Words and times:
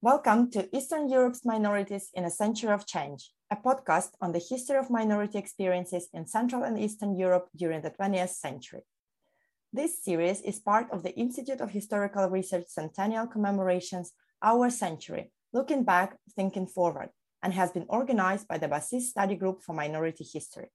Welcome 0.00 0.52
to 0.52 0.68
Eastern 0.76 1.08
Europe's 1.08 1.44
Minorities 1.44 2.10
in 2.14 2.24
a 2.24 2.30
Century 2.30 2.70
of 2.70 2.86
Change, 2.86 3.32
a 3.50 3.56
podcast 3.56 4.10
on 4.20 4.30
the 4.30 4.38
history 4.38 4.76
of 4.76 4.90
minority 4.90 5.38
experiences 5.38 6.08
in 6.14 6.24
Central 6.24 6.62
and 6.62 6.78
Eastern 6.78 7.16
Europe 7.16 7.48
during 7.56 7.82
the 7.82 7.90
20th 7.90 8.28
century. 8.28 8.82
This 9.72 10.04
series 10.04 10.40
is 10.42 10.60
part 10.60 10.86
of 10.92 11.02
the 11.02 11.16
Institute 11.16 11.60
of 11.60 11.72
Historical 11.72 12.28
Research 12.28 12.66
Centennial 12.68 13.26
Commemorations 13.26 14.12
Our 14.40 14.70
Century, 14.70 15.32
looking 15.52 15.82
back, 15.82 16.16
thinking 16.36 16.68
forward, 16.68 17.08
and 17.42 17.52
has 17.54 17.72
been 17.72 17.86
organized 17.88 18.46
by 18.46 18.58
the 18.58 18.68
BASEES 18.68 19.10
Study 19.10 19.34
Group 19.34 19.62
for 19.62 19.72
Minority 19.72 20.24
History. 20.32 20.68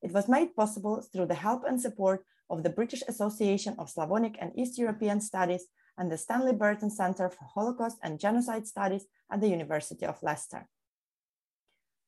It 0.00 0.12
was 0.12 0.28
made 0.28 0.56
possible 0.56 1.02
through 1.02 1.26
the 1.26 1.34
help 1.34 1.64
and 1.68 1.78
support 1.78 2.24
of 2.48 2.62
the 2.62 2.70
British 2.70 3.02
Association 3.06 3.74
of 3.78 3.90
Slavonic 3.90 4.38
and 4.40 4.58
East 4.58 4.78
European 4.78 5.20
Studies 5.20 5.66
and 5.98 6.10
the 6.10 6.18
Stanley 6.18 6.52
Burton 6.52 6.90
Center 6.90 7.28
for 7.28 7.44
Holocaust 7.44 7.98
and 8.02 8.20
Genocide 8.20 8.66
Studies 8.66 9.06
at 9.30 9.40
the 9.40 9.48
University 9.48 10.06
of 10.06 10.22
Leicester. 10.22 10.68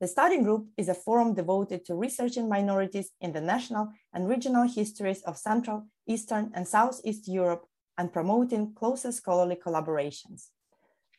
The 0.01 0.07
study 0.07 0.41
group 0.41 0.69
is 0.77 0.89
a 0.89 0.95
forum 0.95 1.35
devoted 1.35 1.85
to 1.87 1.97
researching 1.97 2.49
minorities 2.49 3.11
in 3.21 3.33
the 3.33 3.41
national 3.41 3.89
and 4.13 4.29
regional 4.29 4.69
histories 4.69 5.23
of 5.23 5.37
Central, 5.37 5.89
Eastern, 6.07 6.53
and 6.55 6.69
Southeast 6.69 7.27
Europe 7.27 7.67
and 7.97 8.13
promoting 8.13 8.75
closer 8.75 9.11
scholarly 9.11 9.57
collaborations. 9.57 10.51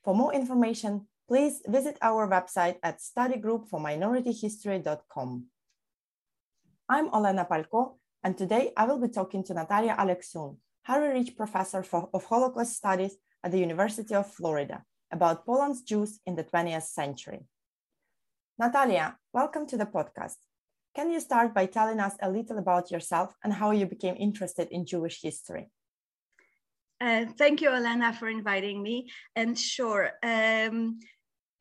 For 0.03 0.15
more 0.15 0.33
information, 0.33 1.07
please 1.27 1.61
visit 1.67 1.97
our 2.01 2.25
website 2.27 2.77
at 2.81 2.99
studygroupforminorityhistory.com. 2.99 5.45
I'm 6.87 7.09
Olena 7.11 7.45
Palko, 7.47 7.97
and 8.23 8.37
today 8.37 8.71
I 8.77 8.85
will 8.85 8.99
be 8.99 9.09
talking 9.09 9.43
to 9.43 9.53
Natalia 9.53 9.97
Aleksiun, 9.99 10.55
Harry 10.89 11.13
Rich 11.19 11.37
Professor 11.37 11.83
for, 11.83 12.09
of 12.15 12.25
Holocaust 12.25 12.75
Studies 12.75 13.15
at 13.43 13.51
the 13.51 13.59
University 13.59 14.15
of 14.15 14.25
Florida, 14.25 14.83
about 15.11 15.45
Poland's 15.45 15.83
Jews 15.83 16.19
in 16.25 16.35
the 16.35 16.43
20th 16.43 16.81
century. 16.81 17.41
Natalia, 18.57 19.15
welcome 19.31 19.67
to 19.67 19.77
the 19.77 19.85
podcast. 19.85 20.37
Can 20.95 21.11
you 21.11 21.19
start 21.19 21.53
by 21.53 21.67
telling 21.67 21.99
us 21.99 22.15
a 22.23 22.31
little 22.31 22.57
about 22.57 22.89
yourself 22.89 23.35
and 23.43 23.53
how 23.53 23.69
you 23.69 23.85
became 23.85 24.15
interested 24.17 24.67
in 24.71 24.83
Jewish 24.83 25.21
history? 25.21 25.69
Uh, 26.99 27.25
thank 27.37 27.61
you, 27.61 27.69
Elena, 27.69 28.11
for 28.11 28.27
inviting 28.27 28.81
me. 28.81 29.11
And 29.35 29.55
sure, 29.59 30.09
um, 30.23 30.97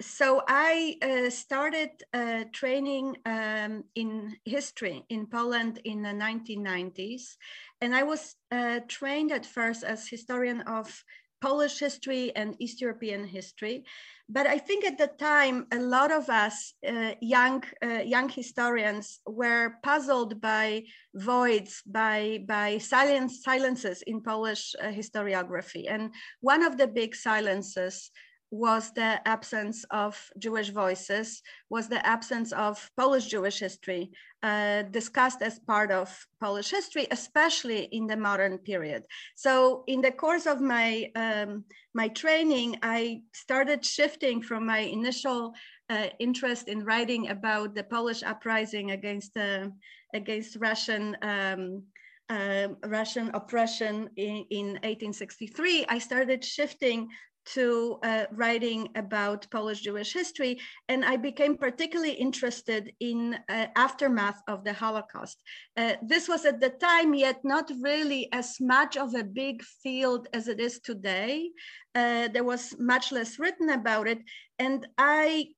so 0.00 0.42
I 0.46 0.96
uh, 1.02 1.30
started 1.30 1.90
uh, 2.14 2.44
training 2.52 3.16
um, 3.26 3.84
in 3.94 4.36
history 4.44 5.04
in 5.08 5.26
Poland 5.26 5.80
in 5.84 6.02
the 6.02 6.12
1990s. 6.12 7.36
And 7.80 7.94
I 7.94 8.04
was 8.04 8.36
uh, 8.52 8.80
trained 8.86 9.32
at 9.32 9.44
first 9.44 9.82
as 9.82 10.06
historian 10.06 10.60
of 10.62 11.04
Polish 11.40 11.78
history 11.78 12.34
and 12.34 12.56
East 12.58 12.80
European 12.80 13.24
history. 13.24 13.84
But 14.28 14.46
I 14.46 14.58
think 14.58 14.84
at 14.84 14.98
the 14.98 15.06
time, 15.06 15.66
a 15.72 15.78
lot 15.78 16.12
of 16.12 16.28
us 16.28 16.74
uh, 16.86 17.12
young, 17.20 17.62
uh, 17.82 18.02
young 18.04 18.28
historians 18.28 19.20
were 19.26 19.74
puzzled 19.82 20.40
by 20.40 20.84
voids, 21.14 21.82
by, 21.86 22.44
by 22.46 22.78
silence, 22.78 23.42
silences 23.42 24.02
in 24.02 24.20
Polish 24.20 24.74
uh, 24.80 24.88
historiography. 24.88 25.84
And 25.88 26.12
one 26.40 26.62
of 26.62 26.76
the 26.76 26.88
big 26.88 27.14
silences 27.14 28.10
was 28.50 28.92
the 28.92 29.20
absence 29.28 29.84
of 29.90 30.18
Jewish 30.38 30.70
voices, 30.70 31.42
was 31.68 31.88
the 31.88 32.04
absence 32.06 32.52
of 32.52 32.90
Polish 32.96 33.26
Jewish 33.26 33.58
history 33.58 34.10
uh, 34.42 34.82
discussed 34.82 35.42
as 35.42 35.58
part 35.58 35.90
of 35.90 36.26
Polish 36.40 36.70
history, 36.70 37.06
especially 37.10 37.84
in 37.92 38.06
the 38.06 38.16
modern 38.16 38.58
period. 38.58 39.04
So 39.34 39.84
in 39.86 40.00
the 40.00 40.12
course 40.12 40.46
of 40.46 40.60
my, 40.60 41.10
um, 41.14 41.64
my 41.94 42.08
training, 42.08 42.76
I 42.82 43.22
started 43.32 43.84
shifting 43.84 44.40
from 44.40 44.64
my 44.64 44.78
initial 44.78 45.54
uh, 45.90 46.06
interest 46.18 46.68
in 46.68 46.84
writing 46.84 47.28
about 47.28 47.74
the 47.74 47.84
Polish 47.84 48.22
uprising 48.22 48.92
against, 48.92 49.36
uh, 49.36 49.68
against 50.14 50.56
Russian 50.56 51.16
um, 51.22 51.82
uh, 52.30 52.68
Russian 52.84 53.30
oppression 53.32 54.10
in, 54.16 54.44
in, 54.50 54.66
1863, 54.84 55.86
I 55.88 55.98
started 55.98 56.44
shifting 56.44 57.08
to 57.54 57.98
uh, 58.02 58.24
writing 58.32 58.88
about 58.94 59.46
Polish 59.50 59.80
Jewish 59.80 60.12
history, 60.12 60.58
and 60.88 61.04
I 61.04 61.16
became 61.16 61.56
particularly 61.56 62.12
interested 62.12 62.92
in 63.00 63.38
uh, 63.48 63.66
aftermath 63.76 64.40
of 64.48 64.64
the 64.64 64.72
Holocaust. 64.72 65.42
Uh, 65.76 65.94
this 66.02 66.28
was 66.28 66.44
at 66.44 66.60
the 66.60 66.70
time 66.70 67.14
yet 67.14 67.44
not 67.44 67.70
really 67.80 68.30
as 68.32 68.60
much 68.60 68.96
of 68.96 69.14
a 69.14 69.24
big 69.24 69.62
field 69.82 70.28
as 70.32 70.48
it 70.48 70.60
is 70.60 70.80
today. 70.80 71.50
Uh, 71.94 72.28
there 72.28 72.44
was 72.44 72.74
much 72.78 73.12
less 73.12 73.38
written 73.38 73.70
about 73.70 74.06
it, 74.06 74.20
and 74.58 74.86
I 74.98 75.48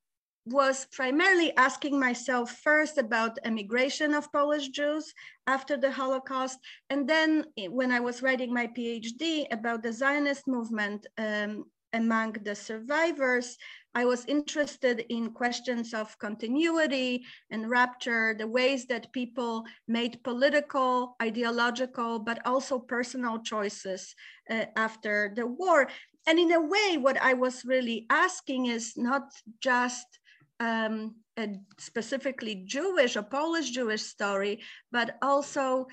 was 0.47 0.87
primarily 0.93 1.55
asking 1.57 1.99
myself 1.99 2.51
first 2.63 2.99
about 2.99 3.39
emigration 3.45 4.15
of 4.15 4.33
Polish 4.33 4.69
Jews 4.69 5.13
after 5.47 5.77
the 5.77 5.91
Holocaust, 5.91 6.59
and 6.89 7.09
then 7.09 7.45
when 7.69 7.93
I 7.93 8.01
was 8.01 8.23
writing 8.23 8.53
my 8.53 8.67
PhD 8.67 9.47
about 9.53 9.83
the 9.83 9.93
Zionist 9.93 10.47
movement 10.47 11.07
um, 11.19 11.65
among 11.93 12.33
the 12.45 12.55
survivors, 12.55 13.57
I 13.95 14.05
was 14.05 14.25
interested 14.27 15.05
in 15.09 15.33
questions 15.33 15.93
of 15.95 16.17
continuity 16.19 17.25
and 17.51 17.69
rupture, 17.69 18.35
the 18.39 18.47
ways 18.47 18.87
that 18.87 19.13
people 19.13 19.65
made 19.89 20.23
political, 20.23 21.17
ideological, 21.21 22.21
but 22.21 22.39
also 22.47 22.79
personal 22.79 23.41
choices 23.41 24.15
uh, 24.49 24.67
after 24.77 25.33
the 25.35 25.47
war. 25.47 25.89
And 26.27 26.39
in 26.39 26.53
a 26.53 26.61
way, 26.61 26.99
what 26.99 27.21
I 27.21 27.35
was 27.35 27.65
really 27.65 28.07
asking 28.11 28.67
is 28.67 28.97
not 28.97 29.33
just 29.61 30.07
um, 30.61 31.17
a 31.37 31.49
specifically 31.79 32.63
Jewish 32.67 33.17
or 33.17 33.23
Polish 33.23 33.71
Jewish 33.71 34.03
story, 34.03 34.61
but 34.93 35.17
also 35.23 35.87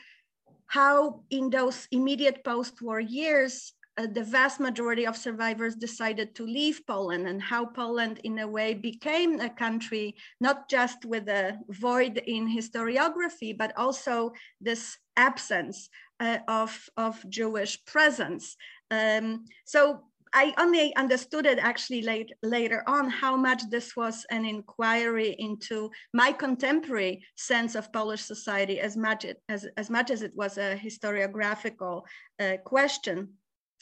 how 0.68 1.24
in 1.32 1.50
those 1.50 1.88
immediate 1.92 2.44
post-war 2.44 3.00
years, 3.00 3.74
uh, 3.98 4.08
the 4.12 4.24
vast 4.24 4.60
majority 4.60 5.08
of 5.08 5.18
survivors 5.18 5.76
decided 5.76 6.36
to 6.36 6.46
leave 6.46 6.82
Poland 6.86 7.28
and 7.28 7.42
how 7.42 7.66
Poland 7.66 8.20
in 8.24 8.40
a 8.40 8.48
way 8.48 8.74
became 8.74 9.40
a 9.40 9.50
country, 9.50 10.16
not 10.40 10.70
just 10.70 11.06
with 11.06 11.28
a 11.30 11.58
void 11.70 12.18
in 12.26 12.48
historiography, 12.48 13.58
but 13.58 13.74
also 13.76 14.32
this 14.62 14.98
absence 15.16 15.90
uh, 16.20 16.38
of, 16.48 16.90
of 16.98 17.28
Jewish 17.30 17.84
presence. 17.86 18.56
Um, 18.92 19.46
so 19.66 20.04
I 20.34 20.54
only 20.58 20.96
understood 20.96 21.46
it 21.46 21.58
actually 21.58 22.02
late, 22.02 22.32
later 22.44 22.84
on 22.88 23.10
how 23.10 23.36
much 23.36 23.64
this 23.70 23.96
was 23.96 24.26
an 24.30 24.46
inquiry 24.46 25.36
into 25.40 25.90
my 26.14 26.32
contemporary 26.32 27.24
sense 27.36 27.76
of 27.76 27.92
Polish 27.94 28.22
society 28.22 28.80
as 28.80 28.98
much, 28.98 29.26
as, 29.50 29.68
as, 29.78 29.90
much 29.90 30.12
as 30.12 30.22
it 30.22 30.34
was 30.36 30.58
a 30.58 30.76
historiographical 30.76 32.04
uh, 32.40 32.58
question. 32.66 33.30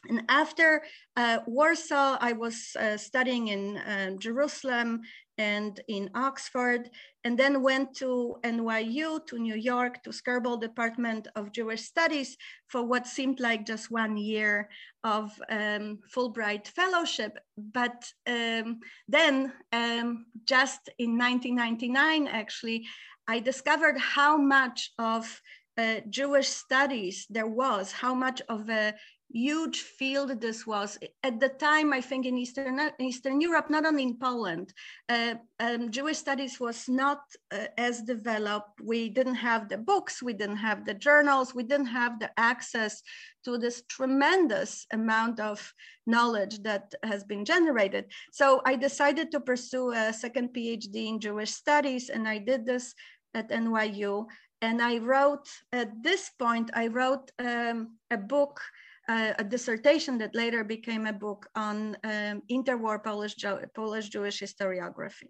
And 0.09 0.23
after 0.29 0.83
uh, 1.15 1.39
Warsaw, 1.47 2.17
I 2.19 2.33
was 2.33 2.75
uh, 2.79 2.97
studying 2.97 3.47
in 3.47 3.77
uh, 3.77 4.11
Jerusalem 4.17 5.01
and 5.37 5.79
in 5.87 6.09
Oxford, 6.15 6.89
and 7.25 7.37
then 7.37 7.61
went 7.61 7.93
to 7.97 8.37
NYU, 8.43 9.25
to 9.27 9.37
New 9.37 9.55
York, 9.55 10.01
to 10.03 10.11
Skirball 10.11 10.61
Department 10.61 11.27
of 11.35 11.51
Jewish 11.51 11.81
Studies 11.81 12.37
for 12.67 12.83
what 12.85 13.05
seemed 13.05 13.39
like 13.39 13.65
just 13.65 13.91
one 13.91 14.15
year 14.15 14.69
of 15.03 15.31
um, 15.49 15.99
Fulbright 16.13 16.67
Fellowship. 16.67 17.37
But 17.57 18.09
um, 18.27 18.79
then, 19.09 19.51
um, 19.73 20.25
just 20.45 20.89
in 20.99 21.17
1999, 21.17 22.27
actually, 22.27 22.85
I 23.27 23.39
discovered 23.39 23.97
how 23.97 24.37
much 24.37 24.91
of 24.97 25.41
uh, 25.77 25.99
Jewish 26.09 26.47
studies 26.47 27.25
there 27.29 27.47
was, 27.47 27.91
how 27.91 28.13
much 28.13 28.41
of 28.47 28.69
a 28.69 28.93
huge 29.35 29.81
field 29.81 30.39
this 30.39 30.65
was. 30.65 30.97
At 31.23 31.39
the 31.39 31.49
time 31.49 31.91
i 31.91 31.99
think 31.99 32.25
in 32.25 32.37
eastern 32.37 32.79
eastern 32.99 33.41
europe 33.41 33.69
not 33.69 33.85
only 33.85 34.03
in 34.03 34.17
poland 34.17 34.73
uh, 35.09 35.35
um, 35.59 35.91
jewish 35.91 36.17
studies 36.17 36.59
was 36.59 36.87
not 36.87 37.21
uh, 37.51 37.67
as 37.77 38.01
developed. 38.01 38.79
We 38.81 39.09
didn't 39.09 39.41
have 39.49 39.67
the 39.67 39.77
books 39.77 40.23
we 40.23 40.33
didn't 40.33 40.63
have 40.67 40.85
the 40.85 40.93
journals 40.93 41.53
we 41.53 41.63
didn't 41.63 41.93
have 42.01 42.19
the 42.19 42.31
access 42.37 43.01
to 43.43 43.57
this 43.57 43.83
tremendous 43.89 44.85
amount 44.93 45.39
of 45.39 45.73
knowledge 46.07 46.63
that 46.63 46.93
has 47.03 47.23
been 47.23 47.43
generated. 47.43 48.05
So 48.31 48.61
i 48.65 48.75
decided 48.75 49.31
to 49.31 49.39
pursue 49.39 49.91
a 49.91 50.13
second 50.13 50.53
phd 50.55 50.95
in 50.95 51.19
jewish 51.19 51.51
studies 51.51 52.09
and 52.09 52.27
i 52.27 52.37
did 52.37 52.65
this 52.65 52.93
at 53.33 53.49
nyu 53.49 54.25
and 54.61 54.81
i 54.81 54.97
wrote 54.97 55.47
at 55.73 55.89
this 56.01 56.29
point 56.39 56.69
i 56.73 56.87
wrote 56.87 57.31
um, 57.39 57.97
a 58.11 58.17
book 58.17 58.61
a 59.07 59.43
dissertation 59.43 60.17
that 60.17 60.35
later 60.35 60.63
became 60.63 61.05
a 61.05 61.13
book 61.13 61.47
on 61.55 61.95
um, 62.03 62.41
interwar 62.49 63.03
Polish, 63.03 63.35
Polish 63.75 64.09
Jewish 64.09 64.41
historiography. 64.41 65.29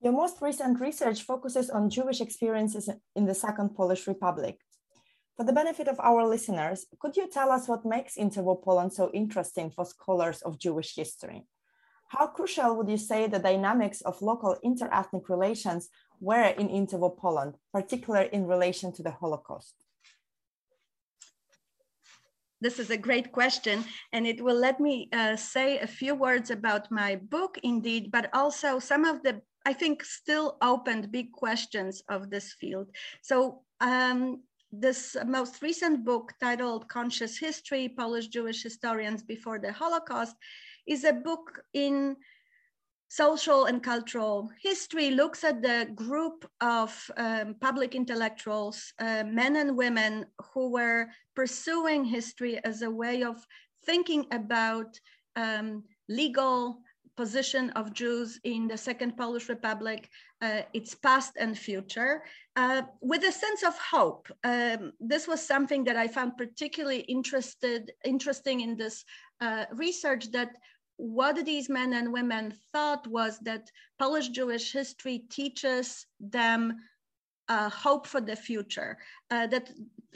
Your 0.00 0.12
most 0.12 0.40
recent 0.40 0.80
research 0.80 1.22
focuses 1.22 1.70
on 1.70 1.90
Jewish 1.90 2.20
experiences 2.20 2.88
in 3.16 3.26
the 3.26 3.34
Second 3.34 3.74
Polish 3.74 4.06
Republic. 4.06 4.56
For 5.36 5.44
the 5.44 5.52
benefit 5.52 5.88
of 5.88 5.98
our 5.98 6.24
listeners, 6.26 6.86
could 7.00 7.16
you 7.16 7.28
tell 7.28 7.50
us 7.50 7.66
what 7.66 7.84
makes 7.84 8.16
interwar 8.16 8.62
Poland 8.62 8.92
so 8.92 9.10
interesting 9.12 9.70
for 9.70 9.84
scholars 9.84 10.42
of 10.42 10.58
Jewish 10.58 10.94
history? 10.94 11.46
How 12.08 12.28
crucial 12.28 12.76
would 12.76 12.88
you 12.88 12.96
say 12.96 13.26
the 13.26 13.38
dynamics 13.38 14.00
of 14.02 14.22
local 14.22 14.56
interethnic 14.64 15.28
relations 15.28 15.88
were 16.20 16.54
in 16.56 16.68
interwar 16.68 17.16
Poland, 17.16 17.56
particularly 17.72 18.30
in 18.32 18.46
relation 18.46 18.92
to 18.92 19.02
the 19.02 19.10
Holocaust? 19.10 19.74
This 22.60 22.78
is 22.78 22.90
a 22.90 22.96
great 22.96 23.30
question, 23.30 23.84
and 24.12 24.26
it 24.26 24.42
will 24.42 24.58
let 24.58 24.80
me 24.80 25.08
uh, 25.12 25.36
say 25.36 25.78
a 25.78 25.86
few 25.86 26.14
words 26.14 26.50
about 26.50 26.90
my 26.90 27.16
book, 27.16 27.58
indeed, 27.62 28.10
but 28.10 28.30
also 28.32 28.78
some 28.78 29.04
of 29.04 29.22
the, 29.22 29.40
I 29.64 29.72
think, 29.72 30.04
still 30.04 30.56
opened 30.60 31.12
big 31.12 31.32
questions 31.32 32.02
of 32.08 32.30
this 32.30 32.54
field. 32.54 32.90
So 33.22 33.62
um, 33.80 34.42
this 34.72 35.16
most 35.24 35.62
recent 35.62 36.04
book 36.04 36.32
titled 36.40 36.88
Conscious 36.88 37.38
History, 37.38 37.88
Polish 37.88 38.26
Jewish 38.26 38.62
Historians 38.62 39.22
Before 39.22 39.58
the 39.58 39.72
Holocaust, 39.72 40.34
is 40.86 41.04
a 41.04 41.12
book 41.12 41.62
in 41.74 42.16
social 43.08 43.64
and 43.64 43.82
cultural 43.82 44.50
history, 44.60 45.10
looks 45.10 45.42
at 45.44 45.62
the 45.62 45.88
group 45.94 46.48
of 46.60 47.10
um, 47.16 47.54
public 47.60 47.94
intellectuals, 47.94 48.92
uh, 48.98 49.24
men 49.24 49.56
and 49.56 49.76
women 49.76 50.26
who 50.52 50.70
were 50.70 51.06
pursuing 51.34 52.04
history 52.04 52.62
as 52.64 52.82
a 52.82 52.90
way 52.90 53.22
of 53.22 53.36
thinking 53.84 54.26
about 54.30 54.98
um, 55.36 55.82
legal 56.08 56.80
position 57.16 57.70
of 57.70 57.92
Jews 57.92 58.38
in 58.44 58.68
the 58.68 58.76
Second 58.76 59.16
Polish 59.16 59.48
Republic, 59.48 60.08
uh, 60.40 60.62
its 60.72 60.94
past 60.94 61.32
and 61.36 61.58
future, 61.58 62.22
uh, 62.54 62.82
with 63.00 63.24
a 63.24 63.32
sense 63.32 63.64
of 63.64 63.76
hope. 63.78 64.28
Um, 64.44 64.92
this 65.00 65.26
was 65.26 65.40
something 65.44 65.82
that 65.84 65.96
I 65.96 66.06
found 66.06 66.36
particularly 66.36 67.00
interested, 67.16 67.90
interesting 68.04 68.60
in 68.60 68.76
this 68.76 69.04
uh, 69.40 69.64
research 69.72 70.30
that 70.30 70.50
what 70.98 71.44
these 71.46 71.68
men 71.68 71.94
and 71.94 72.12
women 72.12 72.52
thought 72.72 73.06
was 73.06 73.38
that 73.40 73.70
Polish 73.98 74.28
Jewish 74.28 74.72
history 74.72 75.20
teaches 75.30 76.06
them 76.20 76.74
uh, 77.48 77.70
hope 77.70 78.06
for 78.06 78.20
the 78.20 78.36
future, 78.36 78.98
uh, 79.30 79.46
that 79.46 79.70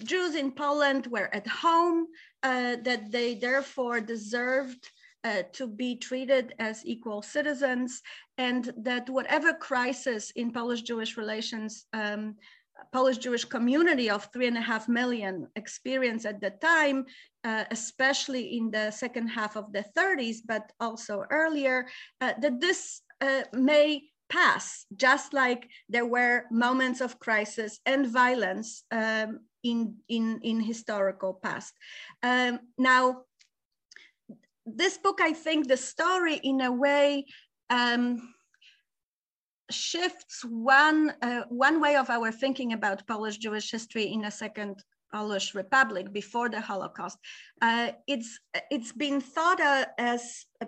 Jews 0.04 0.34
in 0.34 0.52
Poland 0.52 1.06
were 1.06 1.34
at 1.34 1.46
home, 1.46 2.08
uh, 2.42 2.76
that 2.82 3.10
they 3.10 3.34
therefore 3.34 4.00
deserved 4.00 4.90
uh, 5.24 5.42
to 5.52 5.66
be 5.68 5.96
treated 5.96 6.52
as 6.58 6.84
equal 6.84 7.22
citizens, 7.22 8.02
and 8.38 8.72
that 8.76 9.08
whatever 9.08 9.54
crisis 9.54 10.32
in 10.32 10.52
Polish 10.52 10.82
Jewish 10.82 11.16
relations, 11.16 11.86
um, 11.92 12.34
Polish 12.92 13.18
Jewish 13.18 13.44
community 13.44 14.10
of 14.10 14.28
three 14.32 14.46
and 14.46 14.58
a 14.58 14.60
half 14.60 14.88
million 14.88 15.48
experienced 15.56 16.26
at 16.26 16.40
the 16.40 16.50
time, 16.50 17.06
uh, 17.44 17.64
especially 17.70 18.56
in 18.56 18.70
the 18.70 18.90
second 18.90 19.28
half 19.28 19.56
of 19.56 19.72
the 19.72 19.84
30s, 19.96 20.38
but 20.44 20.72
also 20.80 21.24
earlier, 21.30 21.86
uh, 22.20 22.32
that 22.40 22.60
this 22.60 23.02
uh, 23.20 23.42
may 23.52 24.02
pass, 24.28 24.86
just 24.96 25.34
like 25.34 25.68
there 25.88 26.06
were 26.06 26.44
moments 26.50 27.00
of 27.00 27.18
crisis 27.18 27.80
and 27.84 28.06
violence 28.06 28.84
um, 28.90 29.40
in, 29.62 29.94
in, 30.08 30.40
in 30.42 30.60
historical 30.60 31.34
past. 31.34 31.74
Um, 32.22 32.60
now, 32.78 33.24
this 34.64 34.96
book, 34.96 35.20
I 35.20 35.32
think 35.32 35.68
the 35.68 35.76
story 35.76 36.36
in 36.36 36.60
a 36.60 36.72
way 36.72 37.26
um, 37.68 38.34
shifts 39.72 40.44
one, 40.44 41.12
uh, 41.22 41.42
one 41.48 41.80
way 41.80 41.96
of 41.96 42.10
our 42.10 42.30
thinking 42.30 42.72
about 42.72 43.06
Polish 43.06 43.38
Jewish 43.38 43.70
history 43.70 44.12
in 44.12 44.24
a 44.24 44.30
second 44.30 44.84
Polish 45.12 45.54
Republic 45.54 46.12
before 46.12 46.48
the 46.48 46.60
Holocaust. 46.60 47.18
Uh, 47.60 47.92
it's, 48.06 48.40
it's 48.70 48.92
been 48.92 49.20
thought 49.20 49.60
as 49.98 50.46
a 50.60 50.66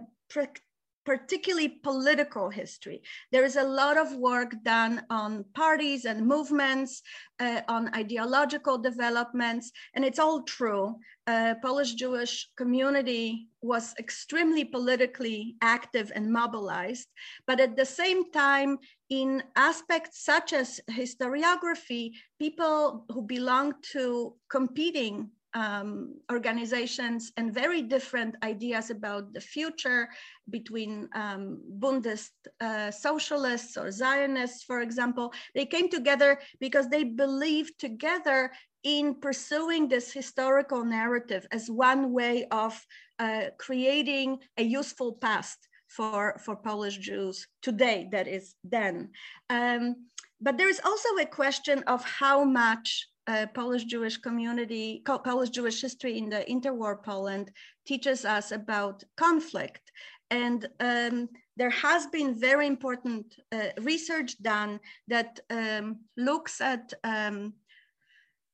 particularly 1.05 1.69
political 1.69 2.51
history. 2.51 3.03
There 3.33 3.45
is 3.45 3.57
a 3.57 3.63
lot 3.63 3.97
of 3.97 4.17
work 4.17 4.55
done 4.63 5.03
on 5.11 5.45
parties 5.55 6.05
and 6.05 6.27
movements, 6.27 7.03
uh, 7.41 7.61
on 7.69 7.95
ideological 7.95 8.79
developments, 8.79 9.71
and 9.95 10.05
it's 10.05 10.19
all 10.19 10.43
true. 10.43 10.97
Uh, 11.27 11.55
Polish 11.63 11.95
Jewish 11.95 12.49
community 12.57 13.49
was 13.63 13.95
extremely 13.99 14.65
politically 14.65 15.57
active 15.63 16.13
and 16.15 16.33
mobilized, 16.33 17.09
but 17.47 17.61
at 17.61 17.77
the 17.77 17.87
same 17.87 18.31
time, 18.33 18.79
in 19.11 19.43
aspects 19.57 20.25
such 20.25 20.53
as 20.53 20.81
historiography, 20.91 22.13
people 22.39 23.05
who 23.13 23.23
belong 23.23 23.75
to 23.93 24.35
competing 24.51 25.31
um, 25.55 26.15
organizations 26.33 27.33
and 27.37 27.55
very 27.55 27.83
different 27.83 28.35
ideas 28.43 28.91
about 28.91 29.33
the 29.33 29.41
future 29.41 30.09
between 30.51 31.09
um, 31.15 31.61
Bundist 31.79 32.31
uh, 32.61 32.91
socialists 32.91 33.77
or 33.77 33.91
Zionists, 33.91 34.65
for 34.65 34.81
example. 34.81 35.33
They 35.55 35.67
came 35.67 35.89
together 35.89 36.41
because 36.61 36.89
they 36.89 37.05
believed 37.05 37.79
together 37.79 38.51
in 38.83 39.15
pursuing 39.15 39.89
this 39.89 40.13
historical 40.13 40.85
narrative 40.85 41.47
as 41.53 41.71
one 41.71 42.13
way 42.13 42.47
of 42.51 42.79
uh, 43.19 43.45
creating 43.59 44.39
a 44.59 44.63
useful 44.63 45.15
past 45.15 45.59
for, 45.89 46.41
for 46.45 46.57
Polish 46.57 46.99
Jews 46.99 47.47
today, 47.63 48.09
that 48.11 48.27
is 48.27 48.55
then. 48.65 49.11
Um, 49.49 50.07
but 50.41 50.59
there 50.59 50.69
is 50.69 50.81
also 50.85 51.09
a 51.21 51.27
question 51.27 51.83
of 51.87 52.05
how 52.05 52.45
much 52.45 53.09
uh, 53.27 53.47
Polish 53.55 53.85
Jewish 53.85 54.17
community, 54.17 55.03
Polish 55.05 55.51
Jewish 55.51 55.81
history 55.81 56.19
in 56.19 56.29
the 56.29 56.45
interwar 56.49 57.03
Poland 57.03 57.51
teaches 57.87 58.25
us 58.25 58.53
about 58.53 59.03
conflict. 59.17 59.91
And 60.31 60.67
um, 60.81 61.29
there 61.57 61.71
has 61.71 62.07
been 62.07 62.39
very 62.39 62.67
important 62.67 63.37
uh, 63.53 63.69
research 63.81 64.41
done 64.43 64.81
that 65.09 65.41
um, 65.51 66.01
looks 66.17 66.61
at 66.61 66.93
um, 67.05 67.55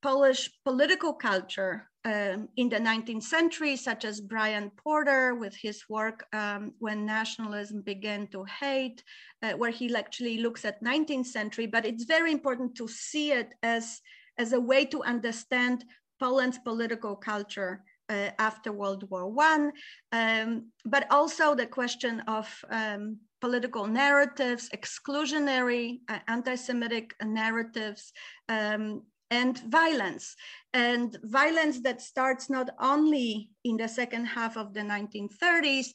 Polish 0.02 0.50
political 0.64 1.12
culture 1.12 1.88
um, 2.05 2.49
in 2.56 2.69
the 2.69 2.78
19th 2.78 3.25
century, 3.25 3.76
such 3.76 4.05
as 4.05 4.20
Brian 4.20 4.70
Porter 4.70 5.34
with 5.34 5.55
his 5.55 5.84
work 5.88 6.26
um, 6.32 6.73
When 6.78 7.05
Nationalism 7.05 7.82
Began 7.82 8.26
to 8.28 8.44
Hate, 8.44 9.02
uh, 9.43 9.52
where 9.52 9.70
he 9.70 9.94
actually 9.94 10.38
looks 10.38 10.64
at 10.64 10.82
19th 10.82 11.26
century, 11.26 11.66
but 11.66 11.84
it's 11.84 12.05
very 12.05 12.32
important 12.32 12.75
to 12.76 12.88
see 12.88 13.32
it 13.32 13.55
as 13.62 14.00
as 14.40 14.54
a 14.54 14.60
way 14.70 14.82
to 14.87 15.02
understand 15.02 15.84
Poland's 16.19 16.58
political 16.58 17.14
culture 17.14 17.72
uh, 18.08 18.31
after 18.38 18.72
World 18.72 19.02
War 19.11 19.26
One, 19.28 19.73
um, 20.12 20.49
but 20.85 21.04
also 21.11 21.54
the 21.54 21.66
question 21.66 22.20
of 22.38 22.47
um, 22.70 23.18
political 23.40 23.87
narratives, 23.87 24.64
exclusionary, 24.78 26.00
uh, 26.09 26.18
anti-Semitic 26.26 27.14
narratives, 27.23 28.12
um, 28.49 29.02
and 29.30 29.59
violence. 29.80 30.35
And 30.75 31.16
violence 31.23 31.80
that 31.87 32.00
starts 32.00 32.50
not 32.50 32.68
only 32.80 33.50
in 33.64 33.76
the 33.76 33.88
second 33.88 34.25
half 34.25 34.56
of 34.56 34.75
the 34.75 34.80
1930s, 34.80 35.88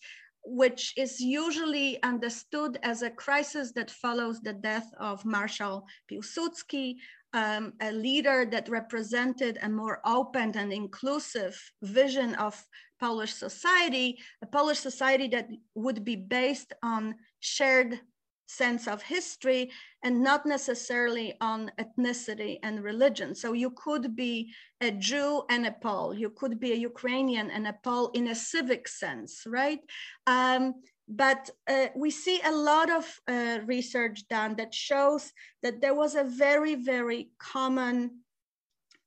which 0.45 0.93
is 0.95 1.19
usually 1.19 2.01
understood 2.03 2.77
as 2.83 3.01
a 3.01 3.09
crisis 3.09 3.71
that 3.73 3.91
follows 3.91 4.39
the 4.39 4.53
death 4.53 4.89
of 4.99 5.25
Marshal 5.25 5.85
Piłsudski, 6.09 6.95
um, 7.35 7.73
a 7.81 7.91
leader 7.91 8.47
that 8.49 8.69
represented 8.69 9.59
a 9.61 9.69
more 9.69 9.99
open 10.05 10.57
and 10.57 10.71
inclusive 10.71 11.61
vision 11.83 12.33
of 12.35 12.55
Polish 12.99 13.33
society, 13.33 14.17
a 14.41 14.45
Polish 14.47 14.79
society 14.79 15.27
that 15.27 15.49
would 15.75 16.05
be 16.05 16.15
based 16.15 16.71
on 16.81 17.15
shared 17.41 17.99
sense 18.47 18.87
of 18.87 19.01
history 19.01 19.71
and 20.03 20.23
not 20.23 20.45
necessarily 20.45 21.33
on 21.41 21.71
ethnicity 21.77 22.57
and 22.63 22.83
religion. 22.83 23.35
So 23.35 23.53
you 23.53 23.71
could 23.71 24.15
be 24.15 24.53
a 24.81 24.91
Jew 24.91 25.43
and 25.49 25.65
a 25.65 25.71
Pole, 25.71 26.13
you 26.13 26.29
could 26.29 26.59
be 26.59 26.71
a 26.71 26.75
Ukrainian 26.91 27.51
and 27.51 27.67
a 27.67 27.75
Pole 27.83 28.11
in 28.13 28.27
a 28.27 28.35
civic 28.35 28.87
sense, 28.87 29.43
right? 29.45 29.79
Um, 30.25 30.75
but 31.07 31.49
uh, 31.67 31.87
we 31.95 32.09
see 32.09 32.41
a 32.43 32.51
lot 32.51 32.89
of 32.89 33.05
uh, 33.27 33.59
research 33.65 34.27
done 34.27 34.55
that 34.55 34.73
shows 34.73 35.31
that 35.61 35.81
there 35.81 35.93
was 35.93 36.15
a 36.15 36.23
very, 36.23 36.75
very 36.75 37.29
common 37.37 38.21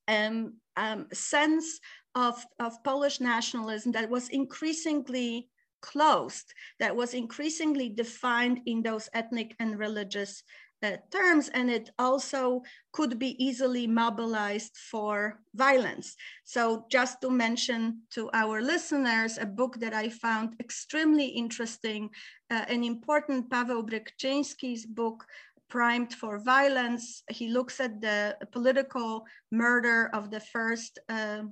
um, 0.06 0.54
um, 0.76 1.06
sense 1.12 1.80
of, 2.14 2.44
of 2.60 2.82
Polish 2.84 3.20
nationalism 3.20 3.92
that 3.92 4.08
was 4.08 4.28
increasingly 4.28 5.48
closed, 5.82 6.52
that 6.80 6.94
was 6.94 7.14
increasingly 7.14 7.88
defined 7.88 8.60
in 8.66 8.82
those 8.82 9.08
ethnic 9.12 9.54
and 9.58 9.78
religious 9.78 10.42
uh, 10.82 10.96
terms, 11.10 11.48
and 11.48 11.70
it 11.70 11.90
also 11.98 12.62
could 12.92 13.18
be 13.18 13.42
easily 13.44 13.86
mobilized 13.86 14.76
for 14.90 15.40
violence. 15.54 16.14
So 16.44 16.86
just 16.90 17.20
to 17.22 17.30
mention 17.30 18.02
to 18.14 18.30
our 18.32 18.62
listeners, 18.62 19.38
a 19.38 19.46
book 19.46 19.80
that 19.80 19.94
I 19.94 20.08
found 20.08 20.54
extremely 20.60 21.26
interesting 21.26 22.10
uh, 22.50 22.64
and 22.68 22.84
important, 22.84 23.50
Paweł 23.50 23.82
Brykczyński's 23.82 24.86
book, 24.86 25.24
primed 25.68 26.14
for 26.14 26.38
violence. 26.38 27.22
He 27.30 27.48
looks 27.48 27.80
at 27.80 28.00
the 28.00 28.36
political 28.52 29.24
murder 29.50 30.10
of 30.14 30.30
the 30.30 30.40
first 30.40 30.98
uh, 31.08 31.42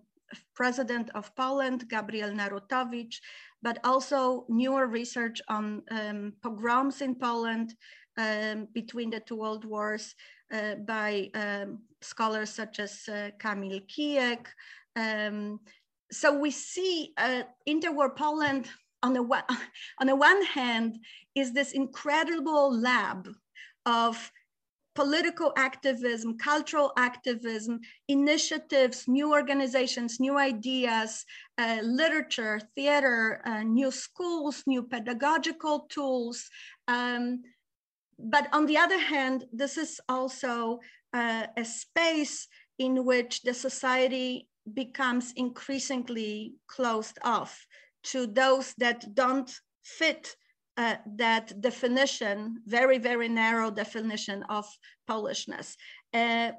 president 0.55 1.11
of 1.15 1.35
Poland, 1.37 1.89
Gabriel 1.89 2.31
Narutowicz, 2.31 3.21
but 3.63 3.79
also 3.85 4.47
newer 4.49 4.87
research 4.87 5.41
on 5.49 5.83
um, 5.91 6.33
pogroms 6.43 7.01
in 7.03 7.15
Poland 7.15 7.75
um, 8.17 8.69
between 8.73 9.11
the 9.11 9.21
two 9.21 9.37
world 9.37 9.65
wars 9.65 10.15
uh, 10.53 10.77
by 10.77 11.31
um, 11.35 11.81
scholars 12.01 12.51
such 12.51 12.81
as 12.81 13.09
uh, 13.09 13.31
Kamil 13.39 13.81
Kijek. 13.81 14.47
Um, 14.95 15.61
so 16.11 16.39
we 16.39 16.51
see 16.51 17.13
uh, 17.19 17.43
interwar 17.69 18.15
Poland 18.17 18.69
on 19.03 19.13
the, 19.13 19.23
one, 19.23 19.43
on 20.01 20.07
the 20.07 20.17
one 20.17 20.43
hand 20.45 20.99
is 21.35 21.53
this 21.53 21.73
incredible 21.73 22.73
lab 22.73 23.29
of 23.85 24.31
political 24.97 25.53
activism, 25.57 26.39
cultural 26.39 26.91
activism, 26.97 27.79
initiatives, 28.09 29.07
new 29.07 29.31
organizations, 29.31 30.19
new 30.19 30.39
ideas, 30.39 31.25
uh, 31.59 31.79
literature, 31.83 32.59
theater, 32.75 33.43
uh, 33.45 33.63
new 33.63 33.91
schools, 33.91 34.65
new 34.67 34.83
pedagogical 34.83 35.81
tools. 35.91 36.49
Um, 36.89 37.43
but 38.19 38.49
on 38.53 38.67
the 38.67 38.79
other 38.79 38.99
hand, 38.99 39.45
this 39.53 39.77
is 39.77 40.01
also 40.09 40.81
uh, 41.13 41.47
a 41.57 41.65
space 41.65 42.49
in 42.79 43.05
which 43.05 43.43
the 43.43 43.55
society 43.55 44.49
becomes 44.75 45.33
increasingly 45.37 46.55
closed 46.67 47.19
off 47.23 47.67
to 48.03 48.27
those 48.27 48.75
that 48.79 49.15
don't 49.15 49.53
fit 49.85 50.35
uh, 50.77 50.97
that 51.17 51.59
definition, 51.61 52.63
very, 52.67 52.99
very 52.99 53.29
narrow 53.29 53.71
definition 53.71 54.43
of 54.49 54.67
Polishness, 55.09 55.75
uh, 56.13 56.53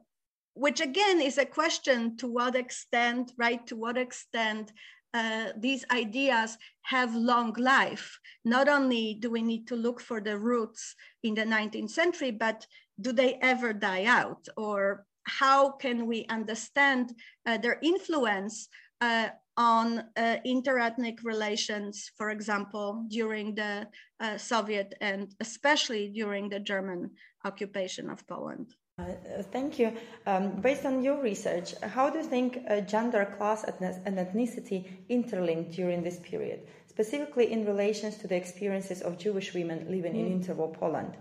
which 0.53 0.81
again 0.81 1.21
is 1.21 1.37
a 1.37 1.45
question 1.45 2.17
to 2.17 2.27
what 2.27 2.55
extent, 2.55 3.31
right, 3.37 3.65
to 3.67 3.75
what 3.75 3.97
extent 3.97 4.71
uh, 5.13 5.51
these 5.57 5.85
ideas 5.91 6.57
have 6.81 7.15
long 7.15 7.53
life. 7.57 8.19
Not 8.45 8.67
only 8.67 9.15
do 9.19 9.29
we 9.29 9.41
need 9.41 9.67
to 9.67 9.75
look 9.75 9.99
for 10.01 10.21
the 10.21 10.37
roots 10.37 10.95
in 11.23 11.35
the 11.35 11.45
19th 11.45 11.91
century, 11.91 12.31
but 12.31 12.65
do 12.99 13.11
they 13.11 13.35
ever 13.41 13.73
die 13.73 14.05
out? 14.05 14.47
Or 14.57 15.05
how 15.25 15.71
can 15.71 16.07
we 16.07 16.25
understand 16.29 17.13
uh, 17.45 17.57
their 17.57 17.79
influence 17.81 18.69
uh, 19.01 19.29
on 19.57 19.99
uh, 20.15 20.37
interethnic 20.45 21.17
relations, 21.23 22.11
for 22.15 22.29
example, 22.29 23.05
during 23.09 23.55
the 23.55 23.87
uh, 24.19 24.37
Soviet 24.37 24.93
and 25.01 25.33
especially 25.39 26.09
during 26.09 26.49
the 26.49 26.59
German 26.59 27.11
occupation 27.43 28.09
of 28.09 28.25
Poland. 28.27 28.73
Uh, 28.99 29.03
thank 29.51 29.77
you. 29.77 29.93
Um, 30.25 30.51
based 30.61 30.85
on 30.85 31.03
your 31.03 31.21
research, 31.21 31.75
how 31.81 32.09
do 32.09 32.17
you 32.17 32.23
think 32.23 32.59
uh, 32.67 32.81
gender, 32.81 33.25
class, 33.37 33.63
and 33.63 34.17
ethnicity 34.17 34.85
interlinked 35.09 35.71
during 35.71 36.01
this 36.01 36.19
period, 36.19 36.61
specifically 36.87 37.51
in 37.51 37.65
relation 37.65 38.11
to 38.11 38.27
the 38.27 38.35
experiences 38.35 39.01
of 39.01 39.19
Jewish 39.19 39.53
women 39.53 39.85
living 39.89 40.13
mm. 40.13 40.25
in 40.25 40.41
interwar 40.41 40.73
Poland? 40.73 41.15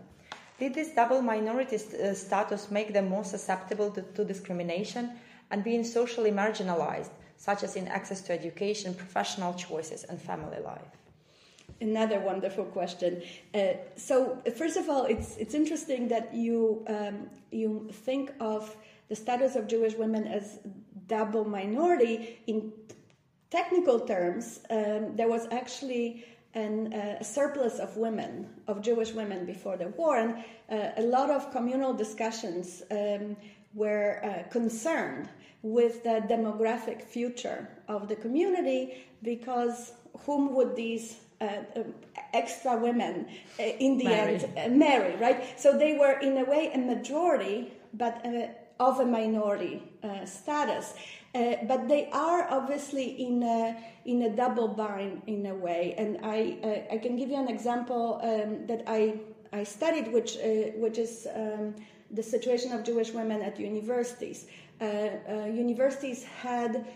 Did 0.58 0.74
this 0.74 0.94
double 0.94 1.20
minority 1.20 1.76
st- 1.76 2.00
uh, 2.00 2.14
status 2.14 2.70
make 2.70 2.94
them 2.94 3.08
more 3.08 3.24
susceptible 3.24 3.90
to, 3.90 4.02
to 4.02 4.24
discrimination 4.24 5.10
and 5.50 5.62
being 5.62 5.84
socially 5.84 6.32
marginalized? 6.32 7.10
such 7.36 7.62
as 7.62 7.76
in 7.76 7.88
access 7.88 8.20
to 8.22 8.32
education, 8.32 8.94
professional 8.94 9.54
choices, 9.54 10.04
and 10.04 10.20
family 10.20 10.58
life? 10.62 11.05
Another 11.80 12.20
wonderful 12.20 12.64
question. 12.64 13.22
Uh, 13.54 13.74
so, 13.96 14.42
first 14.56 14.76
of 14.76 14.88
all, 14.88 15.04
it's 15.04 15.36
it's 15.36 15.54
interesting 15.54 16.08
that 16.08 16.32
you 16.32 16.84
um, 16.88 17.28
you 17.50 17.88
think 17.92 18.32
of 18.40 18.74
the 19.08 19.16
status 19.16 19.56
of 19.56 19.68
Jewish 19.68 19.94
women 19.94 20.26
as 20.26 20.58
double 21.06 21.44
minority. 21.44 22.38
In 22.46 22.72
technical 23.50 24.00
terms, 24.00 24.60
um, 24.70 25.16
there 25.16 25.28
was 25.28 25.46
actually 25.50 26.24
uh, 26.56 27.16
a 27.20 27.24
surplus 27.24 27.78
of 27.78 27.94
women, 27.98 28.48
of 28.66 28.80
Jewish 28.80 29.12
women 29.12 29.44
before 29.44 29.76
the 29.76 29.88
war, 29.88 30.16
and 30.16 30.42
uh, 30.70 30.92
a 30.96 31.02
lot 31.02 31.30
of 31.30 31.52
communal 31.52 31.92
discussions 31.92 32.82
um, 32.90 33.36
were 33.74 34.24
uh, 34.24 34.48
concerned 34.50 35.28
with 35.62 36.02
the 36.04 36.24
demographic 36.28 37.02
future 37.02 37.68
of 37.88 38.08
the 38.08 38.16
community 38.16 39.04
because 39.22 39.92
whom 40.24 40.54
would 40.54 40.74
these 40.74 41.16
extra 42.32 42.76
women 42.76 43.26
uh, 43.58 43.62
in 43.62 43.98
the 43.98 44.04
marry. 44.04 44.34
end 44.34 44.44
uh, 44.56 44.68
marry, 44.68 45.16
right? 45.16 45.58
So 45.58 45.76
they 45.76 45.96
were 45.96 46.18
in 46.20 46.38
a 46.38 46.44
way 46.44 46.70
a 46.74 46.78
majority, 46.78 47.72
but 47.94 48.24
uh, 48.24 48.48
of 48.78 49.00
a 49.00 49.06
minority 49.06 49.82
uh, 50.02 50.24
status. 50.24 50.94
Uh, 51.34 51.56
but 51.68 51.88
they 51.88 52.08
are 52.12 52.46
obviously 52.50 53.06
in 53.26 53.42
a, 53.42 53.76
in 54.06 54.22
a 54.22 54.30
double 54.30 54.68
bind 54.68 55.22
in 55.26 55.46
a 55.46 55.54
way. 55.54 55.94
And 55.98 56.18
I, 56.22 56.86
I 56.90 56.98
can 56.98 57.16
give 57.16 57.28
you 57.28 57.36
an 57.36 57.48
example 57.48 58.20
um, 58.22 58.66
that 58.66 58.84
I, 58.86 59.20
I 59.52 59.64
studied, 59.64 60.12
which, 60.12 60.38
which 60.76 60.98
is 60.98 61.26
um, 61.34 61.74
the 62.10 62.22
situation 62.22 62.72
of 62.72 62.84
Jewish 62.84 63.12
women 63.12 63.42
at 63.42 63.58
universities. 63.58 64.46
Uh, 64.80 64.84
uh, 64.84 65.44
universities 65.46 66.24
had 66.24 66.86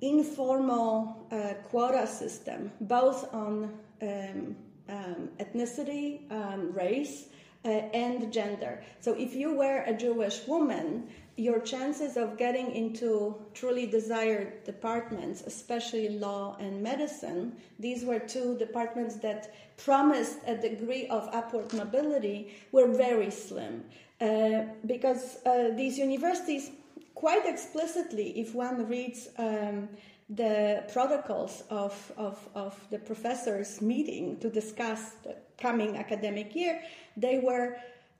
informal 0.00 1.26
uh, 1.32 1.54
quota 1.68 2.06
system, 2.06 2.70
both 2.80 3.32
on 3.34 3.76
um, 4.02 4.56
um, 4.88 5.28
ethnicity, 5.38 6.30
um, 6.30 6.72
race, 6.72 7.26
uh, 7.64 7.68
and 7.68 8.32
gender. 8.32 8.82
So 9.00 9.14
if 9.14 9.34
you 9.34 9.56
were 9.56 9.82
a 9.86 9.94
Jewish 9.94 10.46
woman, 10.46 11.08
your 11.36 11.60
chances 11.60 12.16
of 12.16 12.36
getting 12.36 12.70
into 12.72 13.36
truly 13.54 13.86
desired 13.86 14.64
departments, 14.64 15.42
especially 15.46 16.10
law 16.10 16.56
and 16.60 16.82
medicine, 16.82 17.56
these 17.78 18.04
were 18.04 18.18
two 18.18 18.56
departments 18.58 19.16
that 19.16 19.54
promised 19.76 20.38
a 20.46 20.56
degree 20.56 21.06
of 21.08 21.28
upward 21.32 21.72
mobility, 21.72 22.54
were 22.70 22.88
very 22.88 23.30
slim. 23.30 23.84
Uh, 24.20 24.64
because 24.86 25.38
uh, 25.44 25.70
these 25.74 25.98
universities 25.98 26.70
quite 27.14 27.46
explicitly, 27.46 28.38
if 28.38 28.54
one 28.54 28.86
reads 28.86 29.28
um, 29.38 29.88
the 30.30 30.84
protocols 30.92 31.64
of, 31.70 32.12
of, 32.16 32.48
of 32.54 32.78
the 32.90 32.98
professors' 32.98 33.80
meeting 33.80 34.38
to 34.40 34.48
discuss 34.48 35.10
the 35.22 35.36
coming 35.58 35.96
academic 35.96 36.54
year, 36.54 36.82
they 37.16 37.38
were 37.38 37.76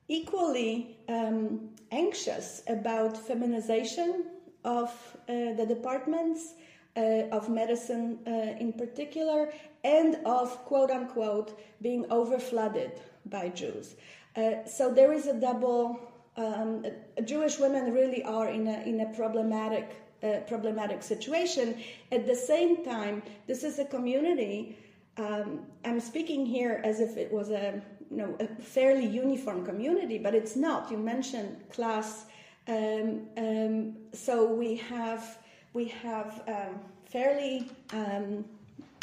equally 0.08 0.98
um, 1.08 1.70
anxious 1.90 2.62
about 2.68 3.16
feminization 3.16 4.26
of 4.64 4.90
uh, 5.28 5.52
the 5.54 5.64
departments, 5.66 6.54
uh, 6.96 7.28
of 7.32 7.48
medicine 7.48 8.18
uh, 8.26 8.30
in 8.60 8.72
particular, 8.72 9.52
and 9.82 10.16
of 10.24 10.64
quote 10.64 10.90
unquote 10.90 11.58
being 11.80 12.04
overflooded 12.04 12.98
by 13.26 13.48
Jews. 13.48 13.96
Uh, 14.36 14.64
so 14.66 14.92
there 14.92 15.12
is 15.12 15.26
a 15.26 15.34
double 15.34 16.00
um, 16.36 16.84
Jewish 17.24 17.58
women 17.58 17.92
really 17.92 18.22
are 18.24 18.48
in 18.48 18.66
a, 18.66 18.82
in 18.82 19.00
a 19.00 19.06
problematic 19.14 20.03
uh, 20.24 20.40
problematic 20.40 21.02
situation. 21.02 21.82
At 22.10 22.26
the 22.26 22.34
same 22.34 22.84
time, 22.84 23.22
this 23.46 23.62
is 23.64 23.78
a 23.78 23.84
community. 23.84 24.78
Um, 25.16 25.60
I'm 25.84 26.00
speaking 26.00 26.46
here 26.46 26.80
as 26.84 27.00
if 27.00 27.16
it 27.16 27.32
was 27.32 27.50
a 27.50 27.82
you 28.10 28.16
know 28.16 28.36
a 28.40 28.46
fairly 28.62 29.06
uniform 29.06 29.64
community, 29.64 30.18
but 30.18 30.34
it's 30.34 30.56
not. 30.56 30.90
You 30.90 30.98
mentioned 30.98 31.56
class, 31.70 32.26
um, 32.68 33.28
um 33.36 33.96
so 34.12 34.52
we 34.52 34.76
have 34.76 35.38
we 35.72 35.86
have 35.86 36.42
um, 36.48 36.80
fairly 37.04 37.70
um, 37.92 38.44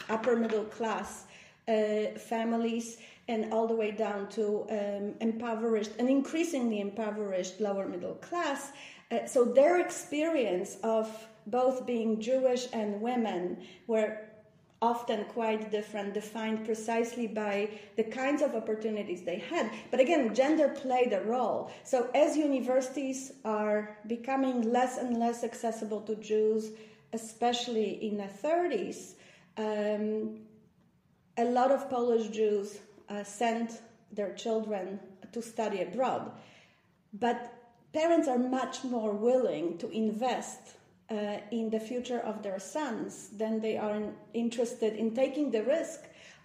upper 0.10 0.36
middle 0.36 0.66
class 0.66 1.26
uh, 1.68 2.18
families 2.18 2.98
and 3.28 3.54
all 3.54 3.68
the 3.68 3.76
way 3.76 3.92
down 3.92 4.28
to 4.30 4.66
um, 4.70 5.14
impoverished 5.22 5.92
and 6.00 6.10
increasingly 6.10 6.80
impoverished 6.80 7.62
lower 7.62 7.88
middle 7.88 8.16
class. 8.16 8.72
Uh, 9.12 9.26
so 9.26 9.44
their 9.46 9.80
experience 9.80 10.78
of 10.84 11.28
both 11.48 11.86
being 11.86 12.22
Jewish 12.22 12.68
and 12.72 13.02
women 13.02 13.58
were 13.88 14.18
often 14.82 15.26
quite 15.26 15.70
different, 15.70 16.14
defined 16.14 16.66
precisely 16.66 17.28
by 17.28 17.70
the 17.98 18.04
kinds 18.04 18.42
of 18.42 18.56
opportunities 18.56 19.22
they 19.22 19.38
had. 19.38 19.70
But 19.92 20.00
again, 20.00 20.34
gender 20.34 20.70
played 20.70 21.14
a 21.14 21.22
role. 21.22 21.72
So 21.84 22.10
as 22.16 22.36
universities 22.36 23.34
are 23.46 23.98
becoming 24.08 24.72
less 24.72 24.98
and 24.98 25.18
less 25.18 25.44
accessible 25.44 26.02
to 26.02 26.16
Jews, 26.16 26.72
especially 27.14 28.04
in 28.04 28.18
the 28.18 28.30
30s, 28.44 29.14
um, 29.58 30.40
a 31.38 31.46
lot 31.46 31.72
of 31.72 31.90
Polish 31.90 32.30
Jews 32.30 32.80
uh, 33.10 33.24
send 33.24 33.78
their 34.12 34.34
children 34.34 35.00
to 35.32 35.42
study 35.42 35.82
abroad. 35.82 36.32
But 37.14 37.54
parents 37.94 38.28
are 38.28 38.38
much 38.38 38.84
more 38.84 39.12
willing 39.12 39.78
to 39.78 39.90
invest 39.90 40.60
uh, 41.10 41.38
in 41.52 41.70
the 41.70 41.80
future 41.80 42.20
of 42.20 42.42
their 42.42 42.60
sons 42.60 43.30
than 43.38 43.60
they 43.60 43.78
are 43.78 43.96
in, 43.96 44.14
interested 44.34 44.94
in 44.96 45.14
taking 45.14 45.52
the 45.52 45.64
risk. 45.64 46.00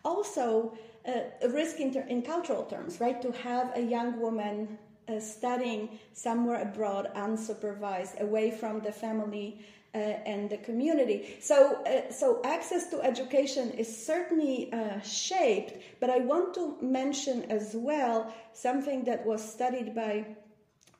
Also, 0.04 0.76
uh, 1.06 1.48
risk 1.48 1.78
in, 1.78 1.92
ter- 1.92 2.06
in, 2.08 2.22
cultural 2.22 2.64
terms, 2.64 3.00
right? 3.00 3.22
To 3.22 3.30
have 3.32 3.76
a 3.76 3.80
young 3.80 4.18
woman 4.20 4.76
uh, 5.08 5.20
studying 5.20 6.00
somewhere 6.12 6.60
abroad, 6.62 7.12
unsupervised, 7.14 8.20
away 8.20 8.50
from 8.50 8.80
the 8.80 8.90
family 8.90 9.64
uh, 9.94 9.98
and 9.98 10.50
the 10.50 10.58
community. 10.58 11.36
So, 11.40 11.82
uh, 11.84 12.12
so 12.12 12.40
access 12.44 12.90
to 12.90 13.00
education 13.02 13.70
is 13.70 14.06
certainly 14.06 14.72
uh, 14.72 15.00
shaped, 15.00 15.80
but 16.00 16.10
I 16.10 16.18
want 16.18 16.54
to 16.54 16.76
mention 16.82 17.44
as 17.50 17.74
well 17.74 18.32
something 18.52 19.04
that 19.04 19.24
was 19.24 19.42
studied 19.42 19.94
by, 19.94 20.26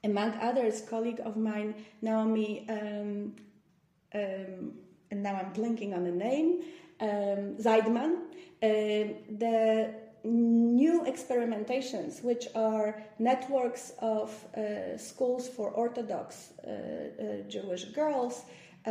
among 0.07 0.31
others, 0.41 0.81
colleague 0.81 1.21
of 1.25 1.37
mine, 1.37 1.75
Naomi, 2.01 2.65
um, 2.69 3.35
um, 4.15 4.73
and 5.11 5.23
now 5.23 5.35
I'm 5.41 5.53
blinking 5.53 5.93
on 5.95 6.05
the 6.05 6.17
name, 6.29 6.63
um, 7.01 7.57
Seidman. 7.65 8.13
Um, 8.63 9.07
the 9.45 9.95
new 10.25 11.05
experimentations, 11.13 12.23
which 12.23 12.47
are 12.55 13.03
networks 13.19 13.93
of 14.01 14.29
uh, 14.57 14.97
schools 14.97 15.49
for 15.49 15.71
Orthodox 15.71 16.53
uh, 16.67 16.71
uh, 16.71 17.49
Jewish 17.49 17.85
girls, 18.01 18.45
uh, 18.87 18.91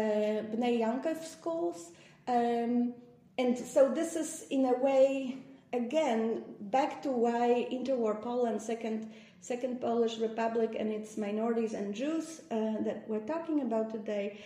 Bais 0.60 0.79
Yaakov 0.84 1.24
schools. 1.24 1.91
Um, 2.27 2.93
and 3.38 3.57
so 3.57 3.91
this 3.93 4.15
is, 4.15 4.45
in 4.50 4.65
a 4.65 4.77
way, 4.77 5.38
again, 5.74 6.43
back 6.62 7.01
to 7.03 7.10
why 7.10 7.67
interwar 7.72 8.22
Poland, 8.22 8.62
second, 8.62 9.12
second 9.45 9.79
Polish 9.79 10.17
Republic, 10.17 10.75
and 10.79 10.91
its 10.91 11.17
minorities 11.17 11.73
and 11.73 11.93
Jews 11.93 12.41
uh, 12.49 12.81
that 12.87 13.03
we're 13.07 13.27
talking 13.33 13.61
about 13.61 13.91
today, 13.91 14.39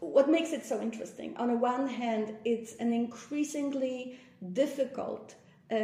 what 0.00 0.28
makes 0.28 0.52
it 0.52 0.64
so 0.64 0.80
interesting? 0.80 1.36
On 1.36 1.48
the 1.48 1.56
one 1.56 1.86
hand, 1.86 2.34
it's 2.44 2.74
an 2.76 2.92
increasingly 2.92 4.18
difficult 4.52 5.34
uh, 5.70 5.74
uh, 5.74 5.78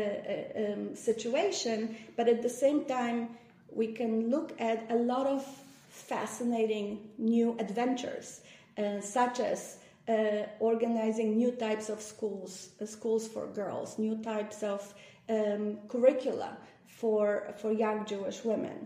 um, 0.57 0.97
situation, 0.97 1.95
but 2.17 2.29
at 2.29 2.43
the 2.43 2.49
same 2.49 2.85
time, 2.85 3.29
we 3.71 3.93
can 3.93 4.29
look 4.29 4.61
at 4.61 4.91
a 4.91 4.97
lot 4.97 5.27
of 5.27 5.47
fascinating 5.91 7.11
new 7.19 7.57
adventures, 7.61 8.41
uh, 8.77 9.01
such 9.01 9.39
as 9.39 9.77
uh, 10.09 10.47
organizing 10.59 11.37
new 11.37 11.53
types 11.53 11.89
of 11.89 12.01
schools, 12.01 12.71
uh, 12.81 12.87
schools 12.87 13.29
for 13.29 13.47
girls, 13.47 13.99
new 13.99 14.17
types 14.17 14.65
of 14.65 14.95
um, 15.29 15.79
curricula 15.89 16.57
for 17.03 17.53
for 17.61 17.73
young 17.73 17.99
Jewish 18.13 18.45
women, 18.45 18.79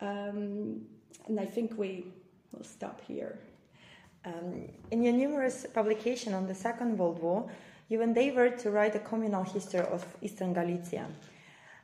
um, 0.00 0.86
and 1.26 1.36
I 1.40 1.46
think 1.54 1.68
we 1.76 1.90
will 2.52 2.68
stop 2.76 3.00
here. 3.10 3.32
Um, 4.24 4.48
in 4.92 5.02
your 5.02 5.12
numerous 5.12 5.66
publications 5.74 6.34
on 6.40 6.46
the 6.46 6.54
Second 6.54 6.96
World 6.98 7.18
War, 7.20 7.40
you 7.88 8.00
endeavored 8.00 8.54
to 8.60 8.70
write 8.70 8.94
a 8.94 9.00
communal 9.10 9.42
history 9.42 9.86
of 9.96 10.06
Eastern 10.22 10.52
Galicia. 10.54 11.06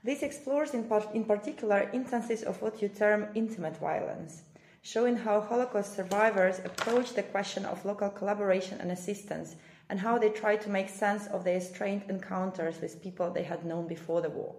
This 0.04 0.23
explores 0.23 0.75
in, 0.75 0.85
part, 0.85 1.12
in 1.12 1.25
particular 1.25 1.90
instances 1.92 2.42
of 2.44 2.62
what 2.62 2.80
you 2.80 2.88
term 2.88 3.26
intimate 3.35 3.76
violence, 3.76 4.42
showing 4.82 5.16
how 5.16 5.40
Holocaust 5.40 5.97
survivors 5.97 6.61
approach 6.64 7.09
the 7.14 7.25
question 7.35 7.64
of 7.66 7.85
local 7.85 8.11
collaboration 8.11 8.80
and 8.80 8.92
assistance 8.92 9.56
and 9.88 9.99
how 9.99 10.16
they 10.18 10.30
try 10.30 10.54
to 10.56 10.70
make 10.70 10.88
sense 10.88 11.26
of 11.26 11.42
their 11.42 11.61
strained 11.61 12.04
encounters 12.09 12.80
with 12.80 13.02
people 13.02 13.28
they 13.28 13.42
had 13.52 13.66
known 13.66 13.87
before 13.88 14.23
the 14.23 14.30
war. 14.30 14.54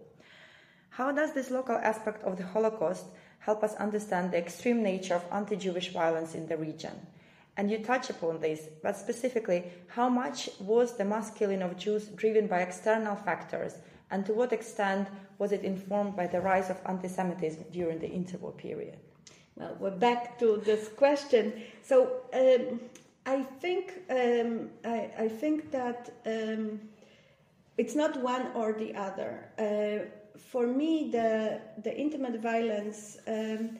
How 0.91 1.13
does 1.13 1.31
this 1.33 1.49
local 1.49 1.75
aspect 1.75 2.21
of 2.23 2.37
the 2.37 2.45
Holocaust 2.45 3.05
help 3.39 3.63
us 3.63 3.75
understand 3.75 4.31
the 4.31 4.37
extreme 4.37 4.83
nature 4.83 5.15
of 5.15 5.25
anti 5.31 5.55
Jewish 5.55 5.93
violence 5.93 6.35
in 6.35 6.47
the 6.47 6.57
region? 6.57 6.91
And 7.55 7.71
you 7.71 7.79
touch 7.79 8.09
upon 8.09 8.41
this, 8.41 8.67
but 8.83 8.97
specifically, 8.97 9.63
how 9.87 10.09
much 10.09 10.49
was 10.59 10.97
the 10.97 11.05
mass 11.05 11.31
killing 11.31 11.61
of 11.61 11.77
Jews 11.77 12.07
driven 12.07 12.47
by 12.47 12.59
external 12.61 13.15
factors, 13.15 13.75
and 14.09 14.25
to 14.25 14.33
what 14.33 14.51
extent 14.51 15.07
was 15.37 15.53
it 15.53 15.63
informed 15.63 16.17
by 16.17 16.27
the 16.27 16.41
rise 16.41 16.69
of 16.69 16.77
anti 16.85 17.07
Semitism 17.07 17.65
during 17.71 17.99
the 17.99 18.07
interwar 18.07 18.55
period? 18.57 18.97
Well, 19.55 19.77
we're 19.79 19.91
back 19.91 20.39
to 20.39 20.61
this 20.65 20.89
question. 20.89 21.53
So 21.83 22.21
um, 22.33 22.81
I 23.25 23.43
think 23.43 23.93
um, 24.09 24.69
I, 24.83 25.09
I, 25.17 25.27
think 25.29 25.71
that 25.71 26.13
um, 26.25 26.81
it's 27.77 27.95
not 27.95 28.17
one 28.21 28.47
or 28.55 28.73
the 28.73 28.93
other. 28.95 29.49
Uh, 29.57 30.05
for 30.49 30.67
me, 30.67 31.09
the 31.11 31.59
the 31.83 31.95
intimate 31.95 32.39
violence 32.41 33.17
um, 33.27 33.77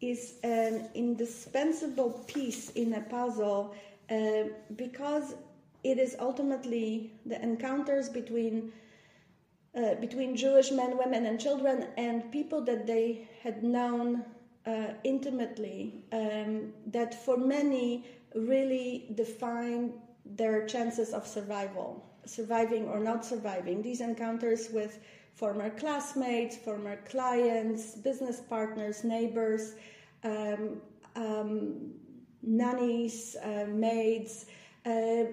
is 0.00 0.34
an 0.42 0.88
indispensable 0.94 2.10
piece 2.26 2.70
in 2.70 2.94
a 2.94 3.00
puzzle 3.00 3.74
uh, 4.10 4.44
because 4.76 5.34
it 5.82 5.98
is 5.98 6.16
ultimately 6.18 7.12
the 7.24 7.40
encounters 7.42 8.08
between 8.08 8.72
uh, 9.76 9.94
between 9.96 10.34
Jewish 10.34 10.70
men, 10.70 10.96
women, 10.96 11.26
and 11.26 11.38
children, 11.38 11.86
and 11.96 12.30
people 12.32 12.62
that 12.62 12.86
they 12.86 13.28
had 13.42 13.62
known 13.62 14.24
uh, 14.64 14.88
intimately, 15.04 16.02
um, 16.12 16.72
that 16.86 17.14
for 17.14 17.36
many 17.36 18.04
really 18.34 19.06
define 19.14 19.92
their 20.24 20.66
chances 20.66 21.12
of 21.12 21.26
survival, 21.26 22.02
surviving 22.24 22.88
or 22.88 22.98
not 22.98 23.24
surviving. 23.24 23.82
These 23.82 24.00
encounters 24.00 24.70
with 24.70 24.98
former 25.36 25.70
classmates, 25.70 26.56
former 26.56 26.96
clients, 27.08 27.94
business 27.94 28.40
partners, 28.40 29.04
neighbors, 29.04 29.74
um, 30.24 30.80
um, 31.14 31.92
nannies, 32.42 33.36
uh, 33.44 33.66
maids, 33.68 34.46
uh, 34.86 35.24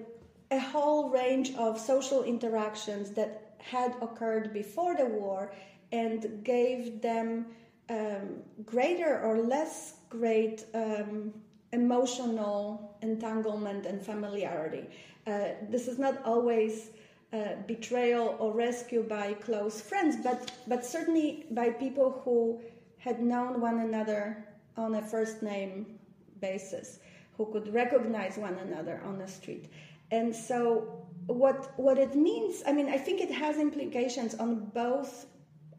a 0.50 0.58
whole 0.58 1.08
range 1.08 1.54
of 1.56 1.80
social 1.80 2.22
interactions 2.22 3.10
that 3.12 3.56
had 3.58 3.96
occurred 4.02 4.52
before 4.52 4.94
the 4.94 5.06
war 5.06 5.54
and 5.90 6.44
gave 6.44 7.00
them 7.00 7.46
um, 7.88 8.42
greater 8.66 9.20
or 9.22 9.38
less 9.38 9.94
great 10.10 10.64
um, 10.74 11.32
emotional 11.72 12.96
entanglement 13.00 13.86
and 13.86 14.04
familiarity. 14.04 14.84
Uh, 15.26 15.48
this 15.70 15.88
is 15.88 15.98
not 15.98 16.22
always 16.24 16.90
uh, 17.34 17.56
betrayal 17.66 18.36
or 18.38 18.52
rescue 18.52 19.02
by 19.02 19.34
close 19.34 19.80
friends, 19.80 20.16
but, 20.22 20.52
but 20.68 20.86
certainly 20.86 21.46
by 21.50 21.68
people 21.70 22.22
who 22.24 22.60
had 22.98 23.20
known 23.20 23.60
one 23.60 23.80
another 23.80 24.46
on 24.76 24.94
a 24.94 25.02
first 25.02 25.42
name 25.42 25.98
basis, 26.40 27.00
who 27.36 27.46
could 27.52 27.72
recognize 27.74 28.36
one 28.38 28.54
another 28.58 29.00
on 29.04 29.18
the 29.18 29.26
street. 29.26 29.66
And 30.10 30.34
so, 30.34 31.06
what, 31.26 31.72
what 31.76 31.98
it 31.98 32.14
means, 32.14 32.62
I 32.66 32.72
mean, 32.72 32.88
I 32.88 32.98
think 32.98 33.20
it 33.20 33.30
has 33.32 33.56
implications 33.58 34.34
on 34.36 34.66
both. 34.74 35.26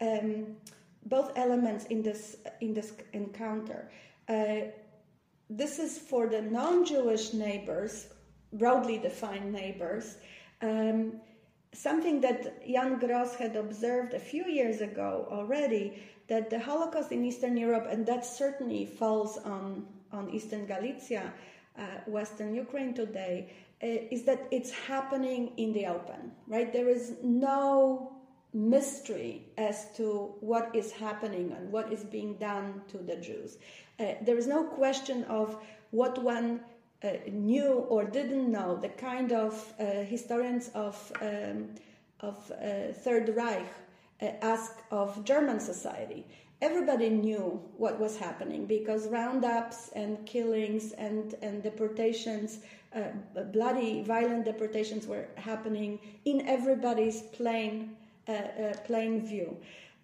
Um, 0.00 0.56
both 1.06 1.30
elements 1.36 1.84
in 1.86 2.02
this 2.02 2.36
in 2.60 2.74
this 2.74 2.92
encounter. 3.12 3.90
Uh, 4.28 4.72
this 5.48 5.78
is 5.78 5.96
for 5.98 6.26
the 6.26 6.42
non-Jewish 6.42 7.32
neighbors, 7.32 8.08
broadly 8.52 8.98
defined 8.98 9.52
neighbors. 9.52 10.16
Um, 10.60 11.20
something 11.72 12.20
that 12.22 12.66
Jan 12.66 12.98
Gross 12.98 13.34
had 13.34 13.56
observed 13.56 14.14
a 14.14 14.18
few 14.18 14.46
years 14.46 14.80
ago 14.80 15.28
already 15.30 16.02
that 16.28 16.50
the 16.50 16.58
Holocaust 16.58 17.12
in 17.12 17.24
Eastern 17.24 17.56
Europe, 17.56 17.86
and 17.88 18.04
that 18.06 18.24
certainly 18.24 18.86
falls 18.86 19.38
on, 19.38 19.86
on 20.12 20.30
Eastern 20.30 20.66
Galicia, 20.66 21.32
uh, 21.78 21.82
Western 22.06 22.54
Ukraine 22.54 22.94
today, 22.94 23.52
uh, 23.82 23.86
is 24.10 24.24
that 24.24 24.48
it's 24.50 24.70
happening 24.70 25.52
in 25.56 25.72
the 25.72 25.86
open, 25.86 26.32
right? 26.48 26.72
There 26.72 26.88
is 26.88 27.14
no 27.22 28.12
mystery 28.54 29.46
as 29.58 29.92
to 29.96 30.34
what 30.40 30.74
is 30.74 30.90
happening 30.90 31.52
and 31.52 31.70
what 31.70 31.92
is 31.92 32.02
being 32.04 32.36
done 32.38 32.80
to 32.88 32.98
the 32.98 33.16
Jews. 33.16 33.58
Uh, 34.00 34.14
there 34.22 34.38
is 34.38 34.46
no 34.46 34.64
question 34.64 35.24
of 35.24 35.58
what 35.90 36.22
one 36.22 36.60
knew 37.30 37.86
or 37.88 38.04
didn't 38.04 38.50
know, 38.50 38.76
the 38.76 38.88
kind 38.88 39.32
of 39.32 39.72
uh, 39.78 39.84
historians 40.02 40.70
of, 40.74 41.12
um, 41.20 41.68
of 42.20 42.50
uh, 42.50 42.92
Third 42.92 43.34
Reich 43.34 43.66
uh, 44.22 44.26
ask 44.42 44.72
of 44.90 45.24
German 45.24 45.60
society. 45.60 46.24
Everybody 46.62 47.10
knew 47.10 47.62
what 47.76 48.00
was 48.00 48.16
happening 48.16 48.64
because 48.64 49.08
roundups 49.08 49.90
and 49.94 50.24
killings 50.24 50.92
and, 50.92 51.34
and 51.42 51.62
deportations, 51.62 52.60
uh, 52.94 53.42
bloody, 53.52 54.02
violent 54.02 54.46
deportations 54.46 55.06
were 55.06 55.28
happening 55.36 55.98
in 56.24 56.46
everybody's 56.48 57.22
plain, 57.22 57.94
uh, 58.26 58.32
uh 58.32 58.72
plain 58.86 59.26
view. 59.26 59.56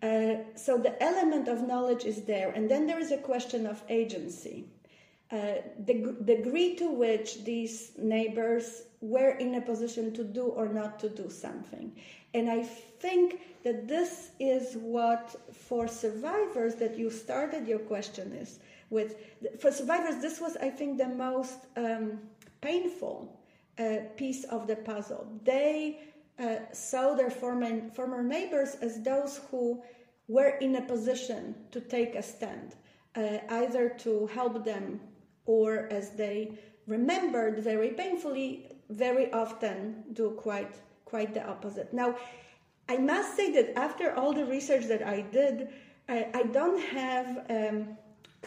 Uh, 0.03 0.35
so 0.57 0.77
the 0.77 1.01
element 1.03 1.49
of 1.49 1.67
knowledge 1.67 2.05
is 2.05 2.23
there, 2.23 2.51
and 2.51 2.69
then 2.69 2.87
there 2.87 2.99
is 2.99 3.12
a 3.12 3.19
question 3.19 3.67
of 3.67 3.81
agency. 3.88 4.67
Uh, 5.33 5.62
the 5.87 6.14
degree 6.27 6.75
to 6.75 6.90
which 6.90 7.42
these 7.42 7.92
neighbors 7.97 8.83
were 9.01 9.31
in 9.38 9.55
a 9.55 9.61
position 9.62 10.12
to 10.12 10.23
do 10.23 10.45
or 10.45 10.68
not 10.68 10.99
to 10.99 11.09
do 11.09 11.31
something. 11.31 11.90
And 12.35 12.51
I 12.51 12.62
think 12.62 13.40
that 13.64 13.88
this 13.88 14.33
is 14.38 14.77
what, 14.77 15.35
for 15.51 15.88
survivors, 15.88 16.75
that 16.75 16.99
you 16.99 17.09
started 17.09 17.66
your 17.66 17.79
question 17.79 18.33
is 18.33 18.59
with. 18.90 19.16
For 19.59 19.73
survivors, 19.73 20.21
this 20.21 20.38
was, 20.38 20.59
I 20.59 20.68
think, 20.68 20.99
the 20.99 21.09
most 21.09 21.61
um, 21.79 22.18
painful 22.61 23.40
uh, 23.79 23.97
piece 24.16 24.45
of 24.45 24.66
the 24.66 24.77
puzzle. 24.77 25.27
They 25.45 26.01
uh, 26.38 26.57
saw 26.73 27.14
their 27.14 27.31
former, 27.31 27.88
former 27.90 28.23
neighbors 28.23 28.77
as 28.83 29.01
those 29.01 29.40
who 29.51 29.83
were 30.29 30.59
in 30.61 30.77
a 30.77 30.83
position 30.83 31.55
to 31.71 31.81
take 31.81 32.16
a 32.16 32.23
stand, 32.23 32.75
uh, 33.16 33.38
either 33.49 33.88
to 34.01 34.27
help 34.27 34.62
them 34.64 35.01
or, 35.57 35.87
as 35.91 36.07
they 36.23 36.37
remembered 36.87 37.57
very 37.59 37.91
painfully, 37.91 38.47
very 38.88 39.27
often 39.33 40.05
do 40.12 40.27
quite 40.47 40.75
quite 41.12 41.35
the 41.35 41.45
opposite. 41.55 41.93
Now, 41.93 42.17
I 42.88 42.97
must 42.97 43.37
say 43.37 43.53
that 43.57 43.69
after 43.87 44.07
all 44.19 44.33
the 44.33 44.47
research 44.47 44.85
that 44.87 45.03
I 45.17 45.19
did, 45.41 45.69
I, 46.09 46.19
I 46.41 46.43
don't 46.59 46.81
have 47.03 47.29
um, 47.51 47.77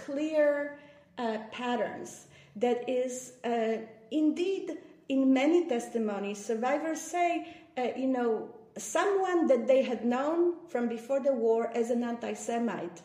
clear 0.05 0.79
uh, 1.19 1.37
patterns. 1.51 2.25
That 2.55 2.79
is, 2.89 3.13
uh, 3.43 3.77
indeed, 4.09 4.67
in 5.09 5.31
many 5.41 5.69
testimonies, 5.75 6.39
survivors 6.43 7.01
say, 7.15 7.29
uh, 7.77 7.89
you 7.95 8.07
know, 8.07 8.49
someone 8.77 9.45
that 9.51 9.67
they 9.67 9.81
had 9.83 10.03
known 10.03 10.39
from 10.71 10.87
before 10.87 11.19
the 11.19 11.33
war 11.33 11.61
as 11.75 11.91
an 11.91 12.03
anti 12.03 12.33
Semite 12.33 13.01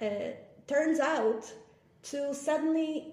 uh, 0.00 0.06
turns 0.66 0.98
out 0.98 1.42
to 2.10 2.34
suddenly 2.34 3.12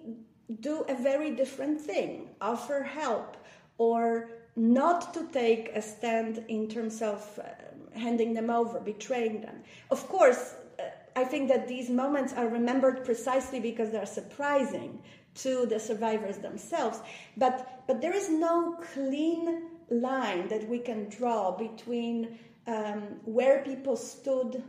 do 0.59 0.85
a 0.87 0.95
very 0.95 1.31
different 1.31 1.81
thing, 1.81 2.29
offer 2.41 2.83
help, 2.83 3.37
or 3.77 4.29
not 4.55 5.13
to 5.13 5.27
take 5.27 5.69
a 5.75 5.81
stand 5.81 6.43
in 6.47 6.67
terms 6.67 7.01
of 7.01 7.39
uh, 7.39 7.97
handing 7.97 8.33
them 8.33 8.49
over, 8.49 8.79
betraying 8.79 9.41
them. 9.41 9.63
Of 9.91 10.07
course, 10.07 10.55
uh, 10.79 10.83
I 11.15 11.23
think 11.23 11.49
that 11.49 11.67
these 11.67 11.89
moments 11.89 12.33
are 12.33 12.47
remembered 12.47 13.03
precisely 13.03 13.59
because 13.59 13.91
they're 13.91 14.05
surprising 14.05 14.99
to 15.35 15.65
the 15.65 15.79
survivors 15.79 16.37
themselves. 16.37 16.99
But, 17.35 17.83
but 17.87 18.01
there 18.01 18.15
is 18.15 18.29
no 18.29 18.77
clean 18.93 19.63
line 19.89 20.47
that 20.47 20.67
we 20.69 20.79
can 20.79 21.09
draw 21.09 21.51
between 21.51 22.39
um, 22.67 23.19
where 23.25 23.61
people 23.63 23.97
stood 23.97 24.63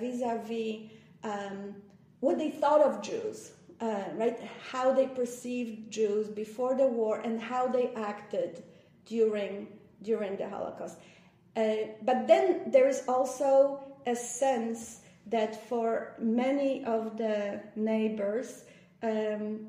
vis 0.00 0.20
a 0.22 0.38
vis 0.46 0.90
what 2.24 2.38
they 2.38 2.50
thought 2.50 2.80
of 2.80 3.02
Jews, 3.02 3.52
uh, 3.80 4.04
right? 4.14 4.38
How 4.72 4.86
they 4.92 5.06
perceived 5.06 5.90
Jews 5.90 6.26
before 6.28 6.74
the 6.74 6.86
war 6.86 7.20
and 7.26 7.40
how 7.40 7.68
they 7.68 7.86
acted 8.12 8.62
during 9.06 9.54
during 10.02 10.36
the 10.36 10.48
Holocaust. 10.48 10.96
Uh, 11.56 11.76
but 12.02 12.26
then 12.26 12.46
there 12.74 12.88
is 12.88 13.00
also 13.08 13.80
a 14.06 14.16
sense 14.16 15.00
that 15.26 15.68
for 15.68 16.14
many 16.18 16.84
of 16.84 17.16
the 17.16 17.60
neighbors, 17.76 18.64
um, 19.02 19.68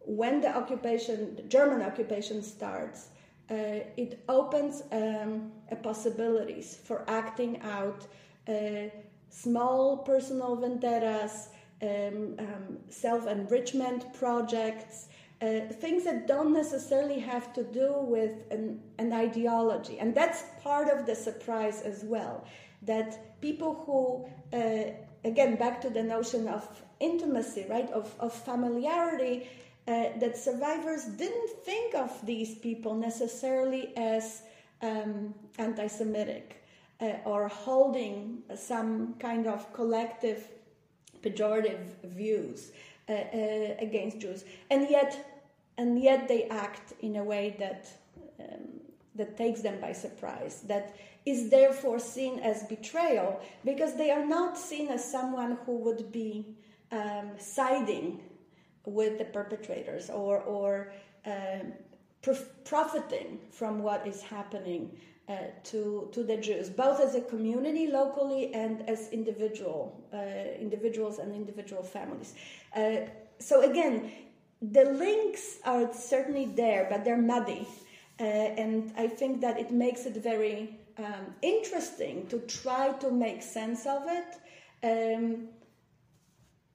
when 0.00 0.40
the 0.40 0.56
occupation, 0.56 1.36
the 1.36 1.42
German 1.42 1.80
occupation 1.82 2.42
starts, 2.42 3.08
uh, 3.50 3.80
it 3.96 4.22
opens 4.28 4.82
um, 4.90 5.52
possibilities 5.82 6.78
for 6.84 7.04
acting 7.08 7.60
out 7.62 8.06
uh, 8.48 8.88
small 9.30 9.98
personal 9.98 10.56
vendettas, 10.56 11.48
um, 11.82 12.34
um, 12.38 12.78
self 12.88 13.26
enrichment 13.26 14.12
projects, 14.14 15.08
uh, 15.40 15.60
things 15.70 16.04
that 16.04 16.26
don't 16.26 16.52
necessarily 16.52 17.20
have 17.20 17.52
to 17.52 17.62
do 17.62 17.94
with 18.00 18.32
an, 18.50 18.80
an, 18.98 19.12
ideology. 19.12 19.98
And 19.98 20.14
that's 20.14 20.42
part 20.62 20.88
of 20.88 21.06
the 21.06 21.14
surprise 21.14 21.82
as 21.82 22.02
well. 22.04 22.44
That 22.82 23.40
people 23.40 23.74
who, 23.86 24.28
uh, 24.56 24.92
again, 25.24 25.56
back 25.56 25.80
to 25.82 25.90
the 25.90 26.02
notion 26.02 26.48
of 26.48 26.82
intimacy, 26.98 27.66
right, 27.68 27.90
of, 27.90 28.12
of 28.18 28.32
familiarity, 28.32 29.48
uh, 29.86 30.18
that 30.18 30.36
survivors 30.36 31.04
didn't 31.04 31.50
think 31.64 31.94
of 31.94 32.10
these 32.26 32.56
people 32.56 32.94
necessarily 32.94 33.96
as 33.96 34.42
um, 34.82 35.34
anti 35.58 35.86
Semitic 35.86 36.64
uh, 37.00 37.14
or 37.24 37.48
holding 37.48 38.42
some 38.54 39.14
kind 39.14 39.46
of 39.46 39.72
collective 39.72 40.48
pejorative 41.22 41.86
views 42.04 42.72
uh, 43.08 43.12
uh, 43.12 43.74
against 43.80 44.20
Jews. 44.20 44.44
And 44.70 44.88
yet, 44.90 45.42
and 45.76 46.00
yet 46.02 46.28
they 46.28 46.44
act 46.44 46.92
in 47.00 47.16
a 47.16 47.24
way 47.24 47.56
that, 47.58 47.88
um, 48.40 48.80
that 49.14 49.36
takes 49.36 49.62
them 49.62 49.80
by 49.80 49.92
surprise, 49.92 50.62
that 50.66 50.96
is 51.24 51.50
therefore 51.50 51.98
seen 51.98 52.38
as 52.40 52.62
betrayal 52.64 53.40
because 53.64 53.96
they 53.96 54.10
are 54.10 54.24
not 54.24 54.56
seen 54.56 54.88
as 54.88 55.04
someone 55.04 55.58
who 55.64 55.76
would 55.78 56.10
be 56.12 56.46
um, 56.90 57.30
siding 57.38 58.20
with 58.86 59.18
the 59.18 59.24
perpetrators 59.24 60.08
or, 60.08 60.40
or 60.40 60.92
um, 61.26 61.72
profiting 62.64 63.38
from 63.50 63.82
what 63.82 64.06
is 64.06 64.22
happening 64.22 64.90
uh, 65.28 65.36
to, 65.64 66.08
to 66.12 66.22
the 66.22 66.36
Jews, 66.36 66.70
both 66.70 67.00
as 67.00 67.14
a 67.14 67.20
community 67.20 67.86
locally 67.86 68.54
and 68.54 68.88
as 68.88 69.10
individual 69.10 69.94
uh, 70.12 70.16
individuals 70.58 71.18
and 71.18 71.34
individual 71.34 71.82
families. 71.82 72.34
Uh, 72.74 73.00
so 73.38 73.62
again, 73.70 74.10
the 74.62 74.84
links 74.84 75.58
are 75.64 75.92
certainly 75.92 76.46
there, 76.46 76.86
but 76.90 77.04
they're 77.04 77.16
muddy, 77.16 77.66
uh, 78.20 78.24
and 78.24 78.92
I 78.96 79.06
think 79.06 79.40
that 79.42 79.58
it 79.58 79.70
makes 79.70 80.06
it 80.06 80.16
very 80.16 80.76
um, 80.98 81.34
interesting 81.42 82.26
to 82.28 82.40
try 82.40 82.92
to 83.00 83.10
make 83.10 83.42
sense 83.42 83.86
of 83.86 84.02
it. 84.08 84.30
Um, 84.82 85.48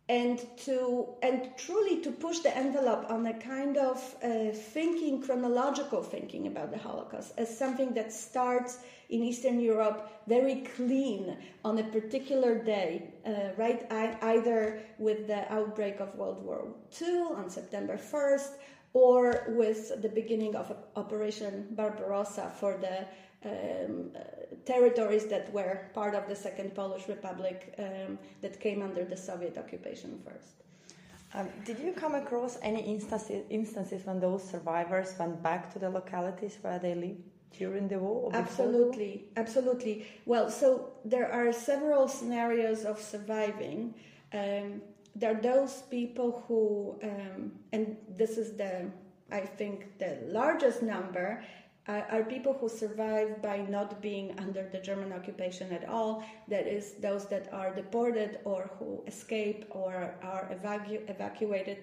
and 0.09 0.45
to 0.57 1.07
and 1.21 1.49
truly 1.55 2.01
to 2.01 2.11
push 2.11 2.39
the 2.39 2.55
envelope 2.57 3.09
on 3.09 3.25
a 3.25 3.33
kind 3.35 3.77
of 3.77 3.97
uh, 4.21 4.51
thinking 4.51 5.21
chronological 5.21 6.03
thinking 6.03 6.47
about 6.47 6.71
the 6.71 6.77
holocaust 6.77 7.31
as 7.37 7.57
something 7.57 7.93
that 7.93 8.11
starts 8.11 8.79
in 9.09 9.23
eastern 9.23 9.61
europe 9.61 10.11
very 10.27 10.55
clean 10.75 11.37
on 11.63 11.79
a 11.79 11.83
particular 11.83 12.61
day 12.61 13.07
uh, 13.25 13.31
right 13.55 13.87
I, 13.91 14.17
either 14.33 14.81
with 14.97 15.27
the 15.27 15.51
outbreak 15.53 16.01
of 16.01 16.13
world 16.15 16.43
war 16.43 16.67
ii 17.01 17.21
on 17.37 17.49
september 17.49 17.95
1st 17.95 18.51
or 18.91 19.45
with 19.49 20.01
the 20.01 20.09
beginning 20.09 20.53
of 20.57 20.75
operation 20.97 21.67
barbarossa 21.71 22.51
for 22.59 22.77
the 22.77 23.07
um, 23.45 24.11
territories 24.65 25.25
that 25.27 25.51
were 25.53 25.89
part 25.93 26.15
of 26.15 26.27
the 26.27 26.35
Second 26.35 26.73
Polish 26.73 27.07
Republic 27.07 27.73
um, 27.77 28.17
that 28.41 28.59
came 28.59 28.81
under 28.81 29.03
the 29.03 29.17
Soviet 29.17 29.57
occupation 29.57 30.21
first. 30.25 30.63
Um, 31.35 31.49
did 31.65 31.79
you 31.79 31.93
come 31.93 32.13
across 32.13 32.59
any 32.61 32.81
instances, 32.81 33.43
instances 33.49 34.05
when 34.05 34.19
those 34.19 34.47
survivors 34.47 35.15
went 35.17 35.41
back 35.41 35.73
to 35.73 35.79
the 35.79 35.89
localities 35.89 36.57
where 36.61 36.77
they 36.77 36.93
lived 36.93 37.23
during 37.57 37.87
the 37.87 37.97
war? 37.97 38.29
absolutely, 38.33 39.07
war? 39.07 39.43
absolutely. 39.43 40.05
Well, 40.25 40.51
so 40.51 40.91
there 41.03 41.31
are 41.31 41.51
several 41.51 42.07
scenarios 42.07 42.85
of 42.85 43.01
surviving. 43.01 43.95
Um, 44.31 44.81
there 45.15 45.31
are 45.31 45.41
those 45.41 45.83
people 45.89 46.43
who, 46.47 46.99
um, 47.03 47.51
and 47.71 47.97
this 48.09 48.37
is 48.37 48.55
the, 48.55 48.91
I 49.31 49.41
think, 49.41 49.97
the 49.97 50.19
largest 50.27 50.83
number, 50.83 51.43
are 51.87 52.23
people 52.23 52.53
who 52.53 52.69
survive 52.69 53.41
by 53.41 53.57
not 53.57 54.01
being 54.01 54.33
under 54.39 54.69
the 54.71 54.79
German 54.79 55.11
occupation 55.11 55.71
at 55.73 55.87
all. 55.89 56.23
That 56.47 56.65
is, 56.65 56.93
those 56.93 57.27
that 57.27 57.51
are 57.51 57.75
deported 57.75 58.39
or 58.45 58.69
who 58.79 59.03
escape 59.05 59.65
or 59.69 60.15
are 60.21 60.49
evacu- 60.53 61.09
evacuated 61.09 61.79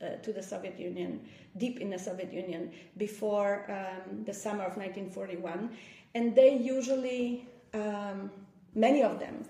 uh, 0.00 0.16
to 0.22 0.32
the 0.32 0.42
Soviet 0.42 0.78
Union, 0.78 1.20
deep 1.56 1.80
in 1.80 1.90
the 1.90 1.98
Soviet 1.98 2.32
Union, 2.32 2.70
before 2.96 3.66
um, 3.68 4.24
the 4.24 4.32
summer 4.32 4.64
of 4.64 4.76
1941. 4.76 5.70
And 6.14 6.34
they 6.34 6.56
usually, 6.56 7.46
um, 7.74 8.30
many 8.74 9.02
of 9.02 9.18
them, 9.18 9.44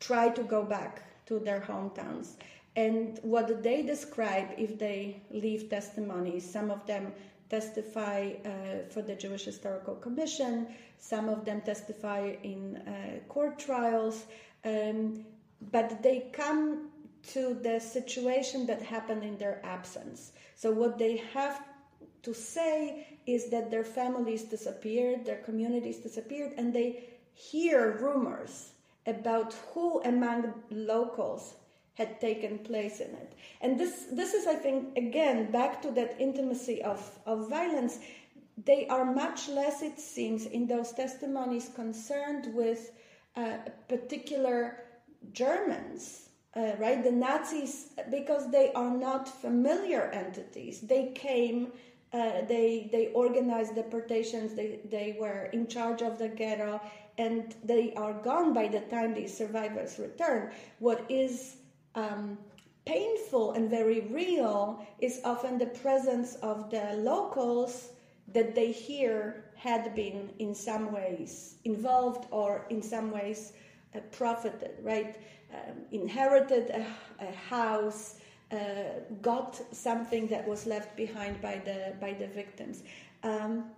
try 0.00 0.28
to 0.30 0.42
go 0.42 0.64
back 0.64 1.02
to 1.26 1.38
their 1.38 1.60
hometowns. 1.60 2.34
And 2.76 3.20
what 3.22 3.62
they 3.62 3.82
describe 3.82 4.48
if 4.58 4.78
they 4.78 5.22
leave 5.30 5.70
testimonies, 5.70 6.44
some 6.44 6.70
of 6.72 6.84
them 6.86 7.12
testify 7.48 8.32
uh, 8.44 8.48
for 8.90 9.02
the 9.02 9.14
Jewish 9.14 9.44
Historical 9.44 9.94
Commission. 9.94 10.66
Some 10.98 11.28
of 11.28 11.44
them 11.44 11.60
testify 11.60 12.36
in 12.42 12.76
uh, 12.76 13.28
court 13.28 13.58
trials, 13.58 14.24
um, 14.64 15.24
but 15.70 16.02
they 16.02 16.28
come 16.32 16.90
to 17.28 17.54
the 17.54 17.80
situation 17.80 18.66
that 18.66 18.82
happened 18.82 19.24
in 19.24 19.38
their 19.38 19.60
absence. 19.64 20.32
So, 20.56 20.70
what 20.72 20.98
they 20.98 21.16
have 21.32 21.62
to 22.22 22.34
say 22.34 23.06
is 23.26 23.50
that 23.50 23.70
their 23.70 23.84
families 23.84 24.42
disappeared, 24.42 25.24
their 25.24 25.38
communities 25.38 25.98
disappeared, 25.98 26.52
and 26.56 26.72
they 26.72 27.04
hear 27.34 27.98
rumors 28.00 28.70
about 29.06 29.54
who 29.72 30.00
among 30.02 30.54
locals 30.70 31.54
had 31.94 32.20
taken 32.20 32.58
place 32.58 33.00
in 33.00 33.10
it. 33.22 33.32
And 33.60 33.78
this, 33.78 34.06
this 34.12 34.34
is, 34.34 34.46
I 34.46 34.54
think, 34.54 34.96
again, 34.96 35.50
back 35.50 35.80
to 35.82 35.90
that 35.92 36.16
intimacy 36.18 36.82
of, 36.82 37.00
of 37.26 37.48
violence. 37.48 37.98
They 38.64 38.86
are 38.88 39.04
much 39.04 39.48
less, 39.48 39.82
it 39.82 39.98
seems, 39.98 40.46
in 40.46 40.66
those 40.66 40.92
testimonies 40.92 41.70
concerned 41.74 42.54
with 42.54 42.92
uh, 43.36 43.58
particular 43.88 44.84
Germans, 45.32 46.28
uh, 46.54 46.72
right? 46.78 47.02
The 47.02 47.12
Nazis, 47.12 47.90
because 48.10 48.50
they 48.50 48.72
are 48.72 48.90
not 48.90 49.28
familiar 49.28 50.02
entities. 50.12 50.80
They 50.80 51.12
came 51.14 51.72
Uh, 52.14 52.46
they 52.46 52.88
they 52.94 53.10
organized 53.24 53.74
deportations. 53.74 54.54
They 54.54 54.78
they 54.96 55.16
were 55.18 55.50
in 55.56 55.66
charge 55.66 56.00
of 56.08 56.14
the 56.22 56.28
ghetto, 56.28 56.78
and 57.18 57.42
they 57.66 57.92
are 58.02 58.14
gone 58.22 58.54
by 58.54 58.66
the 58.70 58.82
time 58.94 59.10
these 59.14 59.34
survivors 59.36 59.98
return. 59.98 60.52
What 60.78 61.00
is 61.08 61.56
um, 61.94 62.38
painful 62.86 63.52
and 63.52 63.70
very 63.70 64.02
real 64.02 64.84
is 65.00 65.20
often 65.24 65.58
the 65.58 65.66
presence 65.66 66.36
of 66.36 66.70
the 66.70 66.94
locals 66.98 67.90
that 68.32 68.54
they 68.54 68.72
hear 68.72 69.44
had 69.56 69.94
been 69.94 70.30
in 70.38 70.54
some 70.54 70.92
ways 70.92 71.56
involved 71.64 72.26
or 72.30 72.66
in 72.70 72.82
some 72.82 73.10
ways 73.10 73.52
uh, 73.94 74.00
profited, 74.10 74.72
right? 74.82 75.16
Um, 75.52 75.76
inherited 75.92 76.70
a, 76.70 76.84
a 77.20 77.32
house, 77.32 78.16
uh, 78.50 78.56
got 79.22 79.60
something 79.74 80.26
that 80.28 80.46
was 80.46 80.66
left 80.66 80.96
behind 80.96 81.40
by 81.40 81.60
the 81.64 81.94
by 82.00 82.12
the 82.12 82.26
victims. 82.26 82.82
Um, 83.22 83.70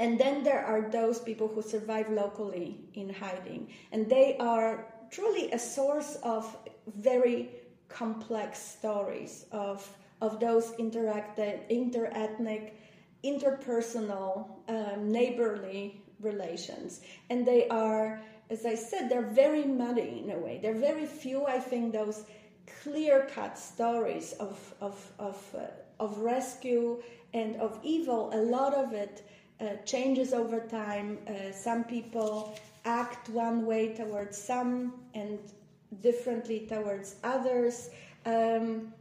and 0.00 0.18
then 0.18 0.42
there 0.42 0.64
are 0.64 0.90
those 0.90 1.20
people 1.20 1.48
who 1.48 1.62
survive 1.62 2.10
locally 2.10 2.80
in 2.94 3.08
hiding, 3.08 3.68
and 3.92 4.08
they 4.08 4.36
are 4.38 4.91
truly 5.12 5.52
a 5.52 5.58
source 5.58 6.16
of 6.24 6.56
very 6.86 7.50
complex 7.88 8.58
stories 8.58 9.46
of 9.52 9.88
of 10.20 10.38
those 10.38 10.70
interacted, 10.78 11.68
interethnic, 11.68 12.70
interpersonal, 13.24 14.46
um, 14.68 15.10
neighborly 15.10 16.00
relations, 16.20 17.00
and 17.28 17.44
they 17.44 17.66
are, 17.68 18.22
as 18.48 18.64
I 18.64 18.76
said, 18.76 19.08
they're 19.08 19.34
very 19.44 19.64
muddy 19.64 20.22
in 20.24 20.30
a 20.30 20.38
way. 20.38 20.60
There 20.62 20.70
are 20.70 20.78
very 20.92 21.06
few, 21.06 21.44
I 21.46 21.58
think, 21.58 21.92
those 21.92 22.24
clear-cut 22.82 23.58
stories 23.58 24.32
of 24.34 24.56
of 24.80 24.96
of, 25.18 25.36
uh, 25.54 26.04
of 26.04 26.18
rescue 26.18 27.02
and 27.34 27.56
of 27.56 27.78
evil. 27.82 28.30
A 28.32 28.42
lot 28.58 28.74
of 28.74 28.92
it 28.92 29.26
uh, 29.60 29.76
changes 29.84 30.32
over 30.32 30.60
time. 30.60 31.18
Uh, 31.26 31.52
some 31.52 31.84
people 31.84 32.54
act 32.84 33.28
one 33.28 33.66
way 33.66 33.94
towards 33.94 34.36
some 34.36 34.94
and 35.14 35.38
differently 36.00 36.66
towards 36.68 37.16
others. 37.22 37.90
Um, 38.24 38.92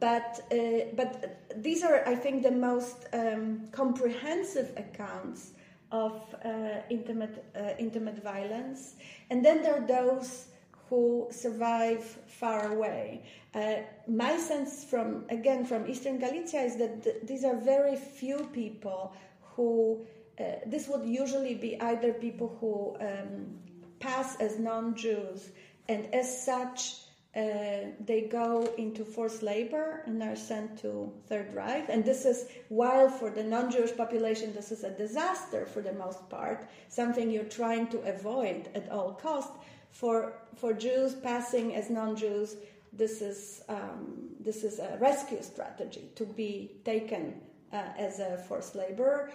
but 0.00 0.40
uh, 0.52 0.94
but 0.94 1.40
these 1.56 1.82
are, 1.82 2.06
I 2.06 2.14
think, 2.14 2.42
the 2.42 2.50
most 2.50 3.06
um, 3.14 3.68
comprehensive 3.72 4.72
accounts 4.76 5.52
of 5.90 6.34
uh, 6.44 6.82
intimate 6.90 7.44
uh, 7.56 7.70
intimate 7.78 8.22
violence. 8.22 8.96
And 9.30 9.42
then 9.42 9.62
there 9.62 9.82
are 9.82 9.86
those 9.86 10.48
who 10.90 11.28
survive 11.30 12.04
far 12.26 12.72
away. 12.72 13.24
Uh, 13.54 13.76
my 14.06 14.36
sense 14.36 14.84
from 14.84 15.24
again 15.30 15.64
from 15.64 15.88
Eastern 15.88 16.18
Galicia 16.18 16.60
is 16.60 16.76
that 16.76 17.02
th- 17.04 17.16
these 17.24 17.44
are 17.44 17.56
very 17.56 17.96
few 17.96 18.48
people 18.52 19.14
who. 19.56 20.06
Uh, 20.38 20.44
this 20.66 20.88
would 20.88 21.04
usually 21.04 21.54
be 21.54 21.80
either 21.80 22.12
people 22.12 22.56
who 22.60 22.96
um, 23.04 23.58
pass 23.98 24.36
as 24.40 24.58
non-Jews 24.58 25.50
and 25.88 26.14
as 26.14 26.44
such, 26.44 26.96
uh, 27.34 27.90
they 28.04 28.28
go 28.30 28.72
into 28.76 29.04
forced 29.04 29.42
labor 29.42 30.02
and 30.06 30.22
are 30.22 30.36
sent 30.36 30.78
to 30.80 31.12
Third 31.28 31.54
Reich. 31.54 31.86
And 31.88 32.04
this 32.04 32.24
is, 32.24 32.48
while 32.68 33.08
for 33.08 33.30
the 33.30 33.42
non 33.42 33.70
Jewish 33.70 33.96
population, 33.96 34.52
this 34.52 34.70
is 34.70 34.84
a 34.84 34.90
disaster 34.90 35.66
for 35.66 35.80
the 35.80 35.92
most 35.94 36.28
part, 36.28 36.68
something 36.88 37.30
you're 37.30 37.44
trying 37.44 37.88
to 37.88 38.00
avoid 38.02 38.68
at 38.74 38.90
all 38.90 39.12
cost. 39.12 39.52
For, 39.90 40.34
for 40.56 40.74
Jews 40.74 41.14
passing 41.14 41.74
as 41.74 41.88
non 41.88 42.16
Jews, 42.16 42.56
this 42.92 43.22
is, 43.22 43.62
um, 43.68 44.30
this 44.40 44.64
is 44.64 44.78
a 44.78 44.98
rescue 45.00 45.42
strategy 45.42 46.10
to 46.16 46.24
be 46.24 46.80
taken 46.84 47.40
uh, 47.72 47.82
as 47.96 48.18
a 48.18 48.38
forced 48.48 48.74
laborer, 48.74 49.30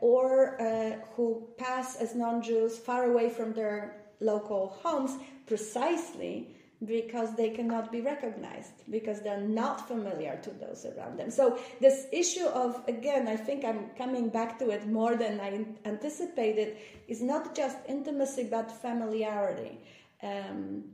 or 0.00 0.60
uh, 0.60 0.96
who 1.14 1.46
pass 1.56 1.96
as 1.96 2.14
non 2.14 2.42
Jews 2.42 2.78
far 2.78 3.04
away 3.04 3.28
from 3.30 3.52
their 3.52 3.96
local 4.20 4.78
homes 4.82 5.12
precisely 5.46 6.54
because 6.84 7.36
they 7.36 7.50
cannot 7.50 7.92
be 7.92 8.00
recognized 8.00 8.72
because 8.90 9.20
they're 9.20 9.40
not 9.40 9.86
familiar 9.86 10.40
to 10.42 10.50
those 10.50 10.84
around 10.84 11.16
them. 11.16 11.30
So 11.30 11.58
this 11.80 12.06
issue 12.12 12.46
of 12.46 12.82
again 12.88 13.28
i 13.28 13.36
think 13.36 13.64
i'm 13.64 13.90
coming 13.96 14.28
back 14.28 14.58
to 14.58 14.70
it 14.70 14.86
more 14.88 15.16
than 15.16 15.40
i 15.40 15.64
anticipated 15.84 16.76
is 17.08 17.22
not 17.22 17.54
just 17.54 17.76
intimacy 17.88 18.44
but 18.50 18.70
familiarity 18.70 19.78
um, 20.22 20.84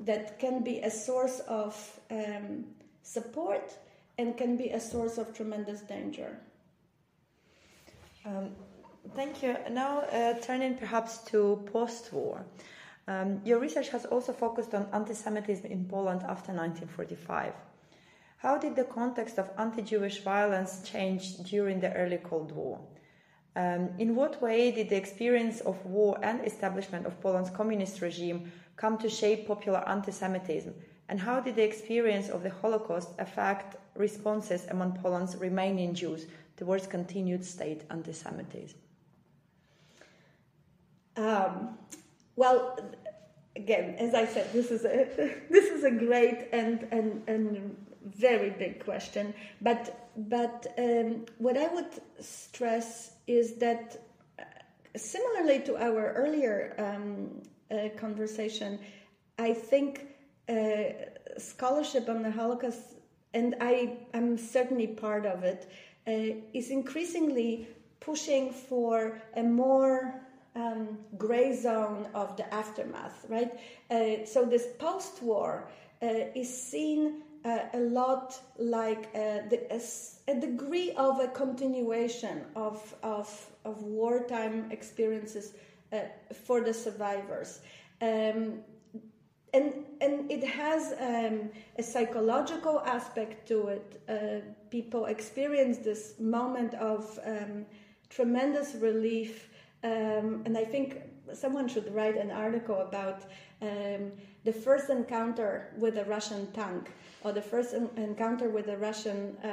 that 0.00 0.38
can 0.38 0.62
be 0.62 0.80
a 0.80 0.90
source 0.90 1.40
of 1.40 2.00
um, 2.10 2.64
support 3.02 3.76
and 4.18 4.36
can 4.36 4.56
be 4.56 4.70
a 4.70 4.80
source 4.80 5.18
of 5.18 5.34
tremendous 5.34 5.80
danger 5.82 6.38
um, 8.26 8.50
thank 9.14 9.42
you 9.42 9.56
now 9.70 10.00
uh, 10.00 10.34
turning 10.40 10.76
perhaps 10.76 11.18
to 11.18 11.62
post-war 11.72 12.44
um, 13.06 13.40
your 13.44 13.58
research 13.58 13.90
has 13.90 14.06
also 14.06 14.32
focused 14.32 14.74
on 14.74 14.88
anti 14.92 15.12
Semitism 15.14 15.66
in 15.66 15.84
Poland 15.84 16.22
after 16.22 16.52
1945. 16.52 17.52
How 18.38 18.56
did 18.56 18.76
the 18.76 18.84
context 18.84 19.38
of 19.38 19.50
anti 19.58 19.82
Jewish 19.82 20.22
violence 20.22 20.82
change 20.88 21.36
during 21.38 21.80
the 21.80 21.92
early 21.92 22.18
Cold 22.18 22.52
War? 22.52 22.80
Um, 23.56 23.90
in 23.98 24.16
what 24.16 24.40
way 24.42 24.70
did 24.70 24.88
the 24.88 24.96
experience 24.96 25.60
of 25.60 25.84
war 25.84 26.18
and 26.22 26.44
establishment 26.46 27.06
of 27.06 27.20
Poland's 27.20 27.50
communist 27.50 28.00
regime 28.00 28.50
come 28.76 28.98
to 28.98 29.08
shape 29.08 29.46
popular 29.46 29.86
anti 29.86 30.10
Semitism? 30.10 30.74
And 31.10 31.20
how 31.20 31.40
did 31.40 31.56
the 31.56 31.62
experience 31.62 32.30
of 32.30 32.42
the 32.42 32.50
Holocaust 32.50 33.10
affect 33.18 33.76
responses 33.94 34.66
among 34.70 34.96
Poland's 34.96 35.36
remaining 35.36 35.92
Jews 35.92 36.26
towards 36.56 36.86
continued 36.86 37.44
state 37.44 37.82
anti 37.90 38.12
Semitism? 38.12 38.78
Um, 41.16 41.78
well, 42.36 42.78
again, 43.56 43.94
as 43.98 44.14
I 44.14 44.26
said, 44.26 44.52
this 44.52 44.70
is 44.70 44.84
a 44.84 45.08
this 45.50 45.70
is 45.70 45.84
a 45.84 45.90
great 45.90 46.48
and 46.52 46.86
and, 46.90 47.22
and 47.28 47.76
very 48.04 48.50
big 48.50 48.84
question. 48.84 49.34
But 49.60 50.10
but 50.16 50.66
um, 50.78 51.26
what 51.38 51.56
I 51.56 51.68
would 51.68 52.00
stress 52.20 53.12
is 53.26 53.54
that 53.54 54.02
uh, 54.38 54.44
similarly 54.96 55.60
to 55.60 55.76
our 55.76 56.12
earlier 56.12 56.74
um, 56.78 57.42
uh, 57.70 57.88
conversation, 57.96 58.78
I 59.38 59.52
think 59.52 60.06
uh, 60.48 60.84
scholarship 61.38 62.08
on 62.08 62.22
the 62.22 62.30
Holocaust, 62.30 62.96
and 63.32 63.56
I 63.60 63.98
am 64.12 64.36
certainly 64.36 64.86
part 64.86 65.26
of 65.26 65.42
it, 65.42 65.68
is 66.06 66.70
increasingly 66.70 67.66
pushing 68.00 68.52
for 68.52 69.20
a 69.36 69.42
more 69.42 70.20
um, 70.56 70.98
gray 71.16 71.54
zone 71.54 72.06
of 72.14 72.36
the 72.36 72.54
aftermath, 72.54 73.24
right? 73.28 73.52
Uh, 73.90 74.24
so 74.24 74.44
this 74.44 74.66
post-war 74.78 75.68
uh, 76.02 76.06
is 76.34 76.48
seen 76.48 77.22
uh, 77.44 77.58
a 77.74 77.78
lot 77.78 78.38
like 78.58 79.08
uh, 79.14 79.48
the, 79.50 79.60
a, 79.70 79.80
a, 80.30 80.40
degree 80.40 80.92
of 80.92 81.20
a 81.20 81.28
continuation 81.28 82.42
of, 82.56 82.94
of, 83.02 83.46
of 83.64 83.82
wartime 83.82 84.70
experiences 84.70 85.52
uh, 85.92 85.98
for 86.46 86.62
the 86.62 86.72
survivors. 86.72 87.60
Um, 88.00 88.60
and, 89.54 89.72
and 90.00 90.30
it 90.30 90.44
has 90.44 90.92
um, 91.00 91.50
a 91.78 91.82
psychological 91.82 92.80
aspect 92.80 93.48
to 93.48 93.68
it. 93.68 94.02
Uh, 94.08 94.40
people 94.70 95.06
experience 95.06 95.78
this 95.78 96.14
moment 96.18 96.74
of 96.74 97.18
um, 97.24 97.64
tremendous 98.10 98.74
relief 98.74 99.48
um, 99.84 100.42
and 100.46 100.56
I 100.56 100.64
think 100.64 101.02
someone 101.34 101.68
should 101.68 101.94
write 101.94 102.16
an 102.16 102.30
article 102.30 102.80
about 102.80 103.24
um, 103.60 104.12
the 104.44 104.52
first 104.52 104.88
encounter 104.88 105.72
with 105.78 105.98
a 105.98 106.04
Russian 106.04 106.50
tank 106.52 106.90
or 107.22 107.32
the 107.32 107.42
first 107.42 107.74
en- 107.74 107.90
encounter 107.96 108.48
with 108.48 108.68
a 108.68 108.78
Russian 108.78 109.36
um, 109.44 109.50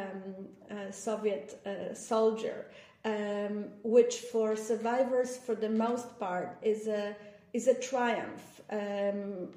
uh, 0.69 0.91
Soviet 0.91 1.59
uh, 1.65 1.93
soldier, 1.93 2.65
um, 3.03 3.65
which 3.83 4.15
for 4.31 4.55
survivors, 4.55 5.35
for 5.35 5.55
the 5.55 5.69
most 5.69 6.17
part, 6.17 6.57
is 6.61 6.87
a 6.87 7.15
is 7.53 7.67
a 7.67 7.73
triumph 7.73 8.61
um, 8.69 9.49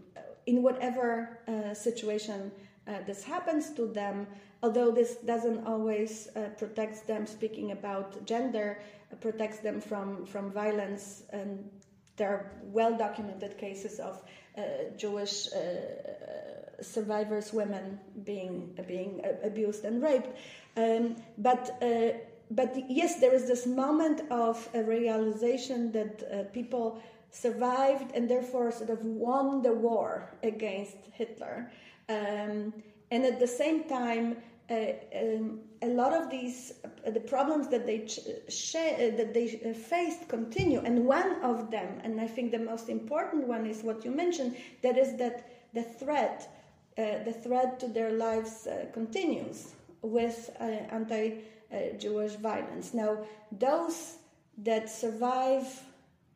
in 0.47 0.63
whatever 0.63 1.39
uh, 1.49 1.75
situation 1.75 2.51
uh, 2.87 2.99
this 3.07 3.25
happens 3.25 3.71
to 3.71 3.87
them. 3.87 4.27
Although 4.63 4.91
this 4.91 5.17
doesn't 5.17 5.67
always 5.67 6.29
uh, 6.37 6.49
protect 6.59 7.07
them, 7.07 7.27
speaking 7.27 7.73
about 7.73 8.25
gender, 8.27 8.79
protects 9.21 9.59
them 9.59 9.81
from, 9.81 10.25
from 10.27 10.51
violence. 10.51 11.23
And 11.31 11.71
there 12.17 12.29
are 12.29 12.53
well 12.63 12.97
documented 12.97 13.59
cases 13.59 14.01
of 14.01 14.23
uh, 14.57 14.63
Jewish 14.97 15.49
uh, 15.53 16.83
survivors, 16.83 17.53
women 17.53 17.99
being, 18.25 18.79
being 18.87 19.23
abused 19.43 19.85
and 19.85 20.03
raped. 20.03 20.37
Um, 20.77 21.17
but 21.39 21.79
uh, 21.83 22.19
but 22.51 22.77
yes, 22.89 23.17
there 23.17 23.35
is 23.35 23.49
this 23.49 23.67
moment 23.67 24.21
of 24.31 24.69
a 24.75 24.83
realization 24.83 25.91
that 25.93 26.23
uh, 26.23 26.45
people 26.53 27.03
survived 27.35 28.13
and 28.15 28.31
therefore 28.31 28.71
sort 28.71 28.91
of 28.91 29.05
won 29.05 29.61
the 29.61 29.73
war 29.73 30.31
against 30.43 30.97
Hitler. 31.13 31.71
Um, 32.09 32.73
and 33.11 33.25
at 33.25 33.41
the 33.41 33.47
same 33.47 33.85
time, 33.85 34.37
uh, 34.71 34.93
um, 35.15 35.61
a 35.83 35.89
lot 35.89 36.15
of 36.15 36.31
these 36.31 36.73
uh, 36.85 37.11
the 37.11 37.21
problems 37.21 37.69
that 37.69 37.85
they 37.85 37.99
ch- 37.99 38.21
uh, 38.21 39.17
that 39.19 39.35
they 39.35 39.61
uh, 39.63 39.75
faced 39.75 40.27
continue 40.27 40.81
and 40.81 41.05
one 41.05 41.43
of 41.43 41.71
them 41.71 42.01
and 42.03 42.19
i 42.19 42.27
think 42.27 42.51
the 42.51 42.59
most 42.59 42.89
important 42.89 43.47
one 43.47 43.67
is 43.67 43.83
what 43.83 44.03
you 44.07 44.11
mentioned 44.11 44.57
that 44.81 44.97
is 44.97 45.19
that 45.19 45.47
the 45.75 45.83
threat 45.83 46.49
uh, 46.97 47.23
the 47.27 47.33
threat 47.45 47.79
to 47.79 47.89
their 47.89 48.13
lives 48.13 48.67
uh, 48.67 48.87
continues 48.95 49.75
with 50.01 50.49
anti-jewish 50.59 52.33
violence 52.37 52.95
now 52.95 53.19
those 53.53 54.17
that 54.57 54.89
survive 54.89 55.67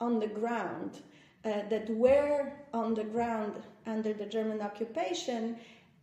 on 0.00 0.18
the 0.18 0.26
ground 0.26 1.00
that 1.44 1.88
were 1.88 2.52
on 2.74 2.94
the 2.94 3.04
ground 3.04 3.54
under 3.87 4.12
the 4.12 4.26
german 4.26 4.61
occupation 4.61 5.56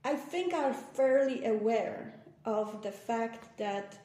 I 0.06 0.14
think 0.14 0.54
are 0.54 0.72
fairly 0.72 1.46
aware 1.46 2.14
of 2.46 2.84
the 2.84 2.92
fact 2.92 3.58
that 3.58 3.98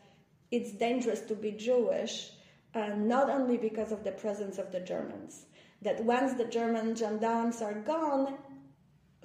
it's 0.51 0.73
dangerous 0.73 1.21
to 1.23 1.35
be 1.35 1.53
Jewish, 1.53 2.31
uh, 2.75 2.95
not 2.97 3.29
only 3.29 3.59
because 3.59 3.93
of 3.93 4.03
the 4.03 4.13
presence 4.13 4.57
of 4.57 4.73
the 4.73 4.81
Germans, 4.81 5.45
that 5.83 6.03
once 6.03 6.33
the 6.33 6.47
German 6.47 6.97
gendarmes 6.97 7.61
are 7.61 7.75
gone, 7.75 8.39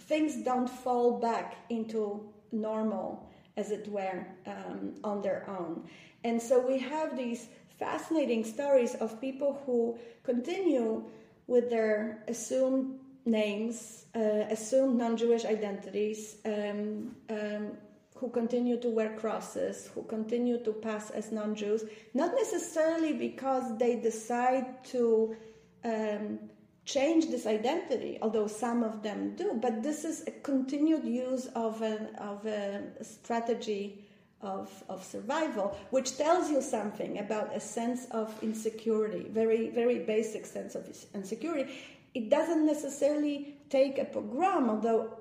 things 0.01 0.43
don't 0.43 0.69
fall 0.69 1.17
back 1.17 1.56
into 1.69 2.30
normal, 2.51 3.32
as 3.56 3.71
it 3.71 3.88
were, 3.88 4.28
um, 4.45 4.95
on 5.01 5.21
their 5.21 5.49
own. 5.49 5.88
And 6.25 6.41
so 6.41 6.60
we 6.60 6.78
have 6.80 7.15
these 7.15 7.47
fascinating 7.77 8.43
stories 8.43 8.95
of 8.95 9.19
people 9.21 9.61
who 9.65 9.97
continue 10.23 11.03
with 11.47 11.69
their 11.69 12.23
assumed 12.27 12.99
names, 13.25 14.05
uh, 14.15 14.45
assumed 14.49 14.97
non 14.97 15.17
Jewish 15.17 15.45
identities, 15.45 16.38
um, 16.45 17.15
um, 17.29 17.71
who 18.15 18.29
continue 18.29 18.79
to 18.79 18.89
wear 18.89 19.15
crosses, 19.17 19.89
who 19.93 20.03
continue 20.03 20.63
to 20.63 20.71
pass 20.71 21.09
as 21.09 21.31
non 21.31 21.55
Jews, 21.55 21.83
not 22.13 22.33
necessarily 22.33 23.13
because 23.13 23.77
they 23.77 23.95
decide 23.97 24.83
to 24.85 25.35
um, 25.83 26.39
change 26.85 27.29
this 27.29 27.45
identity, 27.45 28.17
although 28.21 28.47
some 28.47 28.83
of 28.83 29.01
them 29.01 29.35
do, 29.35 29.57
but 29.61 29.81
this 29.81 30.05
is 30.05 30.23
a 30.27 30.31
continued 30.31 31.03
use 31.03 31.47
of 31.47 31.81
a, 31.81 32.09
of 32.19 32.45
a 32.45 32.83
strategy. 33.03 34.05
Of, 34.45 34.84
of 34.89 35.03
survival, 35.03 35.75
which 35.89 36.17
tells 36.17 36.51
you 36.51 36.62
something 36.62 37.17
about 37.17 37.55
a 37.55 37.60
sense 37.60 38.05
of 38.12 38.31
insecurity, 38.43 39.25
very, 39.27 39.69
very 39.69 39.99
basic 39.99 40.45
sense 40.45 40.75
of 40.75 40.88
insecurity 41.15 41.73
it 42.15 42.29
doesn't 42.29 42.65
necessarily 42.65 43.58
take 43.69 43.99
a 43.99 44.05
pogrom, 44.05 44.69
although 44.69 45.12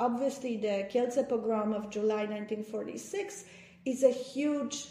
obviously 0.00 0.56
the 0.56 0.88
Kielce 0.90 1.28
pogrom 1.28 1.74
of 1.74 1.90
July 1.90 2.24
1946 2.24 3.44
is 3.84 4.02
a 4.02 4.10
huge 4.10 4.88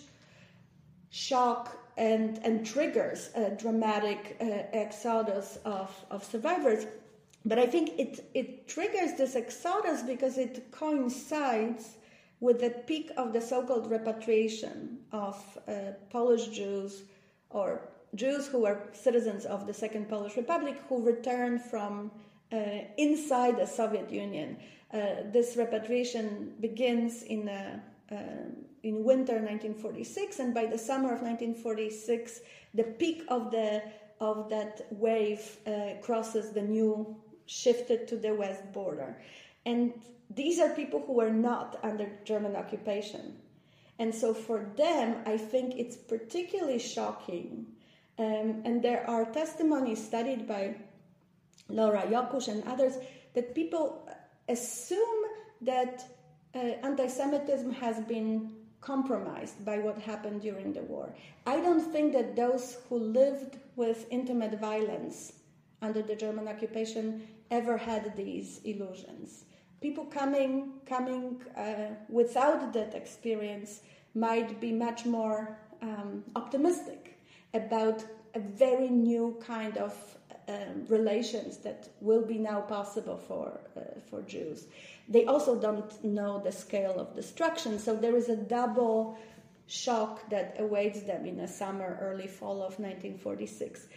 shock 1.10 1.77
and, 1.97 2.39
and 2.43 2.65
triggers 2.65 3.31
a 3.36 3.49
dramatic 3.49 4.38
uh, 4.39 4.45
exodus 4.71 5.57
of, 5.65 5.89
of 6.12 6.23
survivors. 6.23 6.86
But 7.43 7.57
I 7.57 7.65
think 7.65 7.99
it, 7.99 8.23
it 8.36 8.67
triggers 8.67 9.17
this 9.17 9.36
exodus 9.36 10.03
because 10.03 10.38
it 10.38 10.71
coincides 10.71 11.97
with 12.41 12.60
the 12.60 12.71
peak 12.71 13.12
of 13.15 13.32
the 13.32 13.39
so 13.39 13.63
called 13.63 13.89
repatriation 13.89 14.97
of 15.12 15.38
uh, 15.67 15.93
Polish 16.10 16.47
Jews 16.47 17.04
or 17.51 17.82
Jews 18.15 18.47
who 18.47 18.63
were 18.63 18.89
citizens 18.93 19.45
of 19.45 19.67
the 19.67 19.73
Second 19.73 20.10
Polish 20.10 20.36
Republic 20.36 20.75
who 20.89 21.06
returned 21.06 21.62
from 21.62 22.12
uh, 22.51 22.58
inside 22.97 23.58
the 23.58 23.65
Soviet 23.65 24.12
Union. 24.12 24.58
Uh, 24.91 25.23
this 25.32 25.56
repatriation 25.56 26.54
begins 26.60 27.23
in, 27.23 27.47
uh, 27.47 27.80
uh 28.12 28.15
in 28.84 29.04
winter 29.04 29.36
1946, 29.36 30.39
and 30.39 30.54
by 30.54 30.65
the 30.65 30.77
summer 30.77 31.13
of 31.13 31.21
1946, 31.21 32.41
the 32.73 32.84
peak 32.84 33.23
of, 33.30 33.51
the, 33.51 33.82
of 34.19 34.49
that 34.49 34.88
wave 34.89 35.58
uh, 35.67 35.93
crosses 36.01 36.49
the 36.49 36.62
new, 36.62 37.15
shifted 37.45 38.08
to 38.08 38.17
the 38.17 38.34
west 38.34 38.63
border. 38.73 39.15
And 39.65 39.93
these 40.30 40.60
are 40.60 40.69
people 40.69 41.04
who 41.06 41.13
were 41.13 41.32
not 41.32 41.80
under 41.84 42.10
German 42.24 42.56
occupation. 42.56 43.38
And 44.00 44.13
so 44.13 44.34
for 44.34 44.65
them, 44.76 45.17
I 45.26 45.38
think 45.38 45.76
it's 45.78 45.95
particularly 45.95 46.80
shocking 46.80 47.67
um, 48.21 48.62
and 48.65 48.84
there 48.84 49.10
are 49.10 49.26
testimonies 49.26 50.04
studied 50.04 50.47
by 50.47 50.76
Laura 51.69 52.04
Jockusch 52.04 52.50
and 52.50 52.63
others 52.67 52.97
that 53.34 53.56
people 53.56 54.08
assume 54.47 55.24
that 55.62 56.06
uh, 56.54 56.60
anti 56.84 57.08
Semitism 57.08 57.71
has 57.74 58.00
been 58.02 58.52
compromised 58.82 59.63
by 59.65 59.80
what 59.80 59.97
happened 59.97 60.41
during 60.41 60.74
the 60.74 60.82
war. 60.84 61.15
I 61.47 61.62
don't 61.62 61.91
think 61.91 62.13
that 62.13 62.36
those 62.36 62.78
who 62.89 62.97
lived 62.97 63.58
with 63.76 64.06
intimate 64.12 64.60
violence 64.60 65.34
under 65.82 66.02
the 66.02 66.15
German 66.15 66.47
occupation 66.47 67.28
ever 67.50 67.78
had 67.78 68.15
these 68.15 68.60
illusions. 68.65 69.45
People 69.82 70.06
coming 70.06 70.74
coming 70.86 71.41
uh, 71.58 71.96
without 72.08 72.72
that 72.74 72.94
experience 72.94 73.82
might 74.13 74.60
be 74.60 74.72
much 74.72 75.06
more 75.06 75.58
um, 75.82 76.24
optimistic 76.36 77.17
about 77.54 78.04
a 78.36 78.39
very 78.39 78.89
new 78.89 79.38
kind 79.46 79.78
of 79.78 79.94
um, 80.48 80.86
relations 80.88 81.58
that 81.58 81.89
will 82.00 82.22
be 82.22 82.38
now 82.38 82.62
possible 82.62 83.17
for 83.17 83.60
uh, 83.76 84.00
for 84.10 84.22
Jews. 84.22 84.67
They 85.10 85.26
also 85.26 85.60
don't 85.60 86.04
know 86.04 86.39
the 86.39 86.52
scale 86.52 87.00
of 87.00 87.15
destruction, 87.15 87.80
so 87.80 87.96
there 87.96 88.15
is 88.15 88.30
a 88.30 88.36
double 88.36 89.17
shock 89.67 90.30
that 90.30 90.56
awaits 90.60 91.02
them 91.02 91.26
in 91.26 91.38
the 91.38 91.48
summer, 91.48 91.98
early 92.02 92.28
fall 92.28 92.58
of 92.58 92.78
1946. 92.80 93.88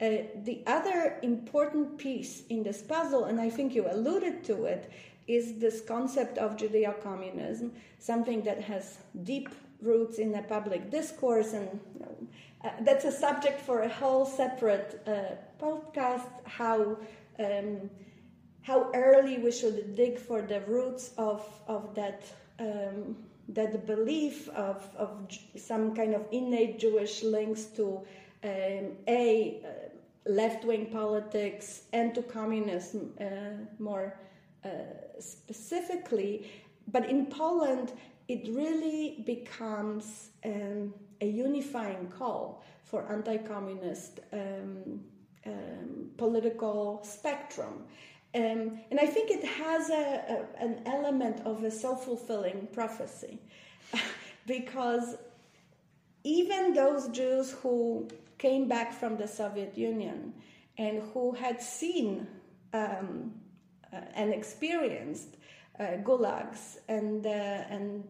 Uh, 0.00 0.08
the 0.44 0.62
other 0.66 1.18
important 1.22 1.98
piece 1.98 2.42
in 2.48 2.62
this 2.62 2.82
puzzle, 2.82 3.24
and 3.24 3.40
I 3.40 3.50
think 3.50 3.74
you 3.74 3.86
alluded 3.90 4.44
to 4.44 4.64
it, 4.64 4.90
is 5.26 5.58
this 5.58 5.80
concept 5.80 6.38
of 6.38 6.56
Judeo 6.56 7.02
communism, 7.02 7.72
something 7.98 8.42
that 8.42 8.60
has 8.62 8.98
deep 9.22 9.48
roots 9.80 10.18
in 10.18 10.32
the 10.32 10.42
public 10.42 10.90
discourse 10.90 11.52
and 11.52 11.68
you 11.94 12.00
know, 12.00 12.16
uh, 12.64 12.70
that's 12.80 13.04
a 13.04 13.12
subject 13.12 13.60
for 13.60 13.82
a 13.82 13.88
whole 13.88 14.24
separate 14.24 15.02
uh, 15.06 15.36
podcast. 15.62 16.26
How 16.44 16.96
um, 17.38 17.90
how 18.62 18.90
early 18.94 19.36
we 19.38 19.52
should 19.52 19.94
dig 19.94 20.18
for 20.18 20.40
the 20.40 20.60
roots 20.62 21.12
of 21.18 21.44
of 21.68 21.94
that 21.94 22.24
um, 22.58 23.16
that 23.50 23.86
belief 23.86 24.48
of 24.50 24.88
of 24.96 25.10
some 25.56 25.94
kind 25.94 26.14
of 26.14 26.22
innate 26.32 26.78
Jewish 26.78 27.22
links 27.22 27.64
to 27.76 28.00
um, 28.42 28.92
a 29.06 29.60
uh, 29.62 30.30
left 30.30 30.64
wing 30.64 30.86
politics 30.86 31.82
and 31.92 32.14
to 32.14 32.22
communism 32.22 33.12
uh, 33.20 33.24
more 33.78 34.14
specifically. 35.18 36.50
But 36.88 37.08
in 37.08 37.26
Poland, 37.26 37.92
it 38.28 38.48
really 38.54 39.22
becomes 39.26 40.30
um, 40.44 40.94
a 41.20 41.26
unifying 41.26 42.08
call 42.08 42.64
for 42.82 43.10
anti-communist 43.10 44.20
um, 44.32 45.00
um, 45.46 46.10
political 46.16 47.00
spectrum. 47.02 47.84
Um, 48.34 48.80
and 48.90 48.98
I 48.98 49.06
think 49.06 49.30
it 49.30 49.44
has 49.44 49.90
a, 49.90 49.94
a, 49.94 50.64
an 50.64 50.82
element 50.86 51.40
of 51.46 51.62
a 51.64 51.70
self-fulfilling 51.70 52.68
prophecy 52.72 53.40
because 54.46 55.16
even 56.24 56.72
those 56.72 57.08
Jews 57.08 57.52
who 57.62 58.08
came 58.38 58.66
back 58.66 58.92
from 58.92 59.16
the 59.16 59.28
Soviet 59.28 59.78
Union 59.78 60.34
and 60.78 61.02
who 61.12 61.32
had 61.32 61.62
seen 61.62 62.26
um, 62.72 63.32
uh, 63.32 63.43
and 64.14 64.32
experienced 64.32 65.36
uh, 65.78 65.84
gulags 66.02 66.78
and, 66.88 67.26
uh, 67.26 67.30
and 67.30 68.04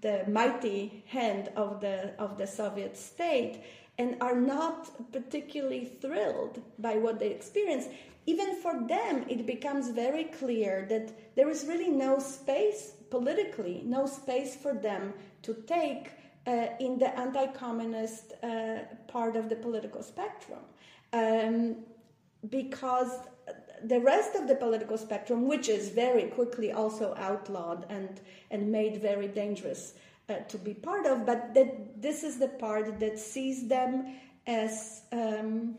the 0.00 0.24
mighty 0.28 1.04
hand 1.06 1.50
of 1.56 1.80
the, 1.80 2.12
of 2.18 2.36
the 2.36 2.46
Soviet 2.46 2.96
state 2.96 3.62
and 3.98 4.16
are 4.20 4.34
not 4.34 4.90
particularly 5.12 5.84
thrilled 5.84 6.60
by 6.78 6.96
what 6.96 7.18
they 7.18 7.30
experience, 7.30 7.86
even 8.26 8.56
for 8.56 8.74
them, 8.86 9.24
it 9.28 9.46
becomes 9.46 9.90
very 9.90 10.24
clear 10.24 10.86
that 10.88 11.12
there 11.36 11.48
is 11.48 11.66
really 11.66 11.90
no 11.90 12.18
space 12.18 12.94
politically, 13.10 13.82
no 13.84 14.06
space 14.06 14.56
for 14.56 14.74
them 14.74 15.12
to 15.42 15.54
take 15.66 16.12
uh, 16.46 16.68
in 16.80 16.98
the 16.98 17.16
anti 17.18 17.46
communist 17.48 18.32
uh, 18.42 18.78
part 19.08 19.36
of 19.36 19.48
the 19.48 19.56
political 19.56 20.02
spectrum. 20.02 20.60
Um, 21.12 21.76
because 22.48 23.12
the 23.84 24.00
rest 24.00 24.34
of 24.34 24.48
the 24.48 24.54
political 24.54 24.98
spectrum, 24.98 25.48
which 25.48 25.68
is 25.68 25.90
very 25.90 26.24
quickly 26.24 26.72
also 26.72 27.14
outlawed 27.18 27.86
and, 27.88 28.20
and 28.50 28.70
made 28.70 29.00
very 29.00 29.28
dangerous 29.28 29.94
uh, 30.28 30.36
to 30.48 30.58
be 30.58 30.74
part 30.74 31.06
of, 31.06 31.26
but 31.26 31.54
that 31.54 32.00
this 32.00 32.22
is 32.22 32.38
the 32.38 32.48
part 32.48 32.98
that 33.00 33.18
sees 33.18 33.68
them 33.68 34.14
as, 34.46 35.02
um, 35.12 35.74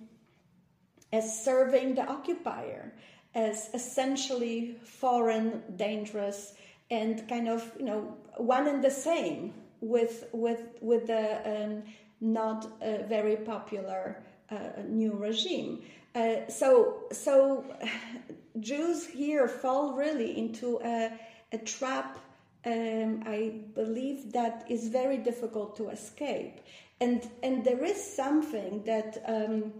as 1.11 1.43
serving 1.43 1.95
the 1.95 2.05
occupier, 2.05 2.93
as 3.35 3.69
essentially 3.73 4.75
foreign, 4.83 5.63
dangerous, 5.75 6.55
and 6.91 7.27
kind 7.27 7.47
of 7.47 7.71
you 7.79 7.85
know 7.85 8.15
one 8.37 8.67
and 8.67 8.83
the 8.83 8.91
same 8.91 9.53
with 9.81 10.25
with 10.31 10.61
with 10.81 11.07
the 11.07 11.25
um, 11.51 11.83
not 12.21 12.65
uh, 12.81 13.03
very 13.07 13.35
popular 13.37 14.23
uh, 14.51 14.81
new 14.87 15.13
regime. 15.13 15.81
Uh, 16.15 16.47
so 16.47 17.03
so 17.11 17.65
Jews 18.59 19.05
here 19.05 19.47
fall 19.47 19.93
really 19.93 20.37
into 20.37 20.79
a, 20.83 21.11
a 21.51 21.57
trap. 21.57 22.19
Um, 22.65 23.23
I 23.25 23.61
believe 23.75 24.31
that 24.31 24.65
is 24.69 24.87
very 24.87 25.17
difficult 25.17 25.75
to 25.77 25.89
escape, 25.89 26.61
and 27.01 27.27
and 27.41 27.65
there 27.65 27.83
is 27.83 28.01
something 28.01 28.83
that 28.85 29.21
um, 29.27 29.73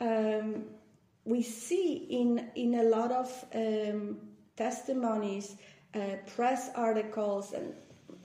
um, 0.00 0.64
we 1.24 1.42
see 1.42 2.06
in 2.10 2.50
in 2.54 2.74
a 2.74 2.84
lot 2.84 3.10
of 3.10 3.44
um, 3.54 4.18
testimonies, 4.56 5.56
uh, 5.94 6.16
press 6.36 6.70
articles, 6.76 7.52
and 7.52 7.74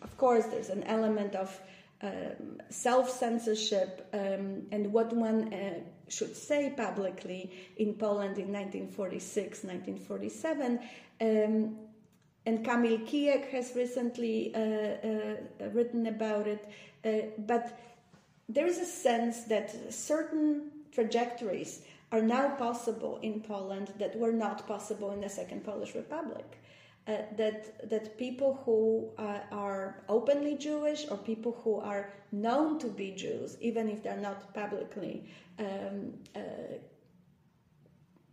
of 0.03 0.15
course 0.17 0.45
there's 0.45 0.69
an 0.69 0.83
element 0.83 1.33
of 1.33 1.59
um, 2.01 2.61
self 2.69 3.09
censorship 3.09 4.07
um, 4.13 4.63
and 4.71 4.91
what 4.91 5.13
one 5.13 5.53
uh, 5.53 5.79
should 6.09 6.35
say 6.35 6.73
publicly 6.75 7.51
in 7.77 7.93
Poland 7.93 8.37
in 8.37 8.51
1946, 8.51 9.63
1947. 9.63 10.79
Um, 11.21 11.77
and 12.45 12.63
Kamil 12.63 12.99
Kijek 12.99 13.49
has 13.49 13.75
recently 13.75 14.53
uh, 14.53 14.59
uh, 14.59 15.69
written 15.73 16.07
about 16.07 16.47
it. 16.47 16.69
Uh, 17.03 17.27
but 17.39 17.79
there 18.47 18.67
is 18.67 18.77
a 18.79 18.85
sense 18.85 19.45
that 19.45 19.91
certain 19.91 20.69
trajectories 20.91 21.81
are 22.11 22.21
now 22.21 22.49
possible 22.55 23.19
in 23.23 23.41
Poland 23.41 23.93
that 23.97 24.15
were 24.15 24.31
not 24.31 24.67
possible 24.67 25.11
in 25.11 25.21
the 25.21 25.29
Second 25.29 25.63
Polish 25.63 25.95
Republic 25.95 26.59
uh, 27.07 27.17
that 27.37 27.89
that 27.89 28.17
people 28.17 28.59
who 28.65 29.09
uh, 29.17 29.39
are 29.51 30.03
openly 30.09 30.55
Jewish 30.55 31.05
or 31.09 31.17
people 31.17 31.55
who 31.63 31.79
are 31.79 32.11
known 32.31 32.79
to 32.79 32.87
be 32.87 33.11
Jews, 33.11 33.57
even 33.61 33.89
if 33.89 34.01
they're 34.01 34.17
not 34.17 34.53
publicly 34.53 35.29
um, 35.59 36.13
uh, 36.35 36.39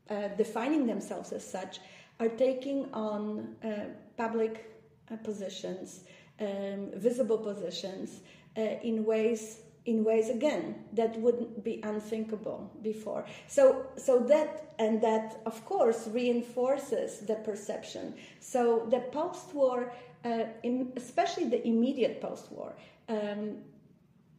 uh 0.08 0.28
defining 0.36 0.86
themselves 0.86 1.32
as 1.32 1.44
such, 1.46 1.80
are 2.18 2.30
taking 2.30 2.90
on 2.94 3.56
uh, 3.62 3.68
public 4.16 4.70
uh, 5.10 5.16
positions, 5.16 6.04
um, 6.40 6.90
visible 6.94 7.38
positions, 7.38 8.20
in 8.56 9.04
ways 9.04 9.60
in 9.84 10.04
ways 10.04 10.28
again 10.28 10.76
that 10.92 11.18
wouldn't 11.18 11.64
be 11.64 11.80
unthinkable 11.82 12.70
before. 12.82 13.24
So 13.48 13.86
so 13.96 14.20
that 14.20 14.74
and 14.78 15.00
that 15.02 15.40
of 15.46 15.64
course 15.64 16.08
reinforces 16.08 17.20
the 17.20 17.36
perception. 17.36 18.14
So 18.40 18.86
the 18.90 19.00
post-war 19.00 19.92
uh, 20.24 20.44
in, 20.62 20.92
especially 20.96 21.48
the 21.48 21.66
immediate 21.66 22.20
post-war 22.20 22.74
um, 23.08 23.58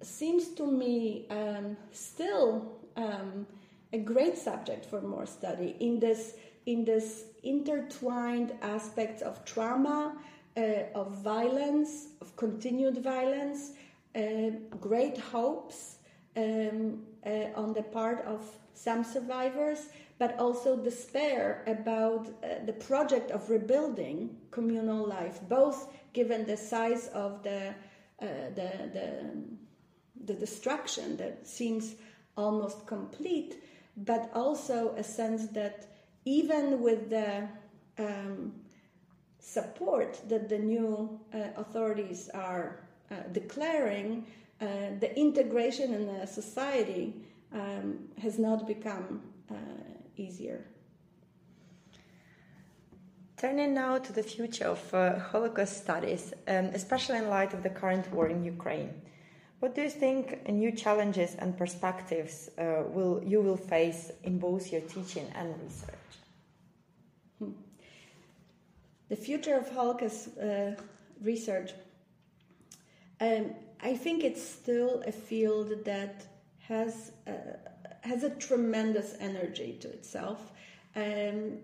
seems 0.01 0.49
to 0.49 0.65
me 0.65 1.25
um, 1.29 1.77
still 1.91 2.79
um, 2.95 3.45
a 3.91 3.97
great 3.97 4.37
subject 4.37 4.85
for 4.85 5.01
more 5.01 5.25
study 5.25 5.75
in 5.79 5.99
this 5.99 6.35
in 6.65 6.85
this 6.85 7.25
intertwined 7.43 8.53
aspects 8.61 9.21
of 9.21 9.43
trauma 9.43 10.15
uh, 10.55 10.61
of 10.95 11.17
violence 11.17 12.07
of 12.21 12.35
continued 12.37 13.03
violence 13.03 13.71
great 14.79 15.17
hopes 15.17 15.97
um, 16.35 17.03
uh, 17.25 17.45
on 17.55 17.73
the 17.73 17.83
part 17.83 18.23
of 18.25 18.41
some 18.73 19.03
survivors, 19.03 19.87
but 20.19 20.37
also 20.39 20.75
despair 20.75 21.63
about 21.67 22.27
uh, 22.27 22.65
the 22.65 22.73
project 22.73 23.31
of 23.31 23.49
rebuilding 23.49 24.35
communal 24.51 25.07
life, 25.07 25.39
both 25.47 25.91
given 26.13 26.45
the 26.45 26.57
size 26.57 27.07
of 27.09 27.43
the, 27.43 27.69
uh, 28.21 28.25
the, 28.55 28.71
the, 28.93 29.33
the 30.25 30.33
destruction 30.33 31.17
that 31.17 31.47
seems 31.47 31.95
almost 32.37 32.85
complete, 32.87 33.63
but 33.97 34.31
also 34.33 34.95
a 34.95 35.03
sense 35.03 35.47
that 35.47 35.87
even 36.25 36.81
with 36.81 37.09
the 37.09 37.47
um, 37.99 38.53
support 39.39 40.21
that 40.29 40.49
the 40.49 40.57
new 40.57 41.19
uh, 41.33 41.37
authorities 41.57 42.29
are 42.33 42.79
declaring 43.31 44.25
uh, 44.61 44.65
the 44.99 45.17
integration 45.17 45.93
in 45.93 46.05
the 46.05 46.25
society 46.25 47.13
um, 47.53 47.99
has 48.21 48.39
not 48.39 48.67
become 48.67 49.21
uh, 49.51 49.55
easier. 50.17 50.65
Turning 53.37 53.73
now 53.73 53.97
to 53.97 54.13
the 54.13 54.23
future 54.23 54.67
of 54.67 54.93
uh, 54.93 55.19
Holocaust 55.19 55.83
studies, 55.83 56.33
um, 56.47 56.65
especially 56.73 57.17
in 57.17 57.29
light 57.29 57.53
of 57.53 57.61
the 57.61 57.69
current 57.69 58.09
war 58.13 58.27
in 58.27 58.43
Ukraine, 58.43 58.93
what 59.59 59.75
do 59.75 59.81
you 59.81 59.89
think 59.89 60.47
new 60.47 60.71
challenges 60.71 61.35
and 61.35 61.57
perspectives 61.57 62.49
uh, 62.57 62.83
will 62.87 63.21
you 63.23 63.41
will 63.41 63.57
face 63.57 64.11
in 64.23 64.37
both 64.37 64.71
your 64.71 64.81
teaching 64.81 65.27
and 65.35 65.53
research? 65.61 66.13
Hmm. 67.39 67.51
The 69.09 69.15
future 69.15 69.55
of 69.55 69.69
Holocaust 69.69 70.37
uh, 70.37 70.71
research 71.21 71.71
um, 73.23 73.55
I 73.81 73.95
think 73.95 74.23
it's 74.23 74.43
still 74.43 75.03
a 75.05 75.11
field 75.11 75.85
that 75.85 76.25
has 76.67 77.11
uh, 77.27 77.57
has 78.01 78.23
a 78.23 78.29
tremendous 78.31 79.15
energy 79.19 79.77
to 79.81 79.87
itself. 79.89 80.51
Um, 80.95 81.59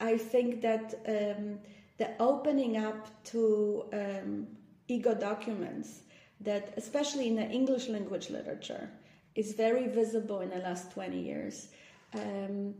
I 0.00 0.16
think 0.16 0.62
that 0.62 0.94
um, 1.06 1.58
the 1.98 2.10
opening 2.18 2.76
up 2.76 3.02
to 3.24 3.84
um, 3.92 4.46
ego 4.86 5.14
documents, 5.14 6.02
that 6.40 6.72
especially 6.76 7.26
in 7.28 7.36
the 7.36 7.48
English 7.60 7.88
language 7.88 8.30
literature, 8.30 8.88
is 9.34 9.52
very 9.52 9.86
visible 9.88 10.40
in 10.40 10.50
the 10.50 10.58
last 10.68 10.90
20 10.92 11.20
years. 11.20 11.68
Um, 12.14 12.74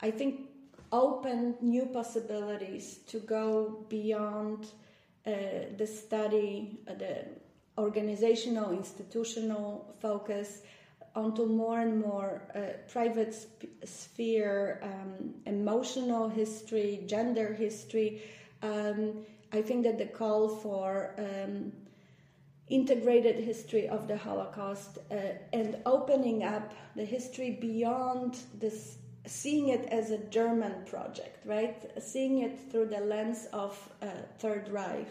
I 0.00 0.10
think 0.10 0.48
open 0.92 1.56
new 1.60 1.86
possibilities 1.86 3.00
to 3.08 3.18
go 3.18 3.84
beyond 3.88 4.68
the 5.76 5.86
study, 5.86 6.78
uh, 6.88 6.94
the 6.94 7.24
organizational, 7.78 8.72
institutional 8.72 9.94
focus 10.00 10.62
onto 11.14 11.46
more 11.46 11.80
and 11.80 12.00
more 12.00 12.42
uh, 12.54 12.90
private 12.90 13.34
sp- 13.34 13.70
sphere, 13.84 14.80
um, 14.82 15.34
emotional 15.46 16.28
history, 16.28 17.02
gender 17.06 17.52
history. 17.54 18.22
Um, 18.62 19.24
I 19.52 19.62
think 19.62 19.84
that 19.84 19.98
the 19.98 20.06
call 20.06 20.48
for 20.48 21.14
um, 21.18 21.72
integrated 22.68 23.36
history 23.36 23.88
of 23.88 24.06
the 24.06 24.16
Holocaust 24.16 24.98
uh, 25.10 25.14
and 25.52 25.78
opening 25.86 26.44
up 26.44 26.74
the 26.96 27.04
history 27.04 27.50
beyond 27.50 28.38
this 28.58 28.98
seeing 29.28 29.68
it 29.68 29.84
as 29.90 30.10
a 30.10 30.18
German 30.18 30.84
project, 30.86 31.46
right? 31.46 31.78
Seeing 32.02 32.40
it 32.40 32.58
through 32.70 32.86
the 32.86 33.00
lens 33.00 33.46
of 33.52 33.76
uh, 34.02 34.06
Third 34.38 34.68
Reich. 34.70 35.08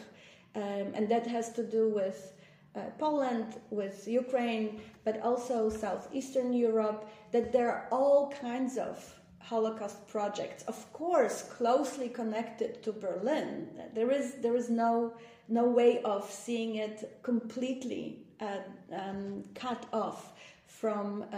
Um, 0.56 0.94
and 0.96 1.08
that 1.10 1.28
has 1.28 1.54
to 1.54 1.64
do 1.64 1.90
with 1.90 2.34
uh, 2.76 2.82
Poland, 2.98 3.60
with 3.70 4.08
Ukraine, 4.08 4.82
but 5.04 5.22
also 5.22 5.70
Southeastern 5.70 6.52
Europe, 6.54 7.08
that 7.32 7.52
there 7.52 7.72
are 7.72 7.88
all 7.92 8.32
kinds 8.42 8.78
of 8.78 8.96
Holocaust 9.40 10.08
projects, 10.08 10.64
of 10.64 10.92
course, 10.94 11.44
closely 11.44 12.10
connected 12.10 12.84
to 12.84 12.92
Berlin. 12.92 13.70
There 13.94 14.12
is, 14.12 14.36
there 14.42 14.56
is 14.56 14.70
no, 14.70 15.14
no 15.48 15.66
way 15.66 16.02
of 16.04 16.30
seeing 16.30 16.76
it 16.76 17.20
completely 17.24 18.26
uh, 18.42 18.58
um, 18.94 19.44
cut 19.56 19.86
off 19.94 20.34
from, 20.80 21.26
uh, 21.34 21.38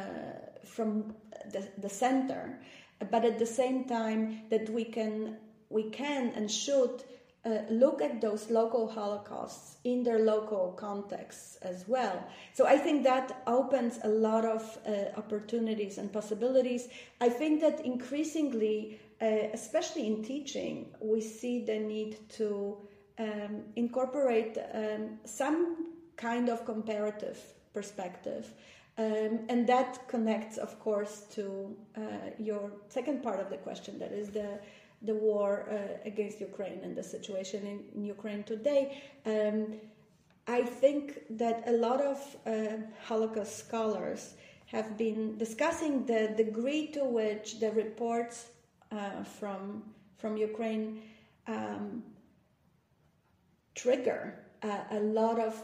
from 0.65 1.13
the, 1.51 1.67
the 1.77 1.89
center, 1.89 2.59
but 3.11 3.23
at 3.23 3.39
the 3.39 3.45
same 3.45 3.85
time 3.85 4.41
that 4.49 4.69
we 4.69 4.83
can, 4.83 5.37
we 5.69 5.83
can 5.83 6.31
and 6.35 6.51
should 6.51 7.03
uh, 7.45 7.59
look 7.69 8.01
at 8.01 8.19
those 8.19 8.49
local 8.49 8.85
holocausts 8.87 9.77
in 9.85 10.03
their 10.03 10.19
local 10.19 10.73
contexts 10.73 11.55
as 11.61 11.87
well. 11.87 12.21
So 12.53 12.67
I 12.67 12.77
think 12.77 13.03
that 13.05 13.41
opens 13.47 13.99
a 14.03 14.09
lot 14.09 14.43
of 14.43 14.77
uh, 14.85 15.17
opportunities 15.17 15.97
and 15.97 16.11
possibilities. 16.11 16.89
I 17.21 17.29
think 17.29 17.61
that 17.61 17.85
increasingly, 17.85 18.99
uh, 19.21 19.25
especially 19.53 20.07
in 20.07 20.21
teaching, 20.21 20.87
we 20.99 21.21
see 21.21 21.63
the 21.63 21.79
need 21.79 22.17
to 22.31 22.77
um, 23.17 23.63
incorporate 23.77 24.57
um, 24.73 25.19
some 25.23 25.93
kind 26.17 26.49
of 26.49 26.65
comparative 26.65 27.39
perspective. 27.73 28.53
Um, 28.97 29.39
and 29.47 29.65
that 29.67 30.07
connects, 30.07 30.57
of 30.57 30.79
course, 30.79 31.21
to 31.35 31.75
uh, 31.95 32.01
your 32.37 32.71
second 32.89 33.23
part 33.23 33.39
of 33.39 33.49
the 33.49 33.57
question 33.57 33.97
that 33.99 34.11
is 34.11 34.29
the, 34.29 34.59
the 35.03 35.15
war 35.15 35.67
uh, 35.71 35.97
against 36.05 36.41
Ukraine 36.41 36.79
and 36.83 36.95
the 36.95 37.03
situation 37.03 37.65
in, 37.65 37.79
in 37.95 38.03
Ukraine 38.03 38.43
today. 38.43 39.01
Um, 39.25 39.75
I 40.47 40.63
think 40.63 41.21
that 41.29 41.63
a 41.67 41.71
lot 41.71 42.01
of 42.01 42.17
uh, 42.45 42.51
Holocaust 43.05 43.57
scholars 43.57 44.33
have 44.65 44.97
been 44.97 45.37
discussing 45.37 46.05
the 46.05 46.33
degree 46.35 46.87
to 46.87 47.05
which 47.05 47.59
the 47.59 47.71
reports 47.71 48.47
uh, 48.91 49.23
from, 49.23 49.83
from 50.17 50.35
Ukraine 50.37 51.01
um, 51.47 52.03
trigger 53.75 54.35
a 54.63 54.99
lot 54.99 55.39
of 55.39 55.63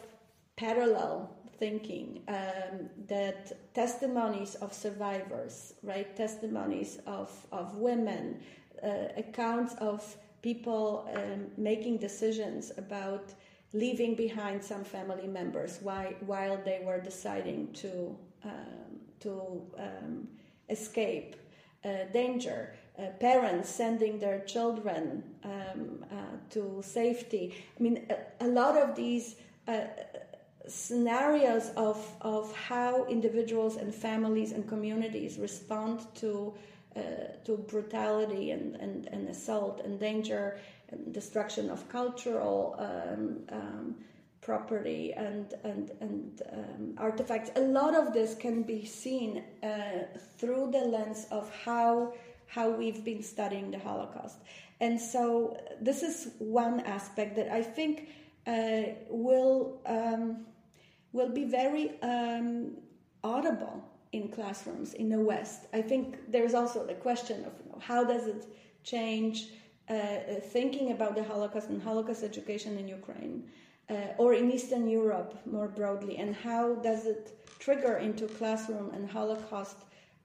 parallel 0.55 1.34
thinking 1.57 2.21
um, 2.27 2.89
that 3.07 3.73
testimonies 3.73 4.55
of 4.55 4.73
survivors, 4.73 5.73
right, 5.83 6.15
testimonies 6.15 6.99
of, 7.07 7.31
of 7.51 7.77
women, 7.77 8.41
uh, 8.83 9.07
accounts 9.17 9.75
of 9.75 10.15
people 10.41 11.09
um, 11.15 11.47
making 11.57 11.97
decisions 11.97 12.71
about 12.77 13.33
leaving 13.73 14.15
behind 14.15 14.63
some 14.63 14.83
family 14.83 15.27
members 15.27 15.79
while, 15.81 16.13
while 16.25 16.57
they 16.63 16.81
were 16.83 16.99
deciding 16.99 17.71
to, 17.73 18.15
um, 18.43 18.99
to 19.19 19.61
um, 19.77 20.27
escape 20.69 21.35
uh, 21.83 22.05
danger. 22.13 22.75
Uh, 22.97 23.07
parents 23.19 23.69
sending 23.69 24.17
their 24.19 24.39
children 24.45 25.21
um, 25.43 26.05
uh, 26.09 26.15
to 26.49 26.81
safety. 26.81 27.53
I 27.77 27.83
mean, 27.83 28.07
a, 28.09 28.45
a 28.45 28.47
lot 28.47 28.77
of 28.77 28.95
these 28.95 29.35
uh, 29.67 29.81
scenarios 30.67 31.71
of, 31.75 31.97
of 32.21 32.55
how 32.55 33.05
individuals 33.05 33.77
and 33.77 33.93
families 33.93 34.51
and 34.51 34.67
communities 34.67 35.37
respond 35.37 36.05
to, 36.15 36.53
uh, 36.95 36.99
to 37.43 37.57
brutality 37.57 38.51
and, 38.51 38.75
and, 38.75 39.07
and 39.07 39.29
assault 39.29 39.81
and 39.83 39.99
danger 39.99 40.59
and 40.89 41.13
destruction 41.13 41.69
of 41.69 41.87
cultural 41.89 42.75
um, 42.79 43.39
um, 43.49 43.95
property 44.41 45.13
and, 45.13 45.55
and, 45.63 45.91
and 46.01 46.41
um, 46.53 46.93
artifacts. 46.97 47.49
A 47.55 47.61
lot 47.61 47.95
of 47.95 48.13
this 48.13 48.35
can 48.35 48.61
be 48.61 48.85
seen 48.85 49.43
uh, 49.63 49.67
through 50.37 50.71
the 50.71 50.85
lens 50.85 51.25
of 51.31 51.51
how, 51.63 52.13
how 52.47 52.69
we've 52.69 53.03
been 53.03 53.23
studying 53.23 53.71
the 53.71 53.79
Holocaust. 53.79 54.37
And 54.79 54.99
so 54.99 55.57
this 55.81 56.03
is 56.03 56.33
one 56.37 56.81
aspect 56.81 57.35
that 57.37 57.49
I 57.51 57.63
think 57.63 58.09
uh, 58.45 58.93
will 59.09 59.81
um, 59.87 60.45
will 61.15 61.33
be 61.41 61.45
very 61.45 61.85
um, 62.01 62.71
audible 63.23 63.75
in 64.11 64.27
classrooms 64.29 64.93
in 64.93 65.07
the 65.09 65.21
West. 65.31 65.61
I 65.73 65.81
think 65.81 66.05
there's 66.33 66.53
also 66.53 66.85
the 66.85 66.99
question 67.07 67.37
of 67.45 67.53
you 67.59 67.71
know, 67.71 67.79
how 67.79 68.03
does 68.03 68.27
it 68.27 68.45
change 68.83 69.35
uh, 69.89 69.93
uh, 69.93 70.39
thinking 70.55 70.91
about 70.91 71.15
the 71.15 71.23
Holocaust 71.23 71.69
and 71.69 71.81
Holocaust 71.81 72.23
education 72.23 72.77
in 72.77 72.87
Ukraine 72.87 73.37
uh, 73.89 74.21
or 74.21 74.33
in 74.33 74.51
Eastern 74.51 74.87
Europe 74.89 75.31
more 75.45 75.67
broadly, 75.67 76.17
and 76.17 76.35
how 76.35 76.75
does 76.89 77.05
it 77.05 77.23
trigger 77.59 77.97
into 77.97 78.25
classroom 78.39 78.87
and 78.95 79.09
Holocaust 79.09 79.77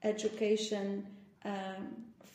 education 0.03 1.05
um, 1.45 1.83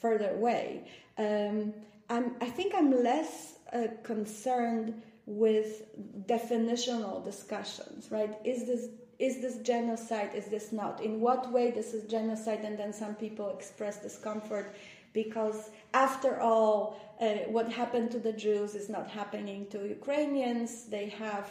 further 0.00 0.30
away? 0.38 0.88
Um, 1.18 1.74
i 2.08 2.50
think 2.56 2.72
I'm 2.78 2.92
less 3.02 3.32
uh, 3.72 3.88
concerned 4.04 5.02
with 5.26 5.84
definitional 6.26 7.22
discussions, 7.24 8.10
right? 8.10 8.38
Is 8.44 8.66
this 8.66 8.88
is 9.18 9.40
this 9.40 9.56
genocide? 9.58 10.30
Is 10.34 10.46
this 10.46 10.72
not? 10.72 11.02
In 11.02 11.20
what 11.20 11.50
way 11.50 11.70
this 11.70 11.94
is 11.94 12.04
genocide? 12.04 12.60
And 12.64 12.78
then 12.78 12.92
some 12.92 13.14
people 13.14 13.48
express 13.48 13.96
discomfort 14.02 14.74
because, 15.14 15.70
after 15.94 16.38
all, 16.38 17.00
uh, 17.18 17.48
what 17.48 17.72
happened 17.72 18.10
to 18.10 18.18
the 18.18 18.32
Jews 18.32 18.74
is 18.74 18.90
not 18.90 19.08
happening 19.08 19.66
to 19.70 19.88
Ukrainians. 19.88 20.84
They 20.84 21.08
have 21.08 21.48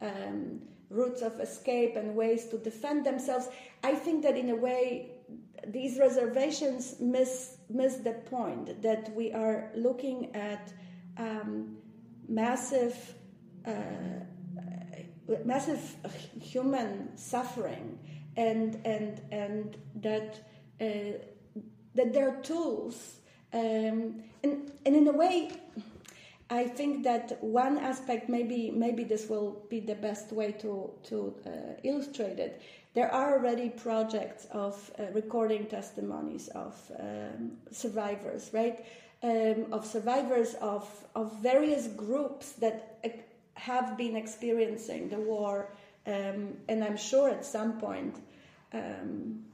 um, 0.00 0.60
routes 0.90 1.22
of 1.22 1.40
escape 1.40 1.96
and 1.96 2.14
ways 2.14 2.46
to 2.50 2.56
defend 2.58 3.04
themselves. 3.04 3.48
I 3.82 3.94
think 3.94 4.22
that 4.22 4.36
in 4.36 4.50
a 4.50 4.56
way, 4.56 5.10
these 5.66 5.98
reservations 5.98 7.00
miss 7.00 7.56
miss 7.68 7.96
the 7.96 8.12
point 8.12 8.80
that 8.80 9.12
we 9.14 9.32
are 9.32 9.70
looking 9.74 10.34
at 10.36 10.72
um, 11.18 11.76
massive 12.28 13.14
massive 15.44 15.96
human 16.40 17.16
suffering 17.16 17.98
and 18.36 18.80
and 18.84 19.20
and 19.30 19.76
that 19.96 20.40
uh, 20.80 20.84
that 21.94 22.12
there 22.12 22.28
are 22.28 22.40
tools 22.42 23.16
um, 23.52 24.22
and 24.42 24.72
and 24.86 24.96
in 24.96 25.08
a 25.08 25.12
way 25.12 25.50
I 26.50 26.64
think 26.64 27.04
that 27.04 27.42
one 27.42 27.76
aspect 27.78 28.28
maybe 28.28 28.70
maybe 28.70 29.04
this 29.04 29.28
will 29.28 29.66
be 29.68 29.80
the 29.80 29.94
best 29.94 30.32
way 30.32 30.52
to 30.52 30.90
to 31.04 31.34
uh, 31.46 31.50
illustrate 31.82 32.38
it. 32.38 32.62
There 32.94 33.12
are 33.12 33.34
already 33.34 33.68
projects 33.68 34.46
of 34.50 34.90
uh, 34.98 35.04
recording 35.12 35.66
testimonies 35.66 36.48
of 36.48 36.74
um, 36.98 37.58
survivors 37.70 38.50
right? 38.52 38.84
Um, 39.22 39.66
of 39.72 39.84
survivors 39.84 40.54
of 40.60 40.88
of 41.14 41.36
various 41.42 41.88
groups 41.88 42.52
that 42.52 42.98
have 43.58 43.96
been 43.96 44.16
experiencing 44.16 45.08
the 45.08 45.18
war, 45.18 45.72
um, 46.06 46.56
and 46.68 46.82
I'm 46.84 46.96
sure 46.96 47.28
at 47.28 47.44
some 47.44 47.78
point, 47.80 48.16
um, 48.72 49.44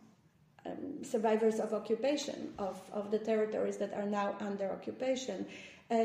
um, 0.66 1.02
survivors 1.02 1.58
of 1.60 1.74
occupation 1.74 2.52
of, 2.58 2.80
of 2.92 3.10
the 3.10 3.18
territories 3.18 3.76
that 3.78 3.92
are 3.94 4.06
now 4.06 4.36
under 4.40 4.70
occupation 4.70 5.46
uh, 5.90 5.96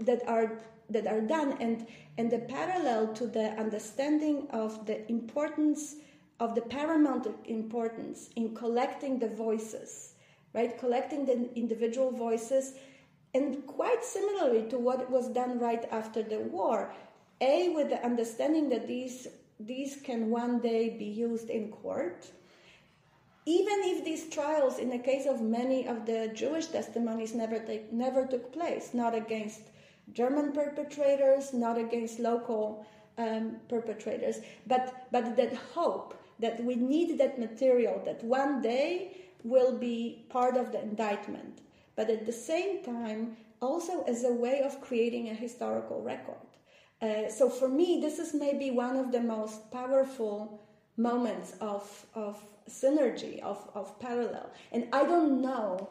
that 0.00 0.22
are 0.26 0.58
that 0.88 1.06
are 1.06 1.20
done, 1.20 1.56
and 1.60 1.86
and 2.16 2.30
the 2.30 2.38
parallel 2.38 3.12
to 3.14 3.26
the 3.26 3.48
understanding 3.58 4.46
of 4.50 4.86
the 4.86 5.08
importance 5.10 5.96
of 6.38 6.54
the 6.54 6.60
paramount 6.62 7.26
importance 7.46 8.30
in 8.36 8.54
collecting 8.54 9.18
the 9.18 9.28
voices, 9.28 10.14
right? 10.54 10.78
Collecting 10.78 11.26
the 11.26 11.50
individual 11.54 12.10
voices, 12.10 12.74
and 13.34 13.66
quite 13.66 14.04
similarly 14.04 14.62
to 14.70 14.78
what 14.78 15.10
was 15.10 15.28
done 15.28 15.58
right 15.58 15.84
after 15.90 16.22
the 16.22 16.38
war, 16.38 16.94
a, 17.40 17.70
with 17.70 17.90
the 17.90 18.04
understanding 18.04 18.68
that 18.70 18.86
these, 18.86 19.28
these 19.60 19.98
can 20.02 20.30
one 20.30 20.60
day 20.60 20.96
be 20.98 21.04
used 21.04 21.50
in 21.50 21.70
court. 21.70 22.26
Even 23.44 23.78
if 23.84 24.04
these 24.04 24.28
trials, 24.28 24.78
in 24.78 24.90
the 24.90 24.98
case 24.98 25.26
of 25.26 25.40
many 25.40 25.86
of 25.86 26.04
the 26.04 26.30
Jewish 26.34 26.66
testimonies, 26.66 27.34
never, 27.34 27.58
take, 27.60 27.92
never 27.92 28.26
took 28.26 28.52
place, 28.52 28.90
not 28.92 29.14
against 29.14 29.60
German 30.12 30.52
perpetrators, 30.52 31.52
not 31.52 31.78
against 31.78 32.18
local 32.18 32.86
um, 33.18 33.56
perpetrators, 33.68 34.40
but, 34.66 35.06
but 35.12 35.36
that 35.36 35.54
hope 35.54 36.20
that 36.38 36.62
we 36.64 36.74
need 36.74 37.18
that 37.18 37.38
material 37.38 38.02
that 38.04 38.22
one 38.24 38.60
day 38.60 39.16
will 39.44 39.76
be 39.76 40.24
part 40.28 40.56
of 40.56 40.72
the 40.72 40.82
indictment, 40.82 41.60
but 41.94 42.10
at 42.10 42.26
the 42.26 42.32
same 42.32 42.82
time, 42.82 43.36
also 43.60 44.02
as 44.04 44.24
a 44.24 44.32
way 44.32 44.62
of 44.62 44.80
creating 44.80 45.28
a 45.28 45.34
historical 45.34 46.02
record. 46.02 46.36
Uh, 47.02 47.28
so 47.28 47.50
for 47.50 47.68
me, 47.68 47.98
this 48.00 48.18
is 48.18 48.32
maybe 48.32 48.70
one 48.70 48.96
of 48.96 49.12
the 49.12 49.20
most 49.20 49.70
powerful 49.70 50.62
moments 50.96 51.54
of, 51.60 52.06
of 52.14 52.42
synergy, 52.68 53.40
of, 53.40 53.68
of 53.74 53.98
parallel. 54.00 54.50
And 54.72 54.88
I 54.92 55.04
don't 55.04 55.42
know 55.42 55.90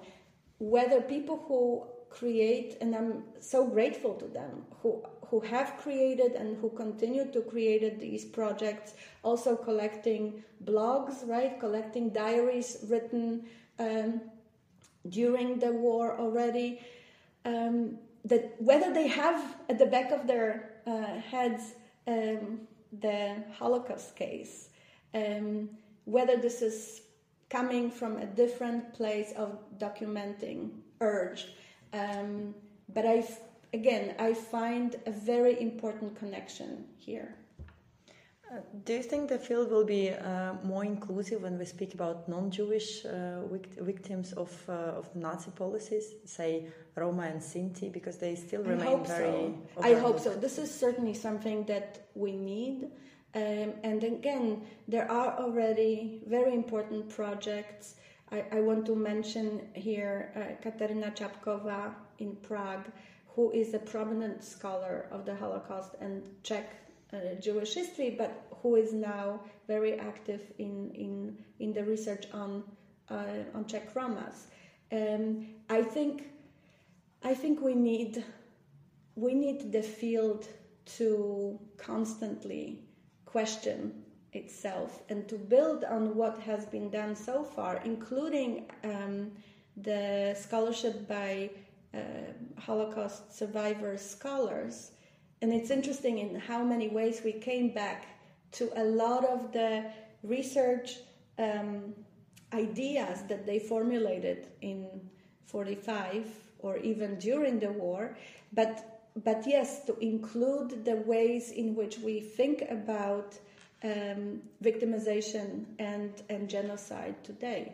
whether 0.58 1.01
people 1.01 1.43
who 1.47 1.86
create, 2.10 2.78
and 2.82 2.95
I'm 2.95 3.24
so 3.39 3.68
grateful 3.68 4.16
to 4.16 4.26
them, 4.26 4.66
who, 4.82 5.03
who 5.28 5.41
have 5.41 5.78
created 5.78 6.32
and 6.32 6.58
who 6.58 6.70
continue 6.70 7.32
to 7.32 7.41
create 7.41 7.99
these 7.99 8.26
projects, 8.26 8.93
also 9.22 9.56
collecting 9.56 10.43
blogs, 10.64 11.28
right? 11.28 11.60
Collecting 11.60 12.10
diaries 12.10 12.86
written 12.88 13.45
um, 13.78 14.22
during 15.10 15.60
the 15.60 15.72
war 15.72 16.18
already. 16.18 16.80
Um, 17.43 17.99
that 18.24 18.56
whether 18.60 18.91
they 18.91 19.08
have 19.08 19.56
at 19.70 19.78
the 19.78 19.86
back 19.86 20.12
of 20.12 20.26
their 20.26 20.75
uh, 20.86 21.20
heads 21.20 21.74
um, 22.08 22.62
the 23.00 23.44
Holocaust 23.58 24.16
case, 24.16 24.70
um, 25.14 25.70
whether 26.06 26.38
this 26.38 26.62
is 26.62 27.02
coming 27.50 27.90
from 27.92 28.18
a 28.18 28.26
different 28.26 28.94
place 28.94 29.34
of 29.38 29.58
documenting 29.78 30.70
urge. 31.02 31.48
Um, 31.94 32.54
but 32.94 33.06
I, 33.06 33.26
again, 33.74 34.16
I 34.20 34.34
find 34.34 34.96
a 35.06 35.12
very 35.12 35.60
important 35.62 36.18
connection 36.18 36.86
here. 36.98 37.36
Uh, 38.52 38.58
do 38.84 38.93
you 38.93 39.02
think 39.02 39.28
the 39.28 39.39
field 39.39 39.72
will 39.72 39.86
be 39.86 40.12
uh, 40.12 40.54
more 40.64 40.86
inclusive 40.86 41.41
when 41.41 41.58
we 41.58 41.66
speak 41.66 41.96
about 41.96 42.30
non-Jewish 42.30 43.04
uh, 43.06 43.41
victims 43.82 44.34
of, 44.34 44.52
uh, 44.70 45.00
of 45.00 45.14
Nazi 45.16 45.50
policies, 45.52 46.14
say 46.26 46.68
Roma 46.96 47.24
and 47.24 47.41
Sinti, 47.41 47.91
because 47.91 48.18
they 48.18 48.36
still 48.36 48.62
remain 48.62 49.04
very. 49.04 49.54
So. 49.76 49.82
I 49.82 49.96
hope 49.96 50.20
so. 50.20 50.36
This 50.36 50.60
is 50.60 50.72
certainly 50.72 51.16
something 51.16 51.66
that 51.66 52.08
we 52.14 52.34
need. 52.34 52.91
Um, 53.34 53.74
and 53.84 54.04
again, 54.04 54.62
there 54.88 55.12
are 55.12 55.39
already 55.39 56.22
very 56.28 56.54
important 56.54 57.10
projects. 57.10 57.96
I, 58.32 58.46
I 58.52 58.60
want 58.62 58.86
to 58.86 58.96
mention 58.96 59.70
here 59.74 60.32
uh, 60.36 60.62
Katerina 60.62 61.12
Čapková 61.12 61.96
in 62.20 62.36
Prague, 62.38 62.86
who 63.28 63.52
is 63.52 63.74
a 63.74 63.80
prominent 63.80 64.43
scholar 64.43 65.08
of 65.12 65.26
the 65.26 65.36
Holocaust 65.36 65.96
and 66.00 66.30
Czech 66.43 66.85
Jewish 67.39 67.74
history, 67.74 68.16
but 68.18 68.32
who 68.61 68.76
is 68.76 68.93
now 68.93 69.41
very 69.68 69.99
active 69.99 70.41
in, 70.57 70.91
in, 70.93 71.38
in 71.59 71.74
the 71.74 71.84
research 71.84 72.26
on, 72.34 72.63
uh, 73.09 73.43
on 73.53 73.66
Czech 73.66 73.93
Romas. 73.93 74.47
Um, 74.91 75.47
I 75.70 75.82
think 75.82 76.24
I 77.24 77.34
think 77.34 77.59
we 77.59 77.74
need 77.74 78.24
we 79.16 79.34
need 79.34 79.72
the 79.72 79.82
field 79.82 80.47
to 80.97 81.59
constantly 81.78 82.84
question 83.26 84.03
itself 84.34 85.01
and 85.09 85.28
to 85.28 85.36
build 85.36 85.84
on 85.86 86.16
what 86.16 86.38
has 86.39 86.66
been 86.66 86.89
done 86.89 87.16
so 87.16 87.43
far, 87.43 87.82
including 87.86 88.70
um, 88.84 89.32
the 89.78 90.36
scholarship 90.39 91.07
by 91.07 91.49
uh, 91.93 91.99
Holocaust 92.59 93.36
survivors 93.36 94.01
scholars. 94.01 94.91
And 95.42 95.54
it's 95.54 95.70
interesting 95.70 96.20
in 96.20 96.36
how 96.36 96.64
many 96.64 96.88
ways 96.88 97.22
we 97.24 97.34
came 97.34 97.70
back 97.74 98.08
to 98.54 98.72
a 98.76 98.84
lot 98.84 99.26
of 99.26 99.52
the 99.52 99.86
research 100.24 100.98
um, 101.38 101.94
ideas 102.54 103.24
that 103.28 103.46
they 103.46 103.60
formulated 103.60 104.48
in 104.62 104.88
45 105.46 106.26
or 106.60 106.78
even 106.78 107.20
during 107.20 107.60
the 107.60 107.72
war, 107.72 108.18
but 108.54 108.96
but 109.24 109.48
yes, 109.48 109.86
to 109.86 109.98
include 110.00 110.84
the 110.84 110.98
ways 110.98 111.52
in 111.52 111.74
which 111.74 112.00
we 112.00 112.20
think 112.20 112.64
about 112.70 113.38
um, 113.84 114.42
victimization 114.62 115.66
and, 115.80 116.12
and 116.30 116.50
genocide 116.50 117.16
today. 117.24 117.72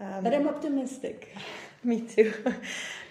Um, 0.00 0.24
but 0.24 0.34
I'm 0.34 0.48
optimistic. 0.48 1.36
Me 1.86 2.00
too. 2.00 2.32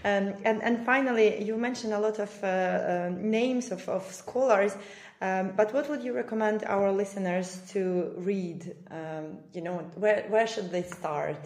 Um, 0.06 0.34
and, 0.44 0.62
and 0.64 0.86
finally, 0.86 1.44
you 1.44 1.56
mentioned 1.56 1.94
a 1.94 2.00
lot 2.00 2.20
of 2.20 2.44
uh, 2.44 2.48
uh, 2.48 3.12
names 3.16 3.72
of, 3.72 3.88
of 3.88 4.04
scholars, 4.12 4.76
um, 5.22 5.54
but 5.56 5.74
what 5.74 5.90
would 5.90 6.04
you 6.04 6.14
recommend 6.14 6.66
our 6.66 6.92
listeners 6.92 7.62
to 7.70 8.12
read? 8.18 8.76
Um, 8.92 9.38
you 9.54 9.62
know, 9.62 9.78
where, 9.96 10.26
where 10.28 10.48
should 10.48 10.72
they 10.72 10.84
start 10.84 11.38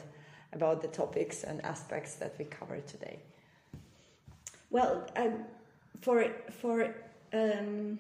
about 0.54 0.82
the 0.82 0.88
topics 0.88 1.44
and 1.44 1.64
aspects 1.64 2.16
that 2.16 2.34
we 2.40 2.46
covered 2.46 2.88
today? 2.88 3.20
Well, 4.72 5.06
um, 5.18 5.44
for, 6.02 6.28
for 6.50 6.96
um, 7.34 8.00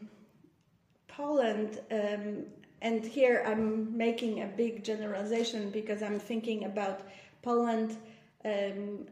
Poland, 1.07 1.81
and 2.81 3.05
here 3.05 3.43
I'm 3.45 3.95
making 3.95 4.41
a 4.41 4.47
big 4.47 4.83
generalization 4.83 5.69
because 5.69 6.01
I'm 6.01 6.19
thinking 6.19 6.63
about 6.63 7.01
Poland 7.43 7.97
um, 8.43 9.05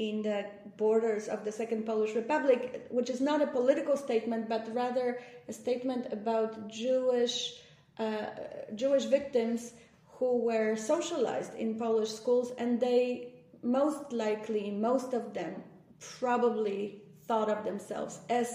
in 0.00 0.22
the 0.22 0.46
borders 0.78 1.28
of 1.28 1.44
the 1.44 1.52
Second 1.52 1.84
Polish 1.84 2.14
Republic, 2.14 2.86
which 2.90 3.10
is 3.10 3.20
not 3.20 3.42
a 3.42 3.46
political 3.46 3.96
statement, 3.98 4.48
but 4.48 4.74
rather 4.74 5.20
a 5.46 5.52
statement 5.52 6.10
about 6.10 6.68
Jewish 6.68 7.36
uh, 7.98 8.30
Jewish 8.74 9.04
victims 9.04 9.72
who 10.16 10.38
were 10.38 10.74
socialized 10.74 11.54
in 11.54 11.78
Polish 11.78 12.12
schools, 12.20 12.52
and 12.56 12.80
they 12.80 13.34
most 13.62 14.10
likely, 14.10 14.70
most 14.70 15.12
of 15.12 15.34
them, 15.34 15.52
probably 16.18 17.02
thought 17.26 17.50
of 17.50 17.62
themselves 17.62 18.20
as 18.30 18.48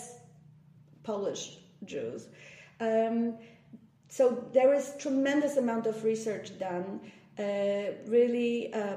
Polish 1.03 1.59
Jews. 1.83 2.27
Um, 2.79 3.37
so 4.07 4.23
there 4.51 4.73
is 4.73 4.95
tremendous 4.97 5.57
amount 5.57 5.85
of 5.85 6.03
research 6.03 6.57
done. 6.57 7.01
Uh, 7.37 7.93
really, 8.07 8.73
uh, 8.73 8.95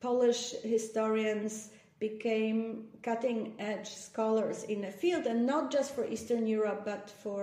Polish 0.00 0.52
historians 0.62 1.70
became 2.08 2.88
cutting 3.08 3.40
edge 3.70 3.90
scholars 4.08 4.58
in 4.64 4.80
the 4.86 4.90
field, 5.02 5.24
and 5.30 5.46
not 5.54 5.64
just 5.76 5.94
for 5.94 6.04
Eastern 6.14 6.44
Europe, 6.58 6.80
but 6.84 7.04
for, 7.22 7.42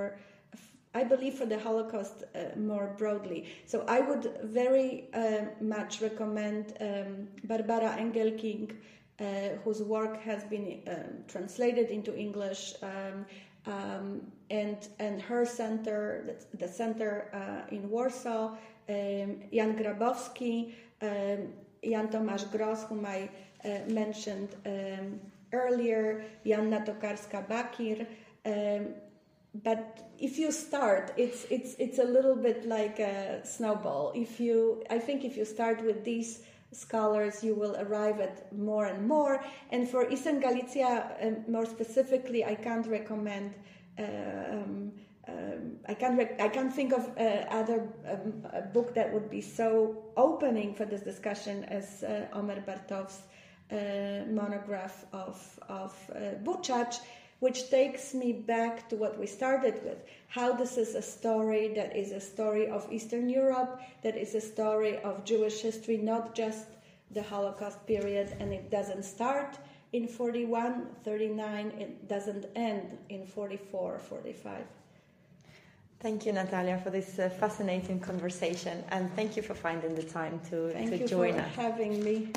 I 0.93 1.03
believe, 1.13 1.35
for 1.39 1.47
the 1.53 1.59
Holocaust 1.67 2.17
uh, 2.23 2.59
more 2.71 2.87
broadly. 3.01 3.39
So 3.71 3.77
I 3.87 3.99
would 4.07 4.25
very 4.59 4.89
uh, 5.13 5.45
much 5.75 6.01
recommend 6.01 6.63
um, 6.81 7.29
Barbara 7.45 7.91
Engelking, 8.03 8.65
uh, 8.71 9.25
whose 9.63 9.81
work 9.97 10.15
has 10.29 10.41
been 10.53 10.67
um, 10.87 11.11
translated 11.33 11.87
into 11.97 12.11
English. 12.25 12.61
Um, 12.91 13.25
um, 13.73 14.07
and 14.49 14.79
and 15.05 15.21
her 15.21 15.43
center, 15.45 16.01
the, 16.61 16.67
center 16.81 17.11
uh, 17.41 17.75
in 17.75 17.89
Warsaw, 17.89 18.45
um, 18.95 19.29
Jan 19.55 19.71
Grabowski, 19.79 20.73
um, 21.01 21.39
Jan 21.91 22.07
Tomasz 22.13 22.45
Gross, 22.53 22.81
whom 22.89 23.05
I 23.05 23.29
mentioned 23.87 24.55
um, 24.65 25.19
earlier, 25.53 26.23
Joanna 26.45 26.81
Tokarska-Bakir. 26.81 28.05
Um, 28.45 28.95
but 29.63 30.11
if 30.19 30.37
you 30.37 30.51
start, 30.51 31.11
it's 31.17 31.45
it's 31.49 31.75
it's 31.79 31.97
a 31.97 32.03
little 32.03 32.35
bit 32.35 32.65
like 32.65 32.99
a 32.99 33.41
snowball. 33.43 34.11
If 34.15 34.39
you, 34.39 34.83
I 34.89 34.99
think, 34.99 35.25
if 35.25 35.35
you 35.35 35.45
start 35.45 35.83
with 35.83 36.03
these 36.03 36.43
scholars, 36.71 37.43
you 37.43 37.55
will 37.55 37.75
arrive 37.77 38.19
at 38.19 38.55
more 38.55 38.85
and 38.85 39.07
more. 39.07 39.43
And 39.71 39.89
for 39.89 40.07
Eastern 40.09 40.39
Galicia, 40.39 41.15
um, 41.21 41.51
more 41.51 41.65
specifically, 41.65 42.45
I 42.45 42.55
can't 42.55 42.85
recommend. 42.85 43.55
Uh, 43.97 44.03
um, 44.51 44.91
um, 45.27 45.77
I 45.87 45.93
can't 45.93 46.19
I 46.39 46.47
can't 46.47 46.73
think 46.73 46.93
of 46.93 47.09
uh, 47.17 47.45
other 47.49 47.87
um, 48.07 48.43
book 48.73 48.93
that 48.95 49.11
would 49.13 49.29
be 49.29 49.41
so 49.41 50.03
opening 50.15 50.73
for 50.73 50.85
this 50.85 51.01
discussion 51.01 51.63
as 51.65 52.03
uh, 52.03 52.27
Omer 52.33 52.61
Bartov's 52.61 53.17
uh, 53.17 53.28
monograph 54.31 55.05
of, 55.13 55.59
of 55.69 55.93
uh, 56.15 56.31
which 57.39 57.69
takes 57.69 58.13
me 58.13 58.33
back 58.33 58.89
to 58.89 58.95
what 58.95 59.17
we 59.17 59.25
started 59.25 59.81
with 59.83 59.99
how 60.29 60.53
this 60.53 60.77
is 60.77 60.95
a 60.95 61.01
story 61.01 61.73
that 61.73 61.95
is 61.95 62.11
a 62.11 62.19
story 62.21 62.67
of 62.67 62.87
Eastern 62.91 63.29
Europe, 63.29 63.81
that 64.03 64.15
is 64.15 64.35
a 64.35 64.41
story 64.41 64.97
of 64.99 65.25
Jewish 65.25 65.61
history, 65.61 65.97
not 65.97 66.35
just 66.35 66.67
the 67.11 67.23
Holocaust 67.23 67.85
period, 67.87 68.35
and 68.39 68.53
it 68.53 68.69
doesn't 68.69 69.03
start 69.03 69.57
in 69.91 70.07
41, 70.07 70.85
39, 71.03 71.67
it 71.79 72.07
doesn't 72.07 72.45
end 72.55 72.95
in 73.09 73.25
44, 73.25 73.97
45. 73.97 74.63
Thank 75.99 76.27
you, 76.27 76.31
Natalia, 76.31 76.77
for 76.77 76.91
this 76.91 77.17
uh, 77.17 77.29
fascinating 77.29 77.99
conversation, 77.99 78.83
and 78.91 79.11
thank 79.15 79.35
you 79.35 79.41
for 79.41 79.55
finding 79.55 79.95
the 79.95 80.03
time 80.03 80.39
to, 80.51 80.69
thank 80.71 80.91
to 80.91 81.07
join 81.07 81.33
us. 81.33 81.35
Thank 81.35 81.47
you 81.47 81.53
for 81.55 81.61
having 81.61 82.03
me. 82.03 82.31